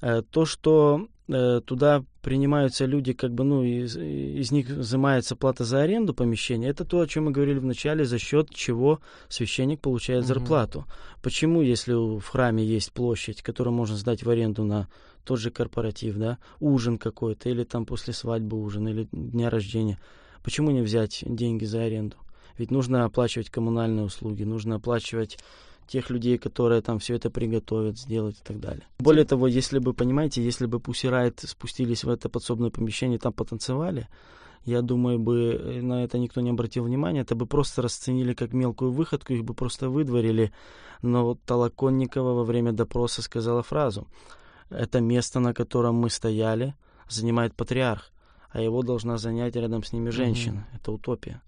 Э, 0.00 0.22
то, 0.22 0.44
что 0.44 1.06
э, 1.28 1.60
туда 1.64 2.04
принимаются 2.22 2.86
люди, 2.86 3.12
как 3.12 3.32
бы, 3.32 3.44
ну, 3.44 3.62
из, 3.62 3.96
из 3.96 4.50
них 4.50 4.68
взимается 4.68 5.36
плата 5.36 5.64
за 5.64 5.82
аренду 5.82 6.14
помещения, 6.14 6.68
это 6.68 6.84
то, 6.84 7.00
о 7.00 7.06
чем 7.06 7.26
мы 7.26 7.30
говорили 7.32 7.58
в 7.58 7.64
начале, 7.64 8.04
за 8.04 8.18
счет 8.18 8.50
чего 8.50 9.00
священник 9.28 9.80
получает 9.80 10.24
Мгм. 10.24 10.28
зарплату. 10.34 10.84
Почему, 11.22 11.62
если 11.62 11.92
в 11.92 12.26
храме 12.26 12.64
есть 12.64 12.92
площадь, 12.92 13.42
которую 13.42 13.74
можно 13.74 13.96
сдать 13.96 14.22
в 14.22 14.30
аренду 14.30 14.64
на 14.64 14.88
тот 15.24 15.38
же 15.38 15.50
корпоратив, 15.50 16.16
да, 16.16 16.38
ужин 16.60 16.98
какой-то, 16.98 17.50
или 17.50 17.64
там 17.64 17.84
после 17.84 18.14
свадьбы 18.14 18.60
ужин, 18.60 18.88
или 18.88 19.06
дня 19.12 19.50
рождения, 19.50 19.98
почему 20.42 20.70
не 20.70 20.80
взять 20.80 21.22
деньги 21.26 21.64
за 21.66 21.82
аренду? 21.82 22.16
Ведь 22.60 22.70
нужно 22.70 23.06
оплачивать 23.06 23.48
коммунальные 23.48 24.04
услуги, 24.04 24.44
нужно 24.44 24.74
оплачивать 24.74 25.38
тех 25.86 26.10
людей, 26.10 26.36
которые 26.36 26.82
там 26.82 26.98
все 26.98 27.14
это 27.14 27.30
приготовят, 27.30 27.98
сделают 27.98 28.36
и 28.36 28.42
так 28.44 28.60
далее. 28.60 28.82
Более 28.98 29.24
того, 29.24 29.46
если 29.46 29.78
бы, 29.78 29.94
понимаете, 29.94 30.44
если 30.44 30.66
бы 30.66 30.76
Riot 30.76 31.46
спустились 31.46 32.04
в 32.04 32.10
это 32.10 32.28
подсобное 32.28 32.68
помещение 32.68 33.18
там 33.18 33.32
потанцевали, 33.32 34.08
я 34.66 34.82
думаю, 34.82 35.18
бы 35.18 35.54
э, 35.54 35.80
на 35.80 36.04
это 36.04 36.18
никто 36.18 36.42
не 36.42 36.50
обратил 36.50 36.84
внимания, 36.84 37.20
это 37.20 37.34
бы 37.34 37.46
просто 37.46 37.80
расценили 37.80 38.34
как 38.34 38.52
мелкую 38.52 38.92
выходку, 38.92 39.32
их 39.32 39.42
бы 39.42 39.54
просто 39.54 39.88
выдворили. 39.88 40.52
Но 41.00 41.24
вот 41.24 41.40
Толоконникова 41.46 42.34
во 42.34 42.44
время 42.44 42.72
допроса 42.72 43.22
сказала 43.22 43.62
фразу 43.62 44.06
«Это 44.68 45.00
место, 45.00 45.40
на 45.40 45.54
котором 45.54 45.94
мы 45.94 46.10
стояли, 46.10 46.74
занимает 47.08 47.54
патриарх, 47.54 48.12
а 48.50 48.60
его 48.60 48.82
должна 48.82 49.16
занять 49.16 49.56
рядом 49.56 49.82
с 49.82 49.94
ними 49.94 50.10
женщина. 50.10 50.68
Это 50.74 50.92
утопия». 50.92 51.40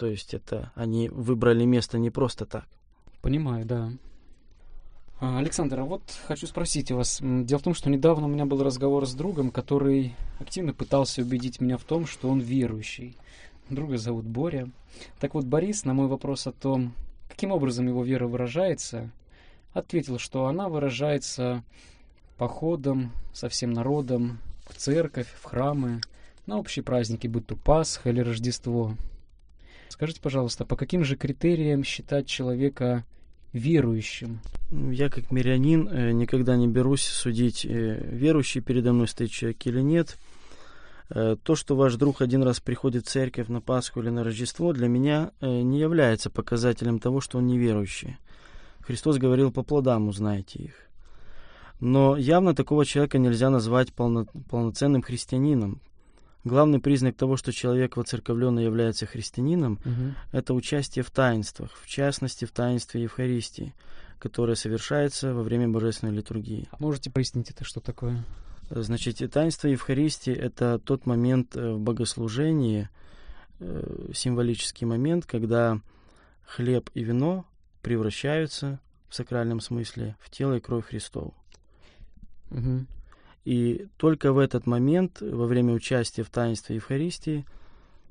То 0.00 0.06
есть 0.06 0.32
это 0.32 0.72
они 0.74 1.10
выбрали 1.10 1.66
место 1.66 1.98
не 1.98 2.08
просто 2.08 2.46
так. 2.46 2.64
Понимаю, 3.20 3.66
да. 3.66 3.92
А, 5.20 5.36
Александр, 5.36 5.80
а 5.80 5.84
вот 5.84 6.00
хочу 6.26 6.46
спросить 6.46 6.90
у 6.90 6.96
вас. 6.96 7.18
Дело 7.20 7.58
в 7.58 7.62
том, 7.62 7.74
что 7.74 7.90
недавно 7.90 8.24
у 8.24 8.30
меня 8.30 8.46
был 8.46 8.62
разговор 8.62 9.06
с 9.06 9.12
другом, 9.12 9.50
который 9.50 10.16
активно 10.38 10.72
пытался 10.72 11.20
убедить 11.20 11.60
меня 11.60 11.76
в 11.76 11.84
том, 11.84 12.06
что 12.06 12.30
он 12.30 12.40
верующий. 12.40 13.14
Друга 13.68 13.98
зовут 13.98 14.24
Боря. 14.24 14.70
Так 15.20 15.34
вот, 15.34 15.44
Борис 15.44 15.84
на 15.84 15.92
мой 15.92 16.06
вопрос 16.06 16.46
о 16.46 16.52
том, 16.52 16.94
каким 17.28 17.52
образом 17.52 17.86
его 17.86 18.02
вера 18.02 18.26
выражается, 18.26 19.10
ответил, 19.74 20.18
что 20.18 20.46
она 20.46 20.70
выражается 20.70 21.62
походом 22.38 23.12
со 23.34 23.50
всем 23.50 23.74
народом 23.74 24.38
в 24.66 24.76
церковь, 24.76 25.28
в 25.38 25.44
храмы, 25.44 26.00
на 26.46 26.56
общие 26.58 26.82
праздники, 26.82 27.26
будь 27.26 27.46
то 27.46 27.54
Пасха 27.54 28.08
или 28.08 28.20
Рождество. 28.20 28.96
Скажите, 29.90 30.20
пожалуйста, 30.20 30.64
по 30.64 30.76
каким 30.76 31.04
же 31.04 31.16
критериям 31.16 31.82
считать 31.82 32.26
человека 32.28 33.04
верующим? 33.52 34.40
Я 34.70 35.10
как 35.10 35.32
мирянин 35.32 35.88
э, 35.88 36.12
никогда 36.12 36.56
не 36.56 36.68
берусь 36.68 37.02
судить, 37.02 37.66
э, 37.66 38.08
верующий 38.08 38.60
передо 38.60 38.92
мной 38.92 39.08
стоит 39.08 39.32
человек 39.32 39.66
или 39.66 39.80
нет. 39.80 40.16
Э, 41.10 41.36
то, 41.42 41.56
что 41.56 41.74
ваш 41.74 41.96
друг 41.96 42.22
один 42.22 42.44
раз 42.44 42.60
приходит 42.60 43.04
в 43.04 43.10
церковь 43.10 43.48
на 43.48 43.60
Пасху 43.60 44.00
или 44.00 44.10
на 44.10 44.22
Рождество, 44.22 44.72
для 44.72 44.86
меня 44.86 45.32
не 45.40 45.80
является 45.80 46.30
показателем 46.30 47.00
того, 47.00 47.20
что 47.20 47.38
он 47.38 47.48
неверующий. 47.48 48.16
Христос 48.82 49.18
говорил, 49.18 49.50
по 49.50 49.64
плодам 49.64 50.06
узнаете 50.06 50.60
их. 50.60 50.74
Но 51.80 52.16
явно 52.16 52.54
такого 52.54 52.84
человека 52.84 53.18
нельзя 53.18 53.50
назвать 53.50 53.92
полно, 53.92 54.26
полноценным 54.48 55.02
христианином. 55.02 55.80
Главный 56.44 56.80
признак 56.80 57.16
того, 57.16 57.36
что 57.36 57.52
человек 57.52 57.96
воцерковленный 57.96 58.64
является 58.64 59.04
христианином, 59.04 59.74
угу. 59.84 60.14
это 60.32 60.54
участие 60.54 61.02
в 61.02 61.10
таинствах, 61.10 61.70
в 61.82 61.86
частности 61.86 62.46
в 62.46 62.50
таинстве 62.50 63.02
Евхаристии, 63.02 63.74
которое 64.18 64.54
совершается 64.54 65.34
во 65.34 65.42
время 65.42 65.68
божественной 65.68 66.14
литургии. 66.14 66.66
А 66.70 66.76
можете 66.78 67.10
пояснить 67.10 67.50
это, 67.50 67.64
что 67.64 67.80
такое? 67.80 68.24
Значит, 68.70 69.18
таинство 69.32 69.68
Евхаристии– 69.68 70.32
это 70.34 70.78
тот 70.78 71.04
момент 71.04 71.56
э, 71.56 71.72
в 71.72 71.80
богослужении, 71.80 72.88
э, 73.58 74.10
символический 74.14 74.86
момент, 74.86 75.26
когда 75.26 75.80
хлеб 76.46 76.88
и 76.94 77.02
вино 77.02 77.44
превращаются 77.82 78.80
в 79.08 79.14
сакральном 79.14 79.60
смысле 79.60 80.16
в 80.20 80.30
тело 80.30 80.54
и 80.54 80.60
кровь 80.60 80.86
Христову. 80.86 81.34
Угу. 82.50 82.86
И 83.44 83.86
только 83.96 84.32
в 84.32 84.38
этот 84.38 84.66
момент, 84.66 85.20
во 85.20 85.46
время 85.46 85.72
участия 85.72 86.22
в 86.22 86.30
таинстве 86.30 86.76
Евхаристии, 86.76 87.46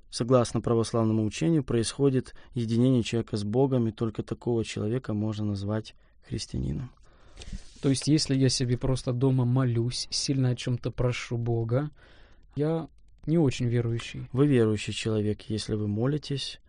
согласно 0.10 0.60
православному 0.62 1.24
учению, 1.24 1.64
происходит 1.64 2.34
единение 2.54 3.04
человека 3.04 3.38
с 3.38 3.44
Богом, 3.44 3.88
и 3.88 3.92
только 3.92 4.24
такого 4.24 4.66
человека 4.66 5.14
можно 5.14 5.46
назвать 5.46 5.96
христианином. 6.28 6.92
То 7.82 7.90
есть, 7.90 8.08
если 8.08 8.36
я 8.36 8.50
себе 8.50 8.78
просто 8.78 9.14
дома 9.14 9.46
молюсь, 9.46 10.08
сильно 10.10 10.50
о 10.50 10.56
чем-то 10.56 10.92
прошу 10.92 11.38
Бога, 11.38 11.92
я 12.56 12.88
не 13.26 13.38
очень 13.38 13.68
верующий. 13.68 14.28
Вы 14.34 14.48
верующий 14.48 14.94
человек, 14.94 15.44
если 15.44 15.76
вы 15.76 15.88
молитесь, 15.88 16.60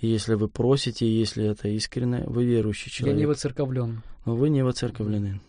если 0.00 0.34
вы 0.34 0.48
просите, 0.48 1.08
если 1.08 1.44
это 1.44 1.68
искренне, 1.68 2.24
вы 2.26 2.44
верующий 2.44 2.90
человек. 2.90 3.16
Я 3.16 3.20
не 3.20 3.26
воцерковлен. 3.26 4.02
Но 4.26 4.36
вы 4.36 4.50
не 4.50 4.62
воцерковлены. 4.62 5.40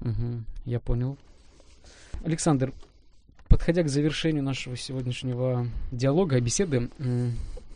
Угу, 0.00 0.44
я 0.66 0.78
понял. 0.78 1.18
Александр, 2.24 2.72
подходя 3.48 3.82
к 3.82 3.88
завершению 3.88 4.42
нашего 4.42 4.76
сегодняшнего 4.76 5.68
диалога, 5.92 6.40
беседы, 6.40 6.90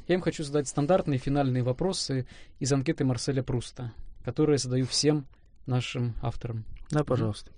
я 0.09 0.15
им 0.15 0.21
хочу 0.21 0.43
задать 0.43 0.67
стандартные 0.69 1.19
финальные 1.19 1.63
вопросы 1.63 2.27
из 2.59 2.73
анкеты 2.73 3.05
Марселя 3.05 3.43
Пруста, 3.43 3.93
которые 4.25 4.55
я 4.55 4.59
задаю 4.59 4.87
всем 4.87 5.27
нашим 5.67 6.15
авторам. 6.21 6.65
Да, 6.91 7.05
пожалуйста. 7.05 7.53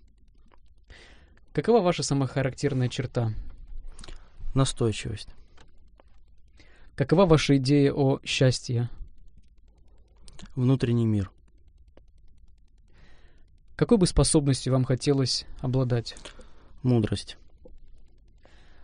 Какова 1.53 1.81
ваша 1.81 2.03
самая 2.03 2.29
характерная 2.29 2.89
черта? 2.89 3.33
Настойчивость. 4.55 5.29
Какова 6.95 7.25
ваша 7.25 7.57
идея 7.57 7.93
о 7.93 8.21
счастье? 8.23 8.91
Внутренний 10.55 11.07
мир. 11.07 11.31
Какой 13.77 13.97
бы 13.97 14.07
способностью 14.07 14.73
вам 14.73 14.85
хотелось 14.85 15.47
обладать? 15.61 16.15
Мудрость. 16.83 17.37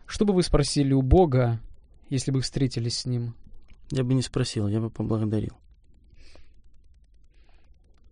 Что 0.07 0.24
бы 0.24 0.32
вы 0.32 0.42
спросили 0.42 0.92
у 0.92 1.03
Бога, 1.03 1.61
если 2.09 2.30
бы 2.30 2.40
встретились 2.40 3.01
с 3.01 3.07
Ним? 3.07 3.34
Я 3.90 4.05
бы 4.05 4.14
не 4.14 4.22
спросил, 4.22 4.68
я 4.68 4.80
бы 4.80 4.90
поблагодарил. 4.90 5.57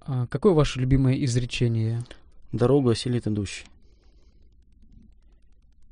А 0.01 0.27
какое 0.27 0.53
ваше 0.53 0.81
любимое 0.81 1.23
изречение? 1.25 2.05
Дорогу 2.53 2.91
осилит 2.91 3.27
идущий. 3.27 3.67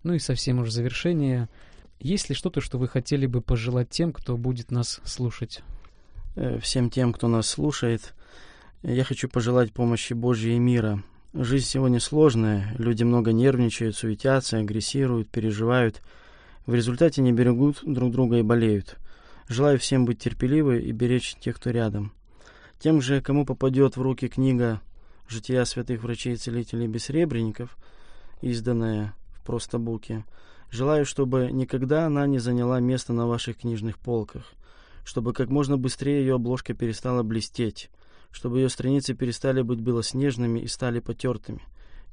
Ну 0.03 0.15
и 0.15 0.19
совсем 0.19 0.61
уж 0.61 0.71
завершение. 0.71 1.49
Есть 1.99 2.29
ли 2.29 2.35
что-то, 2.35 2.61
что 2.61 2.79
вы 2.79 2.89
хотели 2.89 3.27
бы 3.27 3.41
пожелать 3.41 3.89
тем, 3.89 4.13
кто 4.13 4.37
будет 4.37 4.71
нас 4.71 5.01
слушать? 5.05 5.63
Э, 6.37 6.59
всем 6.59 6.91
тем, 6.91 7.13
кто 7.13 7.29
нас 7.29 7.49
слушает, 7.49 8.15
я 8.83 9.05
хочу 9.05 9.29
пожелать 9.29 9.73
помощи 9.73 10.13
Божьей 10.13 10.57
и 10.57 10.59
мира. 10.59 11.03
Жизнь 11.37 11.67
сегодня 11.67 11.99
сложная, 11.99 12.73
люди 12.79 13.03
много 13.03 13.33
нервничают, 13.33 13.97
суетятся, 13.97 14.59
агрессируют, 14.59 15.29
переживают. 15.29 16.01
В 16.65 16.73
результате 16.77 17.23
не 17.23 17.33
берегут 17.33 17.81
друг 17.83 18.13
друга 18.13 18.37
и 18.37 18.43
болеют. 18.43 18.99
Желаю 19.49 19.81
всем 19.81 20.05
быть 20.05 20.21
терпеливы 20.21 20.79
и 20.79 20.93
беречь 20.93 21.35
тех, 21.35 21.57
кто 21.57 21.71
рядом. 21.71 22.13
Тем 22.79 23.01
же, 23.01 23.21
кому 23.21 23.45
попадет 23.45 23.97
в 23.97 24.03
руки 24.03 24.29
книга 24.29 24.81
«Жития 25.29 25.65
святых 25.65 26.05
врачей 26.05 26.35
и 26.35 26.37
целителей 26.37 26.87
бессребренников», 26.87 27.77
изданная 28.41 29.13
в 29.33 29.45
простобуке, 29.45 30.25
желаю, 30.71 31.05
чтобы 31.05 31.51
никогда 31.51 32.07
она 32.07 32.29
не 32.29 32.39
заняла 32.39 32.79
место 32.79 33.13
на 33.13 33.27
ваших 33.27 33.57
книжных 33.57 33.99
полках, 33.99 34.53
чтобы 35.05 35.33
как 35.33 35.49
можно 35.49 35.77
быстрее 35.79 36.21
ее 36.21 36.37
обложка 36.37 36.75
перестала 36.75 37.25
блестеть, 37.25 37.91
чтобы 38.35 38.59
ее 38.59 38.69
страницы 38.69 39.15
перестали 39.15 39.63
быть 39.63 39.79
белоснежными 39.79 40.59
и 40.59 40.67
стали 40.67 40.99
потертыми. 40.99 41.61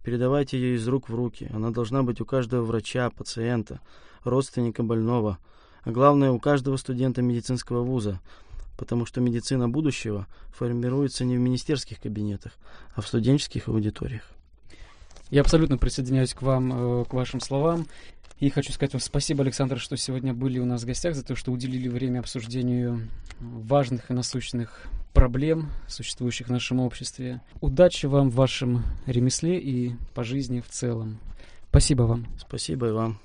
Передавайте 0.04 0.58
ее 0.58 0.76
из 0.76 0.88
рук 0.88 1.10
в 1.10 1.16
руки. 1.16 1.50
Она 1.52 1.72
должна 1.72 2.04
быть 2.04 2.22
у 2.22 2.26
каждого 2.26 2.64
врача, 2.64 3.10
пациента, 3.10 3.82
родственника 4.24 4.84
больного, 4.84 5.40
а 5.84 5.90
главное, 5.90 6.30
у 6.30 6.38
каждого 6.38 6.78
студента 6.78 7.24
медицинского 7.24 7.82
вуза, 7.82 8.20
потому 8.78 9.08
что 9.08 9.20
медицина 9.20 9.68
будущего 9.68 10.28
формируется 10.54 11.26
не 11.26 11.38
в 11.38 11.40
министерских 11.40 12.00
кабинетах, 12.00 12.54
а 12.94 13.02
в 13.02 13.08
студенческих 13.08 13.68
аудиториях. 13.68 14.30
Я 15.32 15.42
абсолютно 15.42 15.80
присоединяюсь 15.80 16.36
к 16.36 16.44
вам, 16.44 17.02
э, 17.02 17.06
к 17.06 17.14
вашим 17.14 17.40
словам. 17.40 17.88
И 18.40 18.52
хочу 18.52 18.74
сказать 18.74 18.94
вам 18.94 19.02
спасибо, 19.02 19.44
Александр, 19.44 19.80
что 19.80 19.98
сегодня 19.98 20.36
были 20.36 20.60
у 20.60 20.66
нас 20.66 20.84
в 20.84 20.86
гостях, 20.86 21.16
за 21.16 21.24
то, 21.24 21.36
что 21.36 21.52
уделили 21.52 21.88
время 21.88 22.20
обсуждению 22.20 23.08
важных 23.40 24.12
и 24.12 24.14
насущных 24.14 24.88
проблем, 25.14 25.70
существующих 25.88 26.48
в 26.48 26.52
нашем 26.52 26.80
обществе. 26.80 27.42
Удачи 27.60 28.06
вам 28.06 28.30
в 28.30 28.36
вашем 28.36 28.84
ремесле 29.06 29.60
и 29.60 29.96
по 30.14 30.24
жизни 30.24 30.60
в 30.60 30.68
целом. 30.68 31.20
Спасибо 31.70 32.04
вам. 32.04 32.28
Спасибо 32.38 32.90
и 32.90 32.92
вам. 32.92 33.20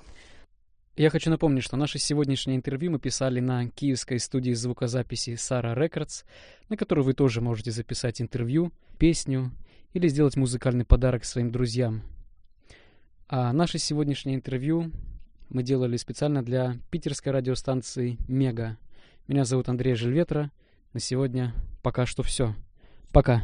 Я 0.95 1.11
хочу 1.11 1.29
напомнить, 1.29 1.63
что 1.63 1.77
наше 1.77 1.99
сегодняшнее 1.99 2.57
интервью 2.57 2.91
мы 2.91 2.99
писали 2.99 3.39
на 3.39 3.69
киевской 3.69 4.19
студии 4.19 4.53
звукозаписи 4.53 5.35
Сара 5.35 5.75
Рекордс, 5.75 6.23
на 6.69 6.77
которую 6.77 7.05
вы 7.05 7.13
тоже 7.13 7.39
можете 7.39 7.69
записать 7.69 8.19
интервью, 8.19 8.71
песню 8.97 9.51
или 9.93 10.07
сделать 10.07 10.37
музыкальный 10.37 10.85
подарок 10.85 11.23
своим 11.23 11.51
друзьям. 11.51 12.01
А 13.29 13.53
наше 13.53 13.77
сегодняшнее 13.77 14.37
интервью 14.37 14.91
мы 15.49 15.61
делали 15.61 15.97
специально 15.97 16.43
для 16.43 16.77
питерской 16.89 17.31
радиостанции 17.31 18.17
«Мега». 18.27 18.77
Меня 19.27 19.45
зовут 19.45 19.69
Андрей 19.69 19.93
Жильветра. 19.93 20.51
На 20.93 20.99
сегодня 20.99 21.53
пока 21.81 22.05
что 22.05 22.23
все. 22.23 22.55
Пока. 23.11 23.41